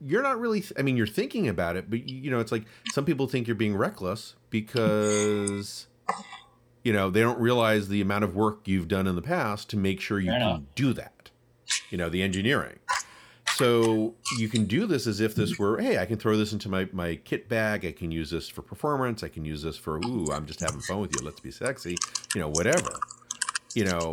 you're 0.00 0.22
not 0.22 0.38
really 0.38 0.64
i 0.78 0.82
mean 0.82 0.96
you're 0.96 1.06
thinking 1.06 1.48
about 1.48 1.76
it 1.76 1.90
but 1.90 2.08
you 2.08 2.30
know 2.30 2.40
it's 2.40 2.52
like 2.52 2.64
some 2.92 3.04
people 3.04 3.26
think 3.26 3.46
you're 3.46 3.56
being 3.56 3.76
reckless 3.76 4.34
because 4.50 5.86
you 6.84 6.92
know 6.92 7.10
they 7.10 7.20
don't 7.20 7.40
realize 7.40 7.88
the 7.88 8.00
amount 8.00 8.24
of 8.24 8.34
work 8.36 8.60
you've 8.66 8.88
done 8.88 9.06
in 9.06 9.16
the 9.16 9.22
past 9.22 9.68
to 9.70 9.76
make 9.76 10.00
sure 10.00 10.20
you 10.20 10.30
can 10.30 10.66
do 10.74 10.92
that 10.92 11.18
you 11.90 11.98
know 11.98 12.08
the 12.08 12.22
engineering. 12.22 12.78
So 13.56 14.14
you 14.38 14.48
can 14.48 14.66
do 14.66 14.86
this 14.86 15.06
as 15.06 15.20
if 15.20 15.34
this 15.34 15.58
were 15.58 15.80
hey 15.80 15.98
i 15.98 16.06
can 16.06 16.18
throw 16.18 16.36
this 16.36 16.52
into 16.52 16.68
my, 16.68 16.88
my 16.92 17.16
kit 17.16 17.48
bag. 17.48 17.84
I 17.84 17.92
can 17.92 18.10
use 18.10 18.30
this 18.30 18.48
for 18.48 18.62
performance. 18.62 19.22
I 19.22 19.28
can 19.28 19.44
use 19.44 19.62
this 19.62 19.76
for 19.76 19.98
ooh 19.98 20.30
i'm 20.32 20.46
just 20.46 20.60
having 20.60 20.80
fun 20.80 21.00
with 21.00 21.12
you. 21.14 21.24
Let's 21.24 21.40
be 21.40 21.50
sexy 21.50 21.96
you 22.34 22.40
know 22.40 22.48
whatever. 22.48 22.98
You 23.74 23.86
know 23.86 24.12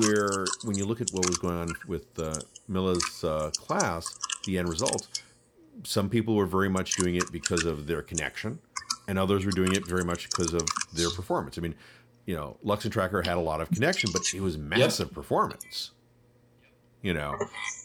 where 0.00 0.44
when 0.64 0.76
you 0.76 0.84
look 0.86 1.00
at 1.00 1.10
what 1.10 1.26
was 1.26 1.38
going 1.38 1.56
on 1.56 1.68
with 1.86 2.18
uh, 2.18 2.34
Mila's 2.66 3.22
uh, 3.22 3.50
class, 3.56 4.18
the 4.48 4.58
end 4.58 4.68
result, 4.68 5.06
some 5.84 6.08
people 6.08 6.34
were 6.34 6.46
very 6.46 6.68
much 6.70 6.96
doing 6.96 7.14
it 7.16 7.30
because 7.30 7.64
of 7.64 7.86
their 7.86 8.00
connection, 8.02 8.58
and 9.06 9.18
others 9.18 9.44
were 9.44 9.52
doing 9.52 9.72
it 9.74 9.86
very 9.86 10.04
much 10.04 10.28
because 10.30 10.54
of 10.54 10.62
their 10.94 11.10
performance. 11.10 11.58
I 11.58 11.60
mean, 11.60 11.74
you 12.26 12.34
know, 12.34 12.56
Lux 12.62 12.84
and 12.84 12.92
Tracker 12.92 13.20
had 13.22 13.36
a 13.36 13.40
lot 13.40 13.60
of 13.60 13.70
connection, 13.70 14.10
but 14.12 14.22
it 14.34 14.40
was 14.40 14.56
massive 14.58 15.12
performance. 15.12 15.90
You 17.02 17.14
know, 17.14 17.36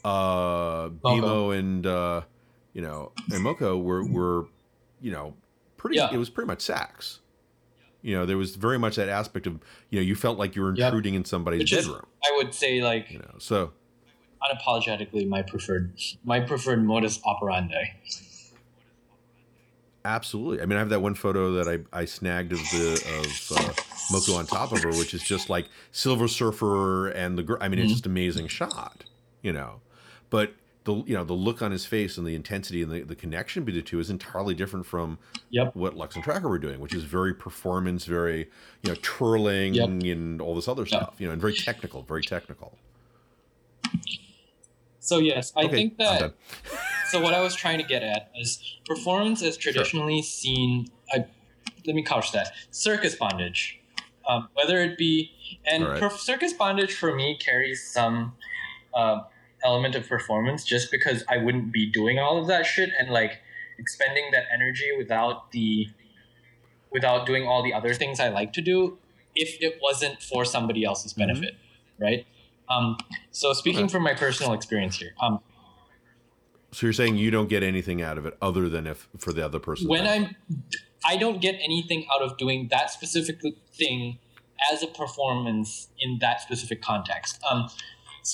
uh, 0.03 0.89
Bimo 0.89 1.57
and 1.57 1.85
uh, 1.85 2.21
you 2.73 2.81
know 2.81 3.11
and 3.31 3.45
Moko 3.45 3.81
were 3.81 4.03
were 4.07 4.47
you 5.01 5.11
know 5.11 5.35
pretty. 5.77 5.97
Yeah. 5.97 6.09
It 6.11 6.17
was 6.17 6.29
pretty 6.29 6.47
much 6.47 6.61
sax. 6.61 7.19
You 8.01 8.15
know, 8.15 8.25
there 8.25 8.37
was 8.37 8.55
very 8.55 8.77
much 8.79 8.95
that 8.95 9.09
aspect 9.09 9.47
of 9.47 9.59
you 9.91 9.99
know 9.99 10.03
you 10.03 10.15
felt 10.15 10.37
like 10.39 10.55
you 10.55 10.61
were 10.63 10.75
Yep. 10.75 10.87
intruding 10.87 11.13
in 11.13 11.25
somebody's 11.25 11.59
Which 11.59 11.73
is- 11.73 11.85
bedroom. 11.85 12.05
i 12.25 12.33
would 12.37 12.53
say 12.53 12.81
like 12.81 13.11
You 13.11 13.19
know, 13.19 13.35
so 13.37 13.71
unapologetically 14.45 15.27
my 15.27 15.41
preferred 15.41 15.93
my 16.23 16.39
preferred 16.39 16.83
modus 16.83 17.19
operandi 17.25 17.83
Absolutely. 20.05 20.61
I 20.61 20.65
mean, 20.65 20.75
I 20.75 20.79
have 20.79 20.89
that 20.89 21.01
one 21.01 21.15
photo 21.15 21.53
that 21.53 21.69
I, 21.93 21.97
I 22.01 22.03
snagged 22.03 22.51
of 22.51 22.59
the 22.71 23.01
of 23.05 23.51
uh, 23.57 23.73
Moko 24.13 24.35
on 24.35 24.45
top 24.45 24.73
of 24.73 24.81
her, 24.81 24.93
which 24.93 25.13
is 25.13 25.23
just 25.23 25.49
like 25.49 25.69
Silver 25.93 26.27
Surfer 26.27 27.07
and 27.07 27.37
the 27.37 27.43
girl. 27.43 27.57
I 27.61 27.69
mean, 27.69 27.79
it's 27.79 27.89
Mhm. 27.89 27.93
just 27.95 28.05
amazing 28.05 28.47
shot, 28.49 29.05
you 29.41 29.53
know. 29.53 29.79
But 30.29 30.55
the 30.83 30.95
you 31.05 31.15
know 31.15 31.23
the 31.23 31.31
look 31.33 31.61
on 31.61 31.71
his 31.71 31.85
face 31.85 32.17
and 32.17 32.27
the 32.27 32.35
intensity 32.35 32.81
and 32.81 32.91
the, 32.91 33.03
the 33.03 33.15
connection 33.15 33.63
between 33.63 33.81
the 33.81 33.87
two 33.89 33.97
is 34.01 34.09
entirely 34.09 34.53
different 34.53 34.85
from 34.85 35.19
Yep. 35.51 35.73
what 35.73 35.95
Lux 35.95 36.15
and 36.15 36.23
Tracker 36.23 36.49
were 36.49 36.59
doing, 36.59 36.81
which 36.81 36.93
is 36.93 37.05
very 37.05 37.33
performance, 37.33 38.03
very 38.03 38.49
you 38.81 38.89
know 38.89 38.97
twirling 39.01 39.75
Yep. 39.75 39.87
and 40.17 40.41
all 40.41 40.53
this 40.53 40.67
other 40.67 40.81
Yep. 40.81 40.87
stuff, 40.89 41.15
you 41.21 41.27
know, 41.27 41.31
and 41.31 41.39
very 41.39 41.53
technical, 41.53 42.01
very 42.01 42.23
technical. 42.23 42.77
So 45.03 45.19
yes, 45.19 45.51
I 45.57 45.65
Okay, 45.65 45.75
think 45.75 45.97
that 45.97 46.33
so 47.11 47.19
what 47.19 47.33
I 47.33 47.41
was 47.41 47.55
trying 47.55 47.77
to 47.77 47.83
get 47.83 48.03
at 48.03 48.31
is 48.39 48.63
performance 48.85 49.41
is 49.41 49.57
traditionally 49.57 50.21
seen. 50.21 50.87
I, 51.11 51.25
let 51.85 51.95
me 51.95 52.03
couch 52.03 52.31
that 52.31 52.53
circus 52.71 53.13
bondage, 53.13 53.79
um, 54.29 54.47
whether 54.53 54.81
it 54.81 54.97
be 54.97 55.31
and 55.65 55.83
Alright. 55.83 55.99
per- 55.99 56.09
circus 56.09 56.53
bondage 56.53 56.93
for 56.95 57.13
me 57.13 57.37
carries 57.37 57.85
some 57.85 58.35
uh, 58.93 59.19
element 59.65 59.95
of 59.95 60.07
performance 60.07 60.63
just 60.63 60.89
because 60.89 61.25
I 61.27 61.37
wouldn't 61.37 61.73
be 61.73 61.85
doing 61.91 62.17
all 62.17 62.39
of 62.39 62.47
that 62.47 62.65
shit 62.65 62.89
and 62.97 63.09
like 63.09 63.39
expending 63.77 64.31
that 64.31 64.45
energy 64.53 64.89
without 64.97 65.51
the 65.51 65.87
without 66.93 67.25
doing 67.25 67.45
all 67.45 67.61
the 67.61 67.73
other 67.73 67.93
things 67.93 68.21
I 68.21 68.29
like 68.29 68.53
to 68.53 68.61
do 68.61 68.99
if 69.35 69.57
it 69.61 69.79
wasn't 69.81 70.21
for 70.21 70.45
somebody 70.45 70.85
else's 70.85 71.11
benefit, 71.11 71.55
right? 71.99 72.25
Um, 72.69 72.97
so 73.31 73.53
speaking. 73.53 73.83
Okay. 73.85 73.91
from 73.91 74.03
my 74.03 74.13
personal 74.13 74.53
experience 74.53 74.97
here, 74.97 75.13
um, 75.21 75.39
So 76.71 76.85
you're 76.87 76.93
saying 76.93 77.17
you 77.17 77.29
don't 77.31 77.49
get 77.49 77.61
anything 77.63 78.01
out 78.01 78.17
of 78.17 78.25
it 78.25 78.35
other 78.41 78.67
than 78.69 78.87
if 78.87 79.07
for 79.17 79.31
the 79.33 79.45
other 79.45 79.59
person. 79.59 79.87
when 79.87 80.07
I'm 80.07 80.35
I 81.05 81.17
don't 81.17 81.41
get 81.41 81.55
anything 81.55 82.07
out 82.15 82.21
of 82.21 82.37
doing 82.37 82.69
that 82.71 82.89
specific 82.89 83.41
thing 83.77 84.19
as 84.71 84.81
a 84.81 84.87
performance 84.87 85.89
in 85.99 86.19
that 86.21 86.39
specific 86.41 86.81
context. 86.81 87.39
Um, 87.51 87.69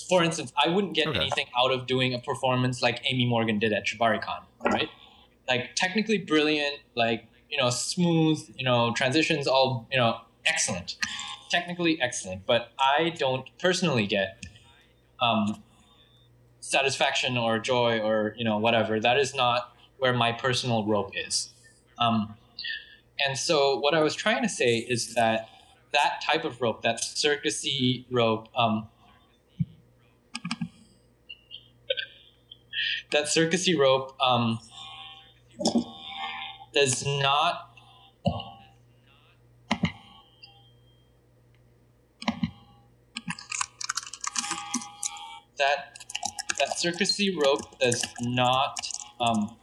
for 0.08 0.24
instance, 0.24 0.54
I 0.64 0.70
wouldn't 0.70 0.94
get 0.94 1.08
Okay. 1.08 1.20
anything 1.20 1.48
out 1.60 1.72
of 1.72 1.88
doing 1.88 2.14
a 2.14 2.20
performance 2.20 2.84
like 2.84 3.02
Amy 3.10 3.26
Morgan 3.26 3.58
did 3.58 3.74
at 3.74 3.86
ShibariCon, 3.88 4.44
right? 4.66 4.90
Like 5.48 5.72
technically 5.76 6.20
brilliant, 6.20 6.76
like 6.96 7.26
you 7.50 7.58
know, 7.58 7.72
smooth, 7.72 8.38
you 8.56 8.64
know, 8.64 8.94
transitions, 8.96 9.48
all 9.48 9.88
you 9.92 9.98
know, 9.98 10.22
excellent, 10.46 10.96
technically 11.50 12.02
excellent. 12.02 12.46
But 12.46 12.72
I 12.80 13.10
don't 13.10 13.46
personally 13.60 14.08
get 14.08 14.46
um, 15.22 15.64
satisfaction 16.60 17.38
or 17.38 17.60
joy 17.60 18.00
or 18.00 18.34
you 18.38 18.44
know 18.44 18.58
whatever. 18.58 19.00
That 19.00 19.18
is 19.18 19.34
not 19.36 19.74
where 19.98 20.14
my 20.14 20.32
personal 20.32 20.86
rope 20.86 21.12
is. 21.16 21.50
Um, 21.98 22.36
and 23.26 23.38
so 23.38 23.78
what 23.80 23.94
I 23.94 24.02
was 24.02 24.16
trying 24.16 24.44
to 24.44 24.50
say 24.50 24.78
is 24.78 25.14
that 25.16 25.50
that 25.92 26.22
type 26.24 26.46
of 26.46 26.62
rope, 26.62 26.84
that 26.84 27.02
circusy 27.02 28.06
rope, 28.10 28.48
um, 28.56 28.88
that 33.12 33.26
circusy 33.26 33.78
rope 33.78 34.16
um, 34.22 34.60
does 36.74 37.06
not 37.06 37.70
that 45.60 46.00
that 46.58 46.70
circusy 46.78 47.36
rope 47.36 47.80
does 47.80 48.04
not 48.22 48.76
um, 49.22 49.56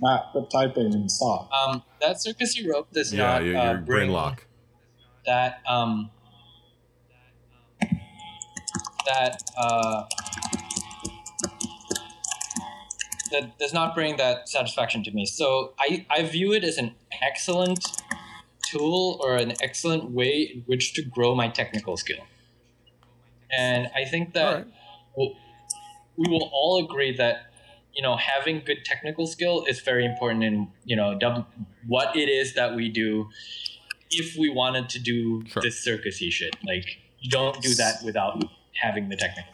Matt, 0.00 0.26
quit 0.32 0.50
typing 0.50 0.94
and 0.94 1.10
stop. 1.10 1.50
um, 1.52 1.82
that 2.00 2.16
circusy 2.16 2.66
rope 2.68 2.90
does 2.92 3.12
yeah, 3.12 3.24
not 3.24 3.44
your, 3.44 3.56
uh, 3.56 3.64
your 3.64 3.74
bring 3.74 3.84
brain 3.84 4.10
lock. 4.12 4.46
that 5.26 5.60
um, 5.68 6.10
that 9.06 9.42
uh, 9.56 10.04
that 13.30 13.58
does 13.58 13.74
not 13.74 13.94
bring 13.94 14.16
that 14.16 14.48
satisfaction 14.48 15.02
to 15.04 15.10
me. 15.10 15.26
So 15.26 15.74
I, 15.78 16.06
I 16.10 16.22
view 16.22 16.52
it 16.52 16.64
as 16.64 16.78
an 16.78 16.94
excellent 17.22 18.02
tool 18.70 19.18
or 19.22 19.36
an 19.36 19.52
excellent 19.62 20.10
way 20.10 20.50
in 20.54 20.62
which 20.66 20.92
to 20.94 21.02
grow 21.02 21.34
my 21.34 21.48
technical 21.48 21.96
skill. 21.96 22.24
And 23.56 23.88
I 23.96 24.04
think 24.04 24.34
that 24.34 24.46
All 24.46 24.54
right. 24.54 24.66
we'll, 25.16 25.32
we 26.16 26.28
will 26.30 26.50
all 26.52 26.84
agree 26.84 27.16
that 27.16 27.46
you 27.94 28.02
know 28.02 28.16
having 28.16 28.62
good 28.64 28.84
technical 28.84 29.26
skill 29.26 29.64
is 29.66 29.80
very 29.80 30.04
important 30.04 30.44
in 30.44 30.68
you 30.84 30.94
know 30.96 31.18
dub- 31.18 31.46
what 31.86 32.14
it 32.14 32.28
is 32.28 32.54
that 32.54 32.74
we 32.76 32.88
do 32.88 33.28
if 34.10 34.36
we 34.38 34.48
wanted 34.50 34.88
to 34.90 34.98
do 35.00 35.42
Sure. 35.46 35.62
this 35.62 35.84
circusy 35.86 36.30
shit 36.30 36.54
like 36.66 36.84
you 37.20 37.30
don't 37.30 37.60
do 37.62 37.74
that 37.74 38.02
without 38.04 38.44
having 38.74 39.08
the 39.08 39.16
technical 39.16 39.52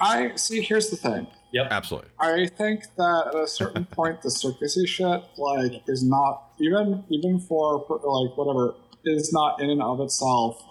I 0.00 0.36
see. 0.36 0.60
Here's 0.60 0.90
the 0.90 0.96
thing. 0.96 1.26
Absolutely. 1.70 2.10
I 2.20 2.46
think 2.46 2.82
that 2.96 3.28
at 3.28 3.34
a 3.34 3.46
certain 3.48 3.84
point, 3.90 4.22
the 4.22 4.28
circusy 4.28 4.86
shit 4.86 5.22
like 5.38 5.82
is 5.88 6.04
not 6.04 6.50
even 6.60 7.04
even 7.10 7.38
for 7.40 7.78
like 7.88 8.36
whatever 8.36 8.74
is 9.04 9.32
not 9.32 9.60
in 9.60 9.70
and 9.70 9.82
of 9.82 10.00
itself. 10.00 10.62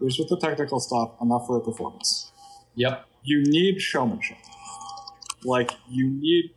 There's 0.00 0.18
with 0.18 0.28
the 0.28 0.36
technical 0.38 0.78
stuff 0.78 1.12
enough 1.20 1.46
for 1.46 1.56
a 1.56 1.60
performance. 1.60 2.30
yep 2.76 3.06
You 3.24 3.42
need 3.46 3.80
showmanship. 3.80 4.36
Like 5.44 5.72
you 5.88 6.08
need. 6.08 6.50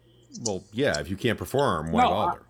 Well, 0.46 0.64
yeah. 0.72 1.00
If 1.00 1.10
you 1.10 1.16
can't 1.18 1.38
perform, 1.38 1.92
why 1.92 2.04
No, 2.04 2.10
bother? 2.10 2.42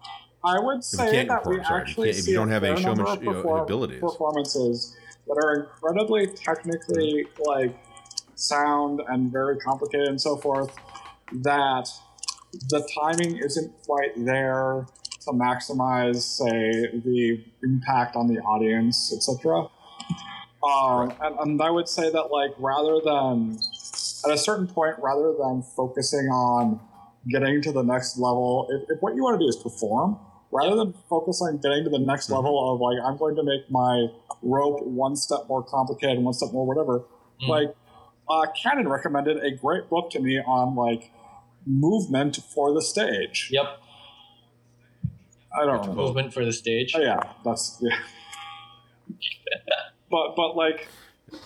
I 0.44 0.60
would 0.60 0.78
you 0.78 0.82
say 0.82 1.12
can't 1.12 1.30
that 1.30 1.46
we 1.46 1.58
perform, 1.58 1.64
sorry, 1.64 1.64
if 1.64 1.70
you 1.70 1.76
actually 1.76 2.08
can't- 2.08 2.18
if 2.18 2.18
you 2.18 2.22
see 2.24 2.34
don't 2.34 2.50
have 2.50 2.64
any 2.64 2.76
fair 2.76 2.86
number 2.88 3.04
of 3.04 3.08
showmanship, 3.20 3.44
you 3.44 3.44
know, 3.52 3.64
abilities. 3.64 4.00
performances 4.02 4.96
that 5.28 5.34
are 5.44 5.62
incredibly 5.62 6.28
technically 6.28 7.26
like 7.46 7.78
sound 8.36 9.02
and 9.08 9.32
very 9.32 9.58
complicated 9.60 10.08
and 10.08 10.20
so 10.20 10.36
forth. 10.38 10.74
That 11.32 11.90
the 12.70 12.88
timing 12.96 13.38
isn't 13.38 13.74
quite 13.86 14.12
there 14.18 14.86
to 15.22 15.32
maximize, 15.32 16.18
say, 16.22 16.72
the 16.94 17.44
impact 17.64 18.16
on 18.16 18.28
the 18.28 18.40
audience, 18.42 19.14
etc. 19.16 19.68
Um, 20.64 21.14
and, 21.22 21.40
and 21.40 21.62
I 21.62 21.70
would 21.70 21.88
say 21.88 22.12
that, 22.12 22.32
like, 22.32 22.52
rather 22.60 23.00
than 23.04 23.58
at 24.26 24.32
a 24.32 24.38
certain 24.38 24.68
point, 24.68 24.96
rather 25.02 25.34
than 25.40 25.64
focusing 25.76 26.28
on 26.28 26.80
getting 27.30 27.62
to 27.62 27.72
the 27.72 27.84
next 27.84 28.18
level, 28.18 28.68
if, 28.70 28.98
if 28.98 29.02
what 29.02 29.16
you 29.16 29.24
want 29.24 29.40
to 29.40 29.46
do 29.46 29.48
is 29.48 29.56
perform, 29.56 30.20
rather 30.52 30.76
than 30.76 30.94
focus 31.10 31.42
on 31.42 31.58
getting 31.58 31.84
to 31.84 31.90
the 31.90 32.00
next 32.00 32.30
Mhm. 32.30 32.36
level 32.36 32.74
of 32.74 32.82
like 32.82 32.98
I'm 33.04 33.18
going 33.18 33.36
to 33.36 33.44
make 33.44 33.70
my 33.72 34.08
rope 34.42 34.84
one 34.86 35.16
step 35.16 35.42
more 35.48 35.64
complicated, 35.64 36.24
one 36.24 36.34
step 36.34 36.52
more 36.52 36.66
whatever. 36.66 37.04
Mhm. 37.42 37.48
Like, 37.48 37.76
uh, 38.30 38.46
Canon 38.62 38.88
recommended 38.90 39.38
a 39.44 39.52
great 39.52 39.90
book 39.90 40.10
to 40.12 40.20
me 40.20 40.40
on 40.40 40.76
like 40.76 41.12
movement 41.66 42.38
for 42.53 42.74
the 42.74 42.82
stage. 42.82 43.49
yep 43.51 43.78
I 45.57 45.66
don't 45.66 45.86
know. 45.86 45.93
movement 45.93 46.34
for 46.34 46.43
the 46.45 46.53
stage 46.53 46.93
Oh, 46.95 47.01
yeah, 47.01 47.20
that's 47.43 47.78
yeah. 47.82 47.97
but 50.09 50.36
but 50.36 50.55
like 50.55 50.88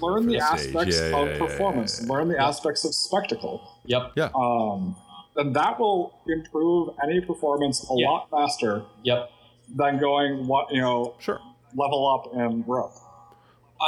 learn 0.01 0.25
the, 0.27 0.33
the 0.33 0.39
aspects 0.43 0.97
Yeah, 0.99 1.09
yeah, 1.09 1.17
of 1.17 1.27
yeah, 1.27 1.33
yeah, 1.33 1.39
performance, 1.39 1.99
yeah, 1.99 2.05
yeah. 2.07 2.13
learn 2.13 2.27
the 2.27 2.35
Yeah. 2.35 2.47
aspects 2.47 2.85
of 2.85 2.93
spectacle. 2.95 3.61
yep 3.85 4.11
Yeah. 4.15 4.29
Um, 4.35 4.95
and 5.37 5.55
that 5.55 5.79
will 5.79 6.13
improve 6.27 6.89
any 7.03 7.19
performance 7.21 7.83
a 7.89 7.93
Yeah. 7.97 8.09
lot 8.09 8.29
faster 8.29 8.83
yep 9.03 9.29
than 9.75 9.99
going 9.99 10.47
what 10.47 10.71
you 10.71 10.81
know 10.81 11.15
Sure. 11.19 11.39
level 11.75 12.07
up 12.07 12.33
and 12.35 12.63
rope. 12.67 12.93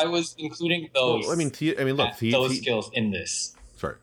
i 0.01 0.05
was 0.05 0.36
including 0.38 0.89
those 0.93 1.23
Well, 1.25 1.32
I 1.32 1.36
mean, 1.36 1.51
the, 1.57 1.80
I 1.80 1.84
mean, 1.86 1.95
look, 1.95 2.17
the, 2.17 2.32
those 2.32 2.51
the- 2.51 2.57
skills 2.57 2.89
in 2.93 3.11
this 3.11 3.55
Sorry. 3.78 3.95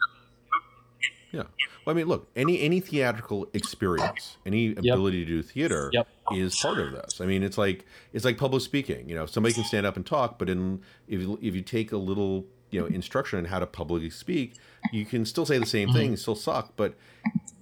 Yeah. 1.35 1.43
Well, 1.85 1.95
I 1.95 1.97
mean, 1.97 2.07
look, 2.07 2.29
any 2.37 2.61
any 2.61 2.81
theatrical 2.81 3.49
experience, 3.53 4.37
any 4.47 4.73
ability 4.73 5.25
to 5.25 5.31
do 5.31 5.43
theater 5.43 5.91
Yep. 5.93 6.09
is 6.33 6.59
part 6.61 6.79
of 6.79 6.93
this. 6.93 7.21
I 7.21 7.27
mean, 7.27 7.43
it's 7.43 7.59
like 7.59 7.85
it's 8.13 8.25
like 8.25 8.39
public 8.39 8.63
speaking. 8.63 9.09
You 9.09 9.15
know, 9.17 9.27
somebody 9.27 9.55
can 9.55 9.65
stand 9.65 9.85
up 9.87 9.97
and 9.97 10.07
talk, 10.07 10.39
but 10.39 10.49
in 10.49 10.81
if 11.09 11.21
you, 11.21 11.39
if 11.43 11.55
you 11.55 11.63
take 11.63 11.93
a 11.93 11.97
little 11.97 12.47
you 12.71 12.81
know 12.81 12.87
instruction 12.87 13.39
on 13.39 13.45
how 13.47 13.59
to 13.59 13.67
publicly 13.67 14.11
speak, 14.11 14.55
you 14.93 15.05
can 15.05 15.25
still 15.27 15.45
say 15.47 15.59
the 15.59 15.67
same 15.67 15.89
Mm-hmm. 15.89 15.97
thing, 15.99 16.17
still 16.17 16.35
suck, 16.37 16.73
but 16.77 16.95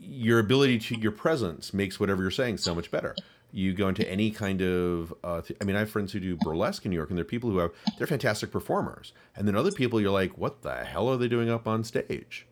your 0.01 0.39
ability 0.39 0.79
to 0.79 0.97
your 0.97 1.12
presence 1.12 1.73
makes 1.73 1.99
whatever 1.99 2.23
you're 2.23 2.31
saying 2.31 2.59
so 2.59 2.75
much 2.75 2.91
better. 2.91 3.14
You 3.55 3.75
go 3.75 3.89
into 3.89 4.09
any 4.11 4.31
kind 4.31 4.62
of, 4.62 5.12
uh, 5.23 5.43
th- 5.43 5.59
I 5.61 5.64
mean, 5.64 5.77
I 5.77 5.81
have 5.81 5.91
friends 5.91 6.12
who 6.12 6.20
do 6.20 6.37
burlesque 6.37 6.85
in 6.87 6.91
New 6.91 6.97
York, 6.97 7.11
and 7.11 7.18
they're 7.18 7.25
people 7.25 7.51
who 7.51 7.59
have 7.59 7.70
they're 7.99 8.07
fantastic 8.07 8.51
performers, 8.51 9.12
and 9.37 9.47
then 9.47 9.57
other 9.57 9.70
people 9.73 10.01
you're 10.01 10.11
like, 10.11 10.39
what 10.39 10.62
the 10.62 10.85
hell 10.85 11.09
are 11.09 11.16
they 11.18 11.29
doing 11.29 11.51
up 11.51 11.66
on 11.68 11.85
stage? 11.85 12.47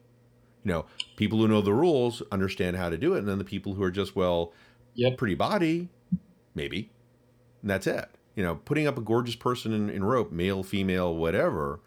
You 0.65 0.73
know, 0.73 0.87
people 1.17 1.39
who 1.39 1.49
know 1.49 1.61
the 1.63 1.73
rules 1.73 2.23
understand 2.31 2.77
how 2.77 2.91
to 2.91 2.99
do 2.99 3.15
it, 3.15 3.21
and 3.21 3.29
then 3.29 3.39
the 3.39 3.45
people 3.45 3.75
who 3.75 3.83
are 3.83 3.91
just 3.91 4.15
well, 4.15 4.53
Yep. 4.95 5.17
pretty 5.19 5.35
body, 5.35 5.89
maybe, 6.55 6.91
and 7.63 7.71
that's 7.71 7.87
it. 7.87 8.09
You 8.35 8.43
know, 8.43 8.57
putting 8.57 8.87
up 8.87 8.99
a 8.99 9.01
gorgeous 9.01 9.37
person 9.37 9.73
in, 9.73 9.89
in 9.91 10.05
rope, 10.05 10.31
male, 10.33 10.63
female, 10.63 11.15
whatever, 11.15 11.81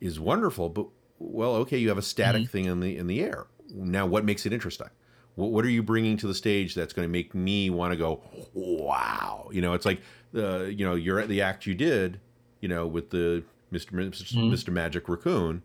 is 0.00 0.18
wonderful. 0.20 0.68
But 0.68 0.86
well, 1.18 1.54
okay, 1.56 1.78
you 1.78 1.88
have 1.88 1.98
a 1.98 2.02
static 2.02 2.42
Mm-hmm. 2.42 2.50
thing 2.50 2.64
in 2.66 2.80
the 2.80 2.96
in 2.96 3.06
the 3.06 3.22
air. 3.22 3.46
Now, 3.72 4.06
what 4.06 4.24
makes 4.24 4.44
it 4.46 4.52
interesting? 4.52 4.88
What, 5.34 5.50
what 5.52 5.64
are 5.64 5.70
you 5.70 5.82
bringing 5.82 6.16
to 6.18 6.26
the 6.26 6.34
stage 6.34 6.74
that's 6.74 6.92
going 6.92 7.06
to 7.06 7.12
make 7.12 7.34
me 7.34 7.70
want 7.70 7.92
to 7.92 7.96
go, 7.96 8.22
wow? 8.54 9.48
You 9.52 9.60
know, 9.62 9.72
it's 9.74 9.86
like 9.86 10.00
the 10.32 10.72
you 10.76 10.84
know 10.84 10.94
you're 10.94 11.20
at 11.20 11.28
the 11.28 11.40
act 11.42 11.64
you 11.66 11.74
did, 11.74 12.20
you 12.60 12.68
know, 12.68 12.86
with 12.86 13.10
the 13.10 13.42
Mister 13.70 13.94
Mister 13.96 14.24
Mhm. 14.36 14.50
Mr. 14.52 14.70
Magic 14.72 15.08
Raccoon. 15.08 15.62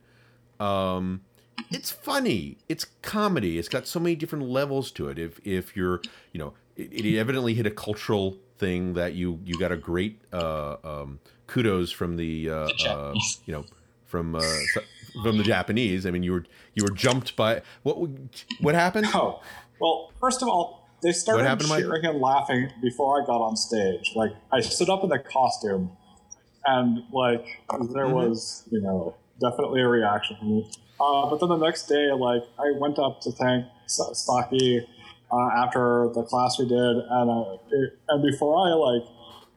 Um, 0.59 1.21
it's 1.71 1.91
funny. 1.91 2.57
It's 2.69 2.85
comedy. 3.01 3.57
It's 3.57 3.69
got 3.69 3.87
so 3.87 3.99
many 3.99 4.15
different 4.15 4.45
levels 4.49 4.91
to 4.91 5.09
it. 5.09 5.17
If 5.19 5.39
if 5.45 5.75
you're, 5.75 6.01
you 6.31 6.39
know, 6.39 6.53
it, 6.75 6.91
it 6.93 7.17
evidently 7.17 7.53
hit 7.53 7.65
a 7.65 7.71
cultural 7.71 8.37
thing 8.57 8.93
that 8.93 9.13
you 9.13 9.39
you 9.45 9.57
got 9.57 9.71
a 9.71 9.77
great 9.77 10.19
uh, 10.31 10.77
um, 10.83 11.19
kudos 11.47 11.91
from 11.91 12.17
the, 12.17 12.49
uh, 12.49 12.53
The 12.53 12.73
uh, 12.73 12.77
Japanese. 12.77 13.41
you 13.45 13.53
know 13.53 13.65
from 14.05 14.35
uh, 14.35 14.41
from 15.23 15.37
the 15.37 15.43
Japanese. 15.43 16.05
I 16.05 16.11
mean, 16.11 16.23
you 16.23 16.33
were 16.33 16.45
you 16.75 16.83
were 16.83 16.91
jumped 16.91 17.35
by 17.35 17.61
what 17.83 17.97
what 18.61 18.75
happened? 18.75 19.07
Oh, 19.13 19.41
well, 19.79 20.11
first 20.19 20.41
of 20.41 20.47
all, 20.47 20.87
they 21.01 21.11
started 21.11 21.43
happened, 21.45 21.69
Mike? 21.69 21.79
cheering 21.83 22.05
and 22.05 22.19
laughing 22.21 22.69
before 22.81 23.21
I 23.21 23.25
got 23.25 23.41
on 23.41 23.55
stage. 23.57 24.13
Like, 24.15 24.31
I 24.51 24.61
stood 24.61 24.89
up 24.89 25.03
in 25.03 25.09
the 25.09 25.19
costume, 25.19 25.91
and 26.65 27.03
like 27.11 27.45
there 27.93 28.05
Mhm. 28.05 28.13
was, 28.13 28.63
you 28.71 28.81
know, 28.81 29.15
definitely 29.41 29.81
a 29.81 29.87
reaction 29.87 30.37
from 30.37 30.49
me. 30.49 30.71
Uh, 31.03 31.29
but 31.29 31.39
then 31.41 31.49
the 31.49 31.57
next 31.57 31.87
day, 31.87 32.11
like, 32.13 32.43
I 32.57 32.71
went 32.79 32.97
up 32.97 33.19
to 33.21 33.31
thank 33.31 33.65
Saki 33.87 34.87
uh, 35.31 35.49
after 35.57 36.09
the 36.13 36.23
class 36.23 36.57
we 36.57 36.65
did, 36.65 36.77
and 36.77 37.29
uh, 37.29 37.57
it, 37.71 37.99
and 38.07 38.23
before 38.23 38.55
I 38.55 38.73
like 38.73 39.03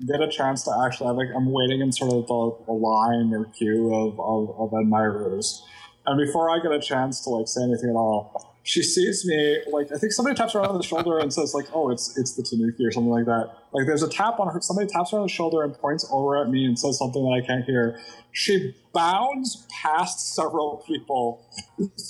get 0.09 0.21
a 0.21 0.29
chance 0.29 0.65
to 0.65 0.73
actually, 0.85 1.15
like, 1.15 1.29
I'm 1.37 1.53
waiting 1.53 1.81
in 1.81 1.93
sort 1.93 2.13
of 2.13 2.27
the, 2.27 2.65
the 2.67 2.73
line 2.73 3.33
or 3.33 3.45
queue 3.45 3.95
of, 3.95 4.19
of, 4.19 4.59
of 4.59 4.81
admirers. 4.81 5.63
And 6.07 6.19
before 6.19 6.51
I 6.51 6.59
get 6.61 6.73
a 6.73 6.81
chance 6.81 7.21
to 7.23 7.31
like 7.31 7.49
say 7.49 7.63
anything 7.63 7.91
at 7.91 7.97
all, 7.97 8.57
she 8.63 8.83
sees 8.83 9.25
me 9.25 9.61
like 9.71 9.93
I 9.93 9.99
think 9.99 10.13
somebody 10.13 10.37
taps 10.37 10.53
her 10.55 10.61
on 10.61 10.77
the 10.77 10.83
shoulder 10.83 11.19
and 11.19 11.33
says 11.33 11.55
like, 11.55 11.67
"Oh, 11.73 11.91
it's 11.91 12.17
it's 12.19 12.35
the 12.35 12.43
Tanuki" 12.43 12.85
or 12.85 12.91
something 12.91 13.11
like 13.11 13.25
that. 13.27 13.51
Like 13.73 13.87
there's 13.87 14.03
a 14.03 14.09
tap 14.09 14.41
on 14.41 14.53
her. 14.53 14.61
Somebody 14.61 14.89
taps 14.89 15.13
her 15.13 15.19
on 15.19 15.25
the 15.25 15.33
shoulder 15.33 15.63
and 15.63 15.73
points 15.75 16.07
over 16.11 16.41
at 16.41 16.51
me 16.51 16.65
and 16.65 16.79
says 16.79 16.99
something 16.99 17.23
that 17.23 17.43
I 17.43 17.47
can't 17.47 17.65
hear. 17.65 18.01
She 18.33 18.75
bounds 18.97 19.67
past 19.71 20.35
several 20.35 20.83
people, 20.87 21.47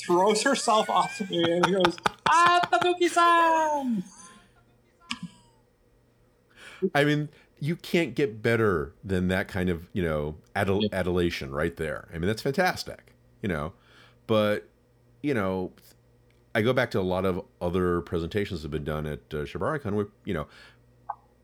throws 0.06 0.42
herself 0.44 0.88
off 0.88 1.20
of 1.20 1.28
me, 1.28 1.42
and 1.42 1.64
goes, 1.64 1.96
"Ah, 2.28 2.60
Tanuki-san!" 2.70 4.04
I 6.94 7.04
mean, 7.04 7.28
you 7.58 7.74
can't 7.74 8.14
get 8.14 8.40
better 8.40 8.92
than 9.02 9.26
that 9.28 9.48
kind 9.48 9.68
of, 9.68 9.88
you 9.92 10.02
know, 10.02 10.36
adul- 10.54 10.88
adulation 10.92 11.50
right 11.50 11.76
there. 11.76 12.06
I 12.14 12.18
mean, 12.18 12.28
that's 12.28 12.42
fantastic, 12.42 13.14
you 13.42 13.48
know. 13.48 13.72
But, 14.28 14.68
you 15.22 15.34
know, 15.34 15.72
I 16.54 16.62
go 16.62 16.72
back 16.72 16.90
to 16.92 17.00
a 17.00 17.02
lot 17.02 17.24
of 17.24 17.42
other 17.60 18.02
presentations 18.02 18.62
that 18.62 18.66
have 18.66 18.72
been 18.72 18.84
done 18.84 19.06
at 19.06 19.20
uh, 19.32 19.38
ShibariCon 19.44 19.92
where, 19.94 20.06
you 20.24 20.34
know, 20.34 20.46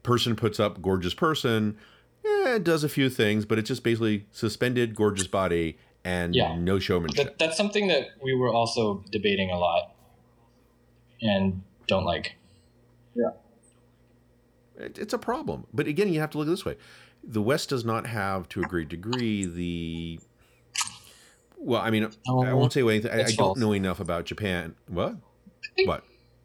person 0.02 0.36
puts 0.36 0.60
up 0.60 0.82
gorgeous 0.82 1.14
person, 1.14 1.78
eh, 2.24 2.56
it 2.56 2.64
does 2.64 2.84
a 2.84 2.88
few 2.88 3.08
things, 3.10 3.44
but 3.44 3.58
it's 3.58 3.68
just 3.68 3.82
basically 3.82 4.26
suspended 4.30 4.94
gorgeous 4.94 5.26
body 5.26 5.78
and 6.04 6.34
Yeah. 6.34 6.56
no 6.56 6.78
showmanship. 6.78 7.26
That, 7.26 7.38
that's 7.38 7.56
something 7.56 7.88
that 7.88 8.08
we 8.22 8.34
were 8.34 8.52
also 8.52 9.04
debating 9.10 9.50
a 9.50 9.58
lot 9.58 9.94
and 11.20 11.62
don't 11.86 12.04
like. 12.04 12.36
It- 14.76 14.98
it's 14.98 15.12
a 15.12 15.18
problem. 15.18 15.66
But 15.72 15.86
again, 15.86 16.12
you 16.12 16.20
have 16.20 16.30
to 16.30 16.38
look 16.38 16.46
at 16.46 16.50
it 16.50 16.52
this 16.52 16.64
way: 16.64 16.76
the 17.22 17.42
West 17.42 17.68
does 17.68 17.84
not 17.84 18.06
have, 18.06 18.48
to 18.50 18.60
a 18.60 18.64
great 18.64 18.88
degree, 18.88 19.44
the 19.44 20.18
well. 21.56 21.80
I 21.82 21.90
mean, 21.90 22.04
I 22.28 22.52
won't 22.54 22.72
say 22.72 22.80
anything. 22.80 23.10
I, 23.10 23.20
I 23.20 23.22
don't 23.24 23.36
false. 23.36 23.58
know 23.58 23.72
enough 23.72 24.00
about 24.00 24.24
Japan. 24.24 24.74
What? 24.88 25.16
think- 25.76 25.88
What? 25.88 26.04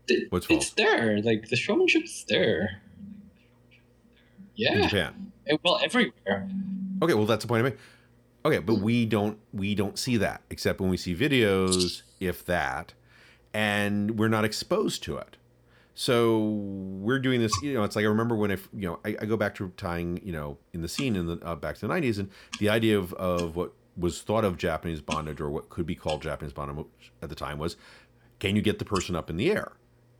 It- 0.09 0.31
What's 0.31 0.47
it's 0.49 0.69
there. 0.71 1.21
Like 1.21 1.47
the 1.49 1.55
showmanship 1.55 2.03
is 2.03 2.25
there. 2.29 2.81
In 3.71 3.77
Yeah. 4.55 4.87
Japan. 4.87 5.31
It- 5.47 5.59
well, 5.63 5.79
everywhere. 5.83 6.49
Okay, 7.01 7.13
well 7.13 7.25
that's 7.25 7.43
the 7.43 7.47
point 7.47 7.59
I 7.59 7.69
make. 7.69 7.77
Okay, 8.45 8.59
but 8.59 8.75
we 8.75 9.05
don't 9.05 9.37
we 9.53 9.75
don't 9.75 9.97
see 9.99 10.17
that 10.17 10.41
except 10.49 10.79
when 10.79 10.89
we 10.89 10.97
see 10.97 11.15
videos, 11.15 12.01
if 12.19 12.45
that, 12.45 12.93
and 13.53 14.17
we're 14.17 14.29
not 14.29 14.45
exposed 14.45 15.03
to 15.03 15.17
it. 15.17 15.37
So 15.95 16.39
we're 16.39 17.19
doing 17.19 17.41
this. 17.41 17.51
You 17.61 17.73
know, 17.73 17.83
it's 17.83 17.95
like 17.95 18.03
I 18.03 18.07
remember 18.07 18.35
when 18.35 18.51
I 18.51 18.57
you 18.73 18.87
know 18.87 18.99
I, 19.03 19.17
I 19.21 19.25
go 19.25 19.35
back 19.37 19.55
to 19.55 19.69
tying 19.77 20.19
you 20.23 20.31
know 20.31 20.57
in 20.73 20.81
the 20.81 20.87
scene 20.87 21.15
in 21.15 21.25
the 21.25 21.39
uh, 21.43 21.55
back 21.55 21.75
to 21.77 21.87
the 21.87 21.93
'90s 21.93 22.19
and 22.19 22.29
the 22.59 22.69
idea 22.69 22.97
of 22.97 23.13
of 23.13 23.55
what 23.55 23.73
was 23.97 24.21
thought 24.21 24.45
of 24.45 24.57
Japanese 24.57 25.01
bondage 25.01 25.41
or 25.41 25.49
what 25.49 25.69
could 25.69 25.85
be 25.87 25.95
called 25.95 26.21
Japanese 26.21 26.53
bondage 26.53 26.85
at 27.21 27.29
the 27.29 27.35
time 27.35 27.57
was, 27.57 27.75
can 28.39 28.55
you 28.55 28.61
get 28.61 28.77
the 28.77 28.85
person 28.85 29.15
up 29.15 29.29
in 29.29 29.37
the 29.37 29.49
air? 29.49 29.71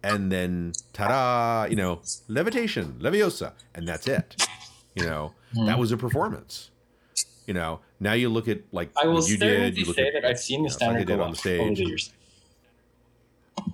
And 0.04 0.32
then, 0.32 0.74
ta-da! 0.94 1.66
You 1.70 1.76
know, 1.76 2.02
levitation, 2.28 2.98
leviosa, 3.00 3.54
and 3.76 3.88
that's 3.88 4.08
it. 4.08 4.47
You 4.98 5.06
know, 5.06 5.34
that 5.54 5.74
Hmm. 5.76 5.80
was 5.80 5.92
a 5.92 5.98
performance. 5.98 6.72
You 7.46 7.54
know, 7.54 7.80
now 8.00 8.14
you 8.14 8.30
look 8.30 8.48
at 8.48 8.62
like 8.74 8.92
I 9.02 9.08
will 9.08 9.16
what 9.16 9.30
you 9.30 9.38
did. 9.38 9.78
You 9.78 9.86
look 9.86 9.96
say 9.96 10.08
at, 10.08 10.14
that 10.14 10.26
I've 10.26 10.40
seen 10.40 10.64
the 10.64 10.70
you 10.70 10.70
know, 10.70 10.78
Saki 10.78 10.84
standard 10.86 11.08
did 11.08 11.20
on 11.20 11.32
the 11.32 11.38
stage. 11.38 11.62
over 11.62 11.76
the 11.76 11.86
years. 11.86 12.14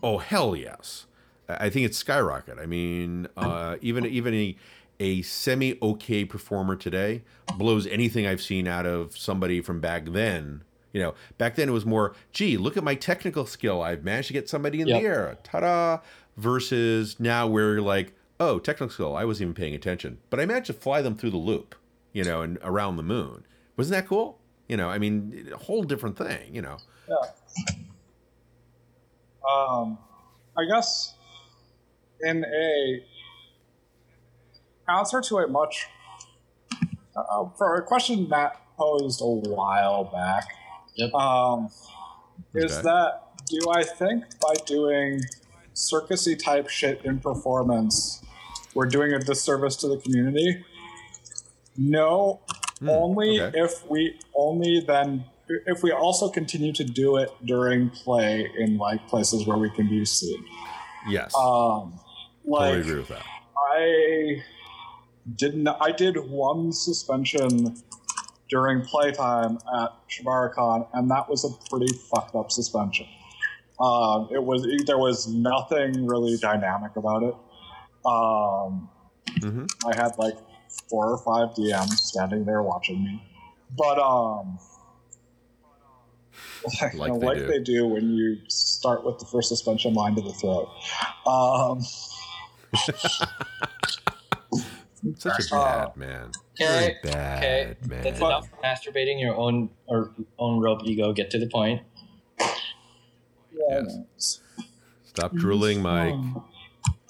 Oh 0.02 0.18
hell 0.18 0.56
yes! 0.56 1.06
I 1.50 1.66
I 1.66 1.70
think 1.70 1.86
it's 1.86 1.98
skyrocket. 1.98 2.58
I 2.60 2.66
mean, 2.66 3.28
uh, 3.38 3.78
even 3.82 4.06
even 4.06 4.34
a 4.34 4.56
a 5.00 5.22
semi 5.24 5.78
okay 5.82 6.26
performer 6.26 6.76
today 6.76 7.24
blows 7.58 7.88
anything 7.88 8.28
I've 8.28 8.42
seen 8.42 8.68
out 8.68 8.86
of 8.86 9.18
somebody 9.18 9.62
from 9.62 9.80
back 9.80 10.06
then. 10.06 10.64
You 10.92 11.02
know, 11.02 11.16
back 11.40 11.56
then 11.56 11.70
it 11.70 11.72
was 11.72 11.88
more, 11.88 12.14
gee, 12.32 12.56
look 12.56 12.78
at 12.78 12.84
my 12.84 12.94
technical 12.94 13.48
skill. 13.48 13.82
I've 13.82 14.04
managed 14.04 14.28
to 14.28 14.34
get 14.34 14.48
somebody 14.48 14.80
in 14.82 14.88
Yep. 14.88 15.02
the 15.02 15.08
air. 15.08 15.38
Ta-da! 15.44 16.00
Versus 16.38 17.20
now 17.20 17.48
where 17.48 17.74
you're 17.74 17.82
like, 17.82 18.14
oh, 18.44 18.60
technical 18.60 18.90
skill. 18.94 19.16
I 19.16 19.26
wasn't 19.26 19.44
even 19.48 19.54
paying 19.56 19.76
attention, 19.76 20.20
but 20.30 20.40
I 20.40 20.46
managed 20.46 20.68
to 20.68 20.74
fly 20.74 21.02
them 21.02 21.16
through 21.16 21.32
the 21.32 21.38
loop. 21.38 21.76
You 22.12 22.24
know, 22.24 22.44
and 22.44 22.60
around 22.62 22.98
the 22.98 23.04
moon. 23.04 23.44
Wasn't 23.76 23.92
that 23.96 24.08
cool? 24.08 24.38
You 24.68 24.78
know, 24.78 24.88
I 24.88 25.00
mean, 25.00 25.50
a 25.52 25.58
whole 25.58 25.82
different 25.84 26.16
thing. 26.18 26.54
You 26.54 26.62
know. 26.62 26.78
Yeah. 27.10 27.16
Um, 29.50 29.98
I 30.58 30.66
guess 30.66 31.16
in 32.22 32.44
a 32.46 33.04
answer 34.92 35.22
to 35.22 35.38
a 35.40 35.48
much 35.48 35.88
uh, 37.16 37.46
for 37.58 37.76
a 37.76 37.84
question 37.84 38.28
Matt 38.30 38.60
posed 38.78 39.22
a 39.22 39.26
while 39.26 40.06
back, 40.06 40.46
Yep. 40.96 41.14
um, 41.14 41.70
is 42.54 42.72
Okay. 42.72 42.82
that 42.84 43.22
do 43.48 43.60
I 43.72 43.84
think 43.84 44.24
by 44.40 44.54
doing 44.66 45.20
circusy 45.76 46.38
type 46.42 46.70
shit 46.70 47.04
in 47.04 47.20
performance, 47.20 48.23
we're 48.74 48.88
doing 48.88 49.14
a 49.14 49.20
disservice 49.20 49.76
to 49.78 49.88
the 49.88 49.98
community? 49.98 50.64
No, 51.78 52.42
Hmm, 52.84 52.90
only 52.90 53.40
okay. 53.40 53.60
if 53.60 53.88
we 53.90 54.20
only 54.36 54.84
then 54.86 55.24
if 55.48 55.84
we 55.84 55.92
also 55.92 56.30
continue 56.30 56.74
to 56.74 56.84
do 56.84 57.18
it 57.18 57.30
during 57.46 57.90
play 57.90 58.50
in 58.58 58.78
like 58.78 59.08
places 59.08 59.46
where 59.48 59.58
we 59.58 59.70
can 59.70 59.88
be 59.88 60.04
seen. 60.06 60.44
Yes. 61.08 61.34
Um, 61.36 62.00
totally 62.46 62.82
agree 62.82 62.96
with 62.96 63.08
that. 63.10 63.24
I 63.56 64.44
didn't. 65.36 65.68
I 65.68 65.92
did 65.92 66.18
one 66.18 66.72
suspension 66.74 67.78
during 68.50 68.82
playtime 68.82 69.60
at 69.80 69.94
ShibariCon, 70.10 70.88
and 70.94 71.10
that 71.10 71.30
was 71.30 71.46
a 71.46 71.70
pretty 71.70 71.94
fucked 72.12 72.36
up 72.36 72.52
suspension. 72.52 73.08
Um, 73.80 74.30
it 74.32 74.44
was 74.44 74.68
there 74.86 74.98
was 74.98 75.28
nothing 75.28 76.06
really 76.06 76.38
dynamic 76.38 76.96
about 76.96 77.24
it. 77.24 77.36
Um, 78.06 78.90
hmm 79.40 79.66
I 79.86 79.96
had 79.96 80.12
like 80.18 80.36
four 80.90 81.08
or 81.12 81.18
five 81.20 81.56
DMs 81.56 81.98
standing 81.98 82.46
there 82.46 82.62
watching 82.64 83.04
me, 83.04 83.22
but 83.78 83.98
um, 84.00 84.58
like, 86.82 86.94
Like 86.94 86.94
you 86.94 87.14
know, 87.14 87.20
they 87.20 87.26
like 87.26 87.38
do. 87.40 87.48
they 87.48 87.60
do 87.60 87.88
when 87.88 88.14
you 88.14 88.38
start 88.48 89.04
with 89.06 89.20
the 89.20 89.26
first 89.26 89.50
suspension 89.50 89.94
line 89.94 90.16
to 90.16 90.22
the 90.22 90.34
throat. 90.34 90.70
Um, 91.28 91.82
Such 95.18 95.52
a 95.52 95.56
Uh, 95.56 95.86
bad 95.88 95.98
man. 95.98 96.32
Okay, 96.62 96.66
Very 96.66 96.98
bad 97.04 97.38
okay. 97.44 97.76
man. 97.88 98.04
That's 98.04 98.20
enough 98.20 98.48
masturbating 98.64 99.20
your 99.20 99.36
own 99.36 99.70
or 99.88 100.14
own 100.40 100.62
rope 100.62 100.82
ego. 100.86 101.12
Get 101.14 101.30
to 101.32 101.40
the 101.40 101.48
point. 101.48 101.82
Yes. 103.52 104.40
Stop 105.04 105.34
drooling, 105.36 105.82
Mike. 105.82 106.16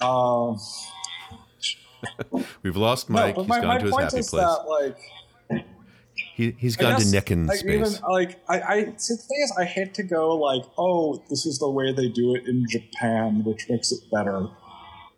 Um, 0.00 0.58
We've 2.62 2.76
lost 2.76 3.08
no, 3.10 3.14
Mike. 3.14 3.34
but 3.34 3.42
He's 3.42 3.48
my, 3.48 3.60
gone 3.60 3.66
my 3.68 3.78
to 3.78 3.84
his 3.86 3.94
happy 3.96 4.10
place. 4.10 4.30
that 4.30 4.64
like 4.68 5.64
he, 6.36 6.50
he's 6.58 6.76
I 6.78 6.82
gone 6.82 7.00
to 7.00 7.04
guess, 7.04 7.14
Necken 7.14 7.48
like, 7.48 7.58
space. 7.58 7.96
Even, 7.96 8.10
like 8.10 8.40
I, 8.48 8.60
I 8.60 8.84
see, 8.96 9.14
the 9.14 9.22
thing 9.22 9.40
is, 9.42 9.52
I 9.58 9.64
hate 9.64 9.94
to 9.94 10.02
go 10.02 10.36
like, 10.36 10.62
oh, 10.76 11.22
this 11.30 11.46
is 11.46 11.58
the 11.58 11.70
way 11.70 11.92
they 11.92 12.08
do 12.08 12.34
it 12.34 12.46
in 12.46 12.66
Japan, 12.68 13.42
which 13.44 13.68
makes 13.70 13.92
it 13.92 14.00
better. 14.12 14.48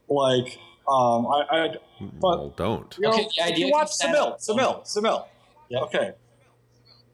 Like, 0.08 0.58
um, 0.88 1.26
I, 1.26 1.44
I 1.50 1.68
but- 2.00 2.20
well, 2.20 2.54
don't. 2.56 2.94
you 2.98 3.08
know, 3.08 3.14
Okay, 3.14 3.24
the 3.24 3.42
if 3.42 3.52
idea 3.52 3.66
you 3.66 3.72
watch 3.72 3.90
is 3.90 3.98
that- 3.98 4.14
Zamil, 4.14 4.38
Zamil, 4.46 4.82
Zamil. 4.86 5.26
Yep. 5.70 5.82
Okay, 5.84 6.10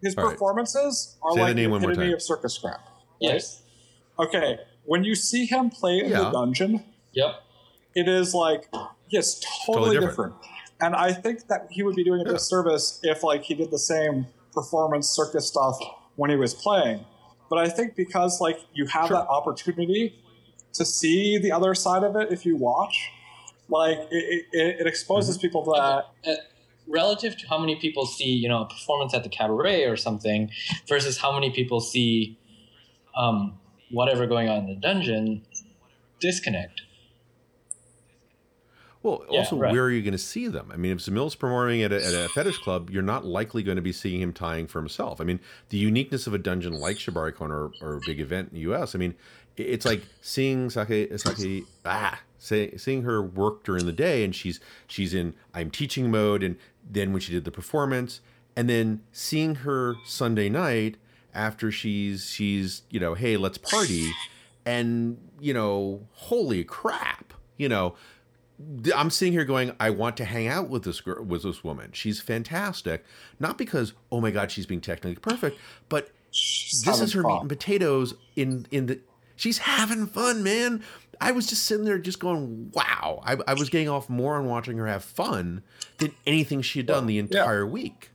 his 0.02 0.14
All 0.16 0.24
right. 0.24 0.32
performances 0.32 1.16
are 1.22 1.32
Say 1.34 1.40
like 1.40 1.48
the 1.50 1.54
name 1.62 1.70
one 1.70 1.82
epitome 1.84 2.12
of 2.12 2.20
circus 2.22 2.58
crap. 2.58 2.86
Yes. 3.20 3.62
Okay, 4.18 4.58
when 4.84 5.04
you 5.04 5.14
see 5.14 5.46
him 5.46 5.70
play 5.70 6.00
in 6.00 6.10
the 6.10 6.30
dungeon, 6.30 6.84
Yep. 7.14 7.42
it 7.94 8.08
is 8.08 8.34
like 8.34 8.68
yes, 9.08 9.40
totally, 9.66 9.96
Totally 9.96 10.06
different. 10.06 10.34
And 10.80 10.96
I 10.96 11.12
think 11.12 11.46
that 11.48 11.68
he 11.70 11.82
would 11.82 11.94
be 11.94 12.02
doing 12.04 12.20
a 12.22 12.24
Yeah. 12.24 12.32
disservice 12.32 12.98
if 13.02 13.22
like 13.22 13.42
he 13.44 13.54
did 13.54 13.70
the 13.70 13.78
same 13.78 14.26
performance 14.52 15.08
circus 15.08 15.46
stuff 15.48 15.78
when 16.16 16.30
he 16.30 16.36
was 16.36 16.54
playing. 16.54 17.04
but 17.50 17.58
I 17.58 17.68
think 17.68 17.94
because 17.96 18.40
like 18.40 18.58
you 18.72 18.86
have 18.86 19.08
Sure. 19.08 19.18
that 19.18 19.26
opportunity 19.28 20.14
to 20.72 20.84
see 20.86 21.36
the 21.36 21.52
other 21.52 21.74
side 21.74 22.02
of 22.02 22.16
it 22.16 22.32
if 22.32 22.46
you 22.46 22.56
watch, 22.56 23.10
like 23.68 23.98
it, 24.10 24.46
it, 24.52 24.80
it 24.80 24.86
exposes 24.86 25.36
Mm-hmm. 25.36 25.42
people 25.42 25.64
to 25.64 25.70
that. 26.24 26.30
Uh, 26.30 26.36
relative 26.88 27.36
to 27.36 27.46
how 27.48 27.58
many 27.58 27.76
people 27.76 28.06
see, 28.06 28.30
you 28.30 28.48
know, 28.48 28.62
a 28.62 28.66
performance 28.68 29.12
at 29.14 29.22
the 29.22 29.28
cabaret 29.28 29.84
or 29.84 29.96
something, 29.96 30.50
versus 30.88 31.18
how 31.18 31.30
many 31.32 31.50
people 31.50 31.80
see 31.80 32.38
um, 33.16 33.58
whatever 33.90 34.26
going 34.26 34.48
on 34.48 34.60
in 34.60 34.66
the 34.66 34.74
dungeon, 34.74 35.42
disconnect. 36.20 36.82
Well, 39.02 39.24
Yeah, 39.30 39.40
also, 39.40 39.56
right. 39.56 39.72
where 39.72 39.84
are 39.84 39.90
you 39.90 40.02
going 40.02 40.12
to 40.12 40.18
see 40.18 40.46
them? 40.48 40.70
I 40.72 40.76
mean, 40.76 40.92
if 40.92 40.98
Zamil's 40.98 41.34
performing 41.34 41.82
at 41.82 41.92
a, 41.92 41.96
at 41.96 42.14
a 42.14 42.28
fetish 42.28 42.58
club, 42.58 42.88
you're 42.90 43.02
not 43.02 43.24
likely 43.24 43.62
going 43.62 43.76
to 43.76 43.82
be 43.82 43.92
seeing 43.92 44.20
him 44.20 44.32
tying 44.32 44.66
for 44.66 44.78
himself. 44.78 45.20
I 45.20 45.24
mean, 45.24 45.40
the 45.70 45.78
uniqueness 45.78 46.26
of 46.26 46.34
a 46.34 46.38
dungeon 46.38 46.74
like 46.74 46.96
ShibariCon 46.98 47.50
or, 47.50 47.72
or 47.80 47.96
a 47.96 48.00
big 48.06 48.20
event 48.20 48.48
in 48.50 48.54
the 48.54 48.60
U.S., 48.60 48.94
I 48.94 48.98
mean, 48.98 49.14
it's 49.56 49.84
like 49.84 50.02
seeing 50.20 50.70
Saki, 50.70 51.16
Saki 51.18 51.64
ah, 51.84 52.20
say, 52.38 52.76
seeing 52.76 53.02
her 53.02 53.22
work 53.22 53.64
during 53.64 53.86
the 53.86 53.92
day, 53.92 54.24
and 54.24 54.34
she's 54.34 54.60
she's 54.86 55.12
in 55.12 55.34
I'm 55.52 55.70
teaching 55.70 56.10
mode, 56.10 56.42
and 56.42 56.56
then 56.88 57.12
when 57.12 57.20
she 57.20 57.32
did 57.32 57.44
the 57.44 57.50
performance, 57.50 58.20
and 58.56 58.68
then 58.68 59.02
seeing 59.12 59.56
her 59.56 59.96
Sunday 60.06 60.48
night 60.48 60.96
after 61.34 61.70
she's 61.70 62.26
she's 62.30 62.82
you 62.88 62.98
know, 62.98 63.12
hey, 63.14 63.36
let's 63.36 63.58
party, 63.58 64.10
and 64.64 65.18
you 65.38 65.52
know, 65.52 66.06
holy 66.12 66.64
crap, 66.64 67.34
you 67.58 67.68
know. 67.68 67.94
I'm 68.94 69.10
sitting 69.10 69.32
here 69.32 69.44
going, 69.44 69.74
I 69.80 69.90
want 69.90 70.16
to 70.18 70.24
hang 70.24 70.48
out 70.48 70.68
with 70.68 70.84
this 70.84 71.00
girl, 71.00 71.24
with 71.24 71.42
this 71.42 71.62
woman. 71.64 71.90
She's 71.92 72.20
fantastic, 72.20 73.04
not 73.40 73.58
because 73.58 73.92
oh 74.10 74.20
my 74.20 74.30
god, 74.30 74.50
she's 74.50 74.66
being 74.66 74.80
technically 74.80 75.16
perfect, 75.16 75.58
but 75.88 76.10
She's 76.30 76.82
this 76.82 77.00
is 77.00 77.12
her 77.12 77.22
fun. 77.22 77.32
meat 77.32 77.40
and 77.40 77.48
potatoes 77.48 78.14
in 78.36 78.66
in 78.70 78.86
the. 78.86 79.00
She's 79.36 79.58
having 79.58 80.06
fun, 80.06 80.42
man. 80.42 80.82
I 81.20 81.32
was 81.32 81.46
just 81.46 81.66
sitting 81.66 81.84
there, 81.84 81.98
just 81.98 82.18
going, 82.18 82.72
wow. 82.74 83.22
I, 83.24 83.36
I 83.46 83.54
was 83.54 83.68
getting 83.70 83.88
off 83.88 84.08
more 84.08 84.36
on 84.36 84.46
watching 84.46 84.76
her 84.78 84.86
have 84.86 85.04
fun 85.04 85.62
than 85.98 86.12
anything 86.26 86.62
she 86.62 86.80
had 86.80 86.86
done 86.86 87.06
the 87.06 87.18
entire 87.18 87.64
week, 87.66 88.10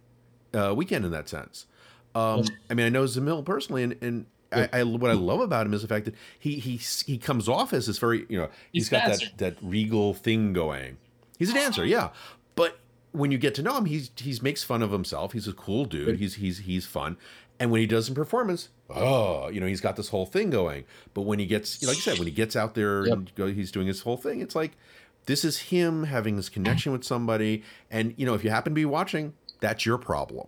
uh, 0.53 0.73
weekend 0.75 1.05
in 1.05 1.11
that 1.11 1.29
sense. 1.29 1.67
Um, 2.15 2.43
I 2.69 2.73
mean, 2.73 2.85
I 2.85 2.89
know 2.89 3.03
Zamil 3.03 3.45
personally, 3.45 3.83
and, 3.83 3.95
and 4.01 4.25
I, 4.51 4.69
I 4.73 4.83
what 4.83 5.11
I 5.11 5.13
love 5.15 5.41
about 5.41 5.65
him 5.65 5.73
is 5.73 5.81
the 5.81 5.87
fact 5.87 6.05
that 6.05 6.15
he 6.39 6.55
he 6.59 6.77
he 7.05 7.17
comes 7.17 7.49
off 7.49 7.73
as 7.73 7.87
this 7.87 7.97
very 7.99 8.25
you 8.29 8.37
know 8.37 8.49
He's 8.71 8.83
he's 8.83 8.89
got 8.89 9.05
that 9.07 9.19
dancer. 9.19 9.35
that 9.37 9.57
regal 9.61 10.13
thing 10.13 10.53
going. 10.53 10.97
He's 11.37 11.49
a 11.51 11.53
dancer, 11.53 11.85
yeah, 11.85 12.09
but 12.55 12.79
when 13.11 13.31
you 13.31 13.37
get 13.37 13.55
to 13.55 13.61
know 13.61 13.77
him, 13.77 13.85
he's 13.85 14.09
he's 14.15 14.41
makes 14.41 14.63
fun 14.63 14.81
of 14.81 14.91
himself. 14.91 15.33
He's 15.33 15.47
a 15.47 15.53
cool 15.53 15.85
dude. 15.85 16.17
He's 16.19 16.35
he's 16.35 16.59
he's 16.59 16.85
fun. 16.85 17.17
And 17.59 17.71
when 17.71 17.81
he 17.81 17.87
does 17.87 18.07
in 18.07 18.13
performance, 18.13 18.69
oh, 18.89 19.47
you 19.49 19.59
know, 19.59 19.65
he's 19.65 19.81
got 19.81 19.95
this 19.95 20.09
whole 20.09 20.27
thing 20.27 20.51
going. 20.51 20.85
But 21.15 21.21
when 21.23 21.39
he 21.39 21.47
gets, 21.47 21.81
like 21.83 21.97
I 21.97 21.99
said, 21.99 22.19
when 22.19 22.27
he 22.27 22.33
gets 22.33 22.55
out 22.55 22.75
there 22.75 23.07
Yep. 23.07 23.17
and 23.37 23.55
he's 23.55 23.71
doing 23.71 23.87
his 23.87 24.01
whole 24.01 24.17
thing, 24.17 24.41
it's 24.41 24.55
like 24.55 24.77
this 25.25 25.43
is 25.43 25.57
him 25.57 26.03
having 26.03 26.35
this 26.35 26.49
connection 26.49 26.91
with 26.91 27.03
somebody. 27.03 27.63
And 27.89 28.13
you 28.15 28.25
know, 28.27 28.35
if 28.35 28.43
you 28.43 28.51
happen 28.51 28.71
to 28.73 28.75
be 28.75 28.85
watching, 28.85 29.33
that's 29.59 29.85
your 29.87 29.97
problem. 29.97 30.47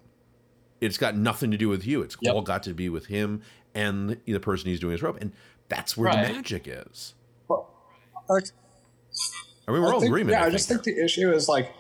It's 0.82 0.98
got 0.98 1.18
nothing 1.18 1.52
to 1.52 1.58
do 1.58 1.68
with 1.68 1.86
you. 1.86 2.02
It's 2.04 2.16
Yep. 2.22 2.34
all 2.36 2.42
got 2.42 2.64
to 2.64 2.74
be 2.74 2.90
with 2.90 3.08
him 3.08 3.42
and 3.76 4.18
the 4.26 4.40
person 4.40 4.70
he's 4.70 4.80
doing 4.80 4.94
his 4.94 5.02
rope. 5.04 5.18
And 5.22 5.32
that's 5.68 5.96
where 5.98 6.08
Right. 6.12 6.28
the 6.28 6.34
magic 6.34 6.68
is. 6.68 7.14
But, 7.48 7.66
like, 8.30 8.46
I 9.68 9.72
mean, 9.72 9.82
we're 9.82 9.90
I 9.90 9.94
all 9.94 10.00
think- 10.00 10.10
agreement. 10.10 10.38
Yeah, 10.38 10.44
I 10.44 10.48
I 10.48 10.50
just 10.50 10.68
think 10.68 10.84
think 10.84 10.98
the 10.98 11.04
issue 11.04 11.32
is 11.32 11.48
like, 11.48 11.72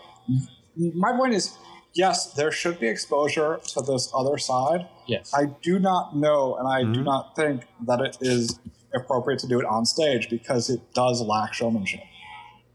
my 0.77 1.11
point 1.13 1.33
is, 1.33 1.57
yes, 1.93 2.33
there 2.33 2.51
should 2.51 2.79
be 2.79 2.87
exposure 2.87 3.59
to 3.69 3.81
this 3.81 4.11
other 4.13 4.37
side. 4.37 4.87
Yes. 5.07 5.31
I 5.33 5.45
do 5.61 5.79
not 5.79 6.15
know, 6.15 6.55
and 6.55 6.67
I 6.67 6.83
do 6.83 7.01
Mhm. 7.01 7.05
not 7.05 7.35
think 7.35 7.65
that 7.87 7.99
it 8.01 8.17
is 8.21 8.59
appropriate 8.93 9.39
to 9.39 9.47
do 9.47 9.59
it 9.59 9.65
on 9.65 9.85
stage 9.85 10.29
because 10.29 10.69
it 10.69 10.81
does 10.93 11.21
lack 11.21 11.53
showmanship. 11.53 12.01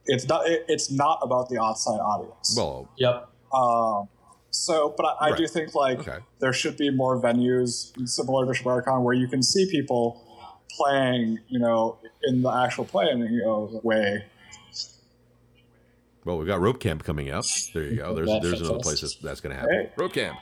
It's 0.07 0.29
not. 0.29 0.47
It, 0.47 0.65
it's 0.69 0.91
not 0.91 1.19
about 1.23 1.49
the 1.49 1.59
outside 1.61 1.99
audience. 1.99 2.55
well, 2.57 2.89
yep. 2.99 3.29
Um, 3.55 4.09
so, 4.55 4.95
but 4.97 5.17
I, 5.21 5.31
I 5.31 5.37
do 5.37 5.49
think 5.49 5.75
like 5.75 5.99
okay. 5.99 6.19
there 6.39 6.53
should 6.53 6.77
be 6.77 6.89
more 6.89 7.21
venues 7.21 7.93
similar 8.09 8.47
to 8.47 8.53
ShibariCon 8.53 9.03
where 9.03 9.15
you 9.15 9.27
can 9.27 9.43
see 9.43 9.69
people 9.69 10.23
playing, 10.71 11.41
you 11.49 11.59
know, 11.59 11.99
in 12.23 12.43
the 12.43 12.51
actual 12.51 12.85
playing 12.85 13.19
you 13.21 13.43
know, 13.43 13.81
way. 13.83 14.25
Well, 16.25 16.39
we've 16.39 16.47
got 16.47 16.61
rope 16.61 16.79
camp 16.79 17.03
coming 17.03 17.31
up. 17.31 17.45
There 17.75 17.83
you 17.83 17.97
go. 17.97 18.15
There's 18.15 18.29
That 18.29 18.43
there's 18.43 18.61
another 18.61 18.79
place 18.79 19.01
that's, 19.01 19.17
that's 19.17 19.41
going 19.41 19.55
to 19.55 19.61
happen. 19.61 19.75
Hey. 19.75 19.93
Rope 19.97 20.13
camp. 20.13 20.39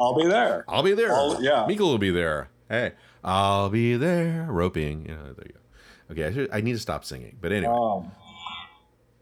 I'll 0.00 0.16
be 0.16 0.26
there. 0.28 0.64
I'll 0.68 0.82
be 0.82 0.94
there. 0.94 1.12
I'll- 1.12 1.42
yeah. 1.42 1.66
Miko 1.66 1.84
will 1.84 1.98
be 1.98 2.10
there. 2.10 2.48
Hey, 2.68 2.92
I'll 3.24 3.68
be 3.70 3.96
there. 3.96 4.46
Roping. 4.48 5.06
You 5.06 5.16
know, 5.16 5.32
there 5.32 5.46
you 5.46 5.52
go. 5.52 6.12
Okay, 6.12 6.24
I, 6.26 6.32
should, 6.32 6.48
I 6.52 6.60
need 6.60 6.72
to 6.72 6.78
stop 6.78 7.04
singing. 7.04 7.36
But 7.40 7.50
anyway, 7.50 7.74
Um, 7.74 8.12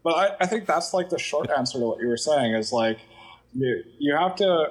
but 0.03 0.13
I, 0.13 0.35
I 0.41 0.45
think 0.45 0.65
that's 0.65 0.93
like 0.93 1.09
the 1.09 1.19
short 1.19 1.49
answer 1.49 1.79
to 1.79 1.85
what 1.85 1.99
you 1.99 2.07
were 2.07 2.17
saying 2.17 2.53
is 2.53 2.71
like 2.71 2.99
you 3.53 3.83
you 3.97 4.15
have 4.15 4.35
to 4.37 4.67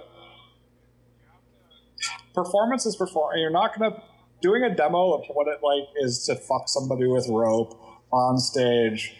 performance 2.35 2.87
is 2.87 2.97
perform. 2.97 3.37
You're 3.39 3.51
not 3.51 3.79
gonna 3.79 4.03
doing 4.41 4.63
a 4.63 4.75
demo 4.75 5.13
of 5.13 5.25
what 5.33 5.49
it 5.49 5.59
like 5.63 5.89
is 6.03 6.25
to 6.27 6.37
fuck 6.37 6.69
somebody 6.69 7.07
with 7.07 7.27
rope 7.29 7.79
on 8.13 8.39
stage 8.39 9.15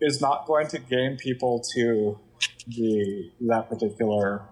is 0.00 0.20
not 0.20 0.46
going 0.46 0.66
to 0.68 0.78
gain 0.78 1.16
people 1.16 1.60
to 1.74 2.18
the 2.68 3.30
that 3.40 3.68
particular 3.68 4.42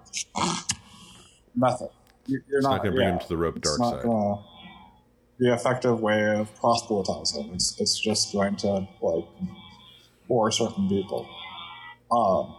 method. 1.54 1.88
You- 2.26 2.42
You're 2.48 2.58
it's 2.58 2.64
not, 2.64 2.70
not 2.72 2.82
going 2.82 2.92
to 2.92 2.96
bring 2.96 3.06
yeah, 3.08 3.12
him 3.14 3.18
to 3.20 3.28
the 3.28 3.36
rope 3.36 3.60
dark 3.60 3.78
side. 3.78 4.02
gonna 4.02 4.42
be 5.38 5.48
effective 5.48 6.00
way 6.00 6.34
of 6.36 6.54
proselytizing. 6.56 7.54
It's 7.54 7.80
it's 7.80 7.98
just 7.98 8.32
going 8.32 8.56
to 8.56 8.86
like 9.00 9.24
bore 10.26 10.50
certain 10.50 10.88
people. 10.88 11.26
Um, 12.10 12.57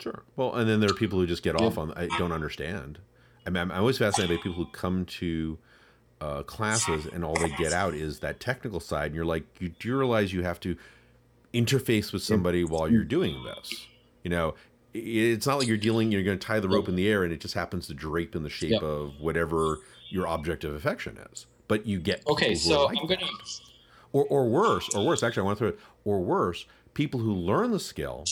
Sure. 0.00 0.22
Well, 0.36 0.54
and 0.54 0.68
then 0.68 0.80
there 0.80 0.90
are 0.90 0.94
people 0.94 1.18
who 1.18 1.26
just 1.26 1.42
get 1.42 1.54
off 1.60 1.76
on. 1.78 1.92
I 1.94 2.06
don't 2.18 2.32
understand. 2.32 2.98
I 3.46 3.50
mean, 3.50 3.58
I'm, 3.62 3.70
always 3.70 3.98
fascinated 3.98 4.38
by 4.38 4.42
people 4.42 4.64
who 4.64 4.70
come 4.72 5.04
to 5.06 5.58
uh, 6.20 6.42
classes 6.42 7.06
and 7.06 7.24
all 7.24 7.34
they 7.34 7.50
get 7.50 7.72
out 7.72 7.94
is 7.94 8.20
that 8.20 8.40
technical 8.40 8.80
side, 8.80 9.06
and 9.06 9.14
you're 9.14 9.24
like, 9.24 9.44
you 9.58 9.68
do 9.70 9.88
you 9.88 9.96
realize 9.98 10.32
you 10.32 10.42
have 10.42 10.60
to 10.60 10.76
interface 11.52 12.12
with 12.12 12.22
somebody 12.22 12.64
while 12.64 12.88
you're 12.90 13.04
doing 13.04 13.42
this. 13.44 13.86
You 14.22 14.30
know, 14.30 14.54
it's 14.94 15.46
not 15.46 15.58
like 15.58 15.68
you're 15.68 15.76
dealing. 15.76 16.12
You're 16.12 16.22
going 16.22 16.38
to 16.38 16.46
tie 16.46 16.60
the 16.60 16.68
rope 16.68 16.88
in 16.88 16.96
the 16.96 17.08
air, 17.08 17.22
and 17.24 17.32
it 17.32 17.40
just 17.40 17.54
happens 17.54 17.86
to 17.88 17.94
drape 17.94 18.34
in 18.36 18.42
the 18.42 18.50
shape 18.50 18.70
Yep. 18.72 18.82
of 18.82 19.12
whatever 19.20 19.78
your 20.08 20.26
object 20.26 20.64
of 20.64 20.74
affection 20.74 21.18
is. 21.32 21.46
But 21.68 21.86
you 21.86 22.00
get 22.00 22.22
Okay, 22.28 22.54
so 22.54 22.86
like 22.86 22.98
I'm 23.00 23.06
that. 23.06 23.20
gonna. 23.20 23.30
or 24.12 24.24
or 24.26 24.48
worse, 24.48 24.88
or 24.94 25.04
worse. 25.06 25.22
Actually, 25.22 25.42
I 25.42 25.44
want 25.44 25.58
to 25.58 25.64
throw 25.64 25.68
it. 25.70 25.78
Or 26.04 26.20
worse, 26.20 26.66
people 26.94 27.20
who 27.20 27.32
learn 27.32 27.70
the 27.70 27.78
skill, 27.80 28.24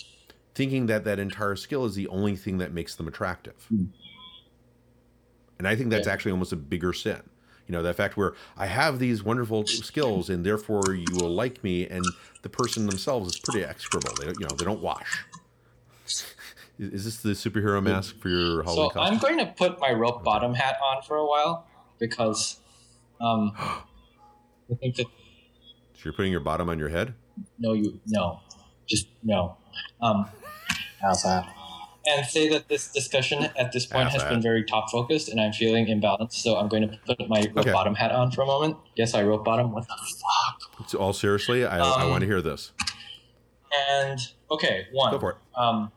thinking 0.59 0.86
that 0.86 1.04
that 1.04 1.20
entire 1.20 1.54
skill 1.54 1.84
is 1.84 1.94
the 1.94 2.09
only 2.09 2.34
thing 2.34 2.59
that 2.59 2.72
makes 2.72 2.96
them 2.96 3.06
attractive. 3.06 3.54
Hmm. 3.68 3.84
And 5.59 5.68
I 5.68 5.76
think 5.76 5.90
that's 5.90 6.06
Yeah. 6.09 6.12
actually 6.12 6.32
almost 6.32 6.52
a 6.52 6.56
bigger 6.56 6.92
sin. 6.92 7.22
You 7.68 7.72
know, 7.72 7.82
the 7.82 7.94
fact 7.94 8.16
where 8.16 8.34
I 8.56 8.66
have 8.66 8.98
these 8.98 9.22
wonderful 9.22 9.64
skills 9.66 10.28
and 10.28 10.44
therefore 10.44 10.94
you 10.94 11.14
will 11.14 11.32
like 11.32 11.62
me, 11.62 11.86
and 11.86 12.04
the 12.42 12.48
person 12.48 12.86
themselves 12.86 13.28
is 13.28 13.38
pretty 13.38 13.64
execrable. 13.64 14.16
They 14.18 14.24
don't, 14.26 14.40
you 14.40 14.46
know, 14.46 14.56
they 14.56 14.64
don't 14.64 14.80
wash. 14.80 15.26
Is 16.06 16.24
is 16.78 17.04
this 17.04 17.16
the 17.18 17.30
superhero 17.50 17.80
mask 17.82 18.18
for 18.18 18.28
your 18.28 18.62
Halloween 18.64 18.90
So 18.94 19.00
I'm 19.00 19.18
going 19.18 19.38
to 19.38 19.46
put 19.46 19.78
my 19.78 19.92
rope 19.92 20.24
bottom 20.24 20.54
hat 20.54 20.76
on 20.82 21.02
for 21.02 21.16
a 21.16 21.26
while 21.26 21.66
because 22.00 22.61
um, 23.20 23.52
I 23.59 24.74
think 24.80 24.96
that 24.96 25.06
So 25.94 26.00
you're 26.04 26.14
putting 26.14 26.32
your 26.32 26.40
bottom 26.40 26.68
on 26.68 26.78
your 26.80 26.88
head? 26.88 27.14
no, 27.59 27.74
you 27.74 28.00
no, 28.06 28.40
just 28.88 29.06
no. 29.22 29.56
Um, 30.00 30.28
how's 31.01 31.22
that? 31.22 31.46
and 32.07 32.24
say 32.24 32.49
that 32.49 32.68
this 32.68 32.90
discussion 32.90 33.49
at 33.59 33.70
this 33.72 33.84
point 33.84 34.07
Ass 34.07 34.12
has 34.14 34.22
hat. 34.22 34.30
been 34.30 34.40
very 34.40 34.64
top 34.64 34.90
focused, 34.90 35.28
and 35.28 35.38
I'm 35.38 35.53
feeling 35.53 35.86
imbalanced. 35.86 36.34
So 36.34 36.57
I'm 36.57 36.66
going 36.68 36.88
to 36.88 36.99
put 37.07 37.28
my 37.28 37.40
rope 37.40 37.59
Okay. 37.59 37.72
bottom 37.72 37.94
hat 37.94 38.12
on 38.12 38.30
for 38.30 38.40
a 38.42 38.46
moment. 38.46 38.76
Yes, 38.96 39.12
I 39.14 39.24
rope 39.24 39.44
bottom. 39.44 39.72
What 39.72 39.86
the 39.86 39.94
fuck? 39.96 40.88
So 40.88 40.99
all 40.99 41.12
seriously, 41.12 41.66
I, 41.66 41.78
I 41.80 42.03
Um, 42.05 42.09
want 42.11 42.22
to 42.22 42.26
hear 42.26 42.40
this. 42.40 42.72
And 43.90 44.18
okay, 44.51 44.86
one. 44.92 45.12
Go 45.12 45.18
for 45.18 45.30
it. 45.32 45.36
Um, 45.55 45.92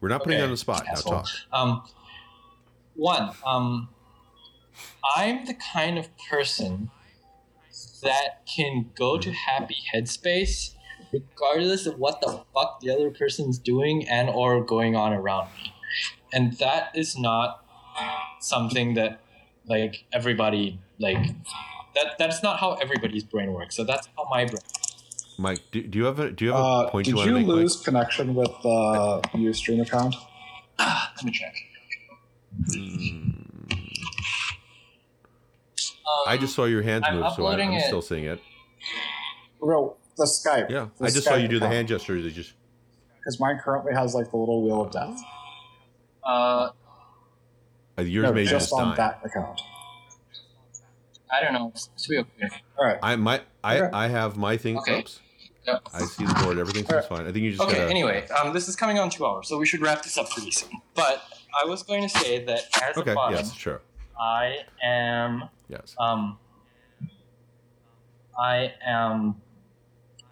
We're 0.00 0.08
not 0.08 0.22
putting 0.22 0.38
you 0.38 0.44
on 0.44 0.50
the 0.50 0.56
spot. 0.56 0.86
Now 0.86 0.94
talk. 0.94 1.26
Um, 1.52 1.82
one, 2.94 3.32
um, 3.44 3.88
I'm 5.14 5.44
the 5.44 5.54
kind 5.74 5.98
of 5.98 6.08
person 6.30 6.90
that 8.02 8.46
can 8.46 8.90
go 8.94 9.18
to 9.18 9.30
happy 9.32 9.76
headspace 9.94 10.74
regardless 11.12 11.86
of 11.86 11.98
what 11.98 12.20
the 12.20 12.42
fuck 12.54 12.80
the 12.80 12.90
other 12.90 13.10
person's 13.10 13.58
doing 13.58 14.08
and 14.08 14.28
or 14.30 14.62
going 14.64 14.94
on 14.96 15.12
around 15.12 15.48
me. 15.56 15.72
And 16.32 16.52
that 16.58 16.90
is 16.94 17.18
not 17.18 17.64
something 18.40 18.94
that 18.94 19.20
like 19.66 20.04
everybody 20.12 20.78
like 20.98 21.18
that 21.94 22.16
that's 22.18 22.42
not 22.42 22.60
how 22.60 22.74
everybody's 22.74 23.24
brain 23.24 23.52
works. 23.52 23.76
So 23.76 23.84
that's 23.84 24.08
how 24.16 24.26
my 24.30 24.44
brain 24.44 24.62
Mike, 25.38 25.60
do, 25.72 25.82
do 25.82 25.98
you 25.98 26.04
have 26.04 26.20
a 26.20 26.30
do 26.30 26.44
you 26.44 26.50
have 26.52 26.60
a 26.60 26.64
Uh, 26.64 26.90
point 26.90 27.04
did 27.06 27.12
you 27.12 27.16
want 27.16 27.28
you 27.28 27.32
to 27.34 27.38
make? 27.40 27.48
Mike? 27.48 27.56
lose 27.56 27.80
connection 27.82 28.34
with 28.34 28.50
uh, 28.64 29.20
Ustream 29.34 29.80
account? 29.82 30.14
Let 30.78 31.24
me 31.24 31.30
check. 31.32 31.54
Hmm. 32.72 33.30
I 36.26 36.36
just 36.36 36.54
saw 36.54 36.64
your 36.66 36.82
hands 36.82 37.04
I'm 37.06 37.16
move, 37.20 37.32
so 37.34 37.46
I, 37.46 37.54
I'm 37.60 37.72
it. 37.72 37.86
still 37.86 38.02
seeing 38.02 38.24
it. 38.24 38.40
Real 39.60 39.96
the 40.16 40.24
Skype. 40.24 40.70
Yeah, 40.70 40.88
The 40.98 41.06
I 41.06 41.10
just 41.10 41.24
saw 41.24 41.34
you 41.34 41.46
Skype 41.46 41.50
do 41.50 41.60
the 41.60 41.68
hand 41.68 41.88
gesture. 41.88 42.20
They 42.20 42.30
just 42.30 42.52
because 43.18 43.38
mine 43.40 43.58
currently 43.62 43.92
has 43.94 44.14
like 44.14 44.30
the 44.30 44.36
little 44.36 44.62
wheel 44.62 44.82
of 44.82 44.92
death. 44.92 45.18
Uh, 46.24 46.70
uh, 47.98 48.02
yours 48.02 48.24
no, 48.24 48.32
made 48.32 48.42
you 48.42 48.48
just 48.48 48.70
just 48.70 48.72
on 48.80 48.90
die. 48.90 48.96
that 48.96 49.20
account. 49.24 49.60
I 51.32 51.42
don't 51.44 51.52
know. 51.52 51.70
It's 51.74 52.06
be 52.06 52.18
okay. 52.18 52.48
All 52.78 52.84
right. 52.84 52.98
I 53.02 53.16
my 53.16 53.40
I 53.62 53.78
Okay. 53.80 53.90
I 53.92 54.08
have 54.08 54.36
my 54.36 54.56
thing. 54.56 54.78
Okay. 54.78 54.98
Oops. 55.00 55.20
Yeah. 55.66 55.78
I 55.94 56.00
see 56.00 56.24
the 56.24 56.34
board. 56.42 56.58
Everything 56.58 56.86
seems 56.86 57.06
fine. 57.06 57.20
I 57.26 57.32
think 57.32 57.44
you 57.44 57.50
just 57.52 57.62
Okay. 57.62 57.76
gotta. 57.76 57.90
Anyway, 57.90 58.26
um, 58.28 58.52
this 58.54 58.66
is 58.68 58.74
coming 58.76 58.98
on 58.98 59.10
two 59.10 59.24
hours, 59.26 59.46
so 59.48 59.58
we 59.58 59.66
should 59.66 59.80
wrap 59.82 60.02
this 60.02 60.16
up 60.18 60.30
pretty 60.30 60.50
soon. 60.50 60.70
But 60.94 61.22
I 61.62 61.66
was 61.68 61.82
going 61.82 62.02
to 62.02 62.08
say 62.08 62.44
that 62.46 62.60
as 62.82 62.96
Okay. 62.96 63.12
a 63.12 63.14
bottom, 63.14 63.34
Yes. 63.36 63.54
Sure. 63.54 63.80
I 64.18 64.60
am 64.82 65.44
Yes. 65.68 65.94
um, 65.98 66.38
I 68.38 68.72
am 68.84 69.40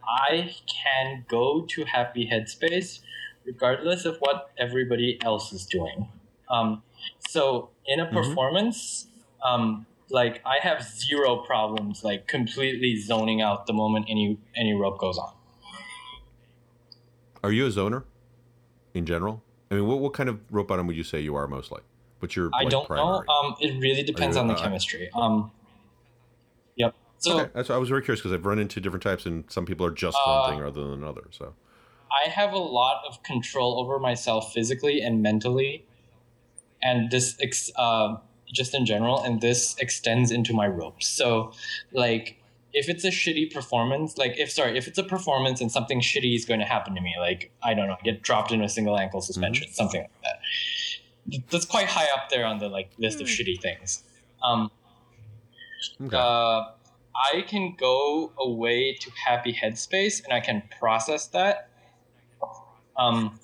I 0.08 0.54
can 0.66 1.24
go 1.28 1.66
to 1.68 1.84
happy 1.84 2.28
headspace 2.32 3.00
regardless 3.44 4.04
of 4.04 4.16
what 4.18 4.50
everybody 4.58 5.18
else 5.24 5.52
is 5.52 5.66
doing. 5.66 6.08
Um, 6.50 6.82
so 7.28 7.70
in 7.86 8.00
a 8.00 8.06
Mhm. 8.06 8.12
performance, 8.12 9.06
um, 9.42 9.86
like 10.10 10.40
I 10.46 10.58
have 10.60 10.82
zero 10.82 11.36
problems 11.36 12.02
like 12.04 12.26
completely 12.26 12.96
zoning 12.96 13.40
out 13.42 13.66
the 13.66 13.72
moment 13.74 14.06
any 14.08 14.38
any 14.56 14.72
rope 14.74 14.98
goes 14.98 15.18
on. 15.18 15.32
Are 17.44 17.52
you 17.52 17.66
a 17.66 17.70
zoner? 17.70 18.04
In 18.94 19.06
general, 19.06 19.42
I 19.70 19.74
mean, 19.76 19.86
what 19.86 19.98
what 20.00 20.12
kind 20.14 20.28
of 20.28 20.40
rope 20.50 20.68
bottom 20.68 20.86
would 20.86 20.96
you 20.96 21.04
say 21.04 21.20
you 21.20 21.34
are 21.36 21.46
mostly? 21.46 21.82
What's 22.20 22.34
your 22.34 22.50
I 22.52 22.64
like, 22.64 22.70
don't 22.70 22.86
primary? 22.86 23.06
know. 23.28 23.32
Um, 23.32 23.54
it 23.60 23.78
really 23.80 24.02
depends 24.02 24.36
on 24.36 24.48
the 24.48 24.54
uh, 24.54 24.62
chemistry. 24.62 25.10
Um. 25.14 25.52
So 27.18 27.40
okay, 27.40 27.50
that's 27.54 27.70
I 27.70 27.76
was 27.76 27.88
very 27.88 28.02
curious 28.02 28.20
because 28.20 28.32
I've 28.32 28.46
run 28.46 28.58
into 28.58 28.80
different 28.80 29.02
types, 29.02 29.26
and 29.26 29.44
some 29.50 29.66
people 29.66 29.84
are 29.86 29.90
just 29.90 30.16
Uh, 30.24 30.40
one 30.42 30.50
thing 30.52 30.60
rather 30.62 30.82
than 30.82 30.92
another. 30.92 31.24
So 31.30 31.54
I 32.10 32.28
have 32.28 32.52
a 32.52 32.58
lot 32.58 33.02
of 33.08 33.22
control 33.22 33.80
over 33.80 33.98
myself 33.98 34.52
physically 34.52 35.00
and 35.00 35.22
mentally, 35.22 35.84
and 36.82 37.10
this 37.10 37.36
ex- 37.40 37.70
uh, 37.76 38.16
just 38.52 38.74
in 38.74 38.86
general, 38.86 39.22
and 39.22 39.40
this 39.40 39.76
extends 39.78 40.30
into 40.30 40.54
my 40.54 40.66
ropes. 40.66 41.06
So, 41.06 41.52
like, 41.92 42.40
if 42.72 42.88
it's 42.88 43.04
a 43.04 43.10
shitty 43.10 43.52
performance, 43.52 44.16
like 44.16 44.38
if 44.38 44.50
sorry, 44.50 44.78
if 44.78 44.86
it's 44.86 44.98
a 44.98 45.04
performance 45.04 45.60
and 45.60 45.72
something 45.72 46.00
shitty 46.00 46.34
is 46.34 46.44
going 46.44 46.60
to 46.60 46.66
happen 46.66 46.94
to 46.94 47.00
me, 47.00 47.14
like 47.18 47.50
I 47.62 47.74
don't 47.74 47.88
know, 47.88 47.96
get 48.04 48.22
dropped 48.22 48.52
in 48.52 48.62
a 48.62 48.68
single 48.68 48.96
ankle 48.98 49.20
suspension, 49.20 49.68
something 49.72 50.02
like 50.02 50.10
that. 50.22 51.42
That's 51.50 51.66
quite 51.66 51.88
high 51.88 52.06
up 52.14 52.30
there 52.30 52.46
on 52.46 52.58
the 52.58 52.68
like 52.68 52.90
list 52.98 53.20
of 53.20 53.26
shitty 53.26 53.60
things. 53.60 54.04
Um, 54.42 54.70
okay. 56.02 56.16
uh, 56.16 56.72
I 57.32 57.42
can 57.42 57.74
go 57.76 58.32
away 58.38 58.94
to 59.00 59.10
happy 59.26 59.52
headspace 59.52 60.22
and 60.24 60.32
I 60.32 60.40
can 60.40 60.62
process 60.78 61.26
that. 61.28 61.70
Um, 62.96 63.38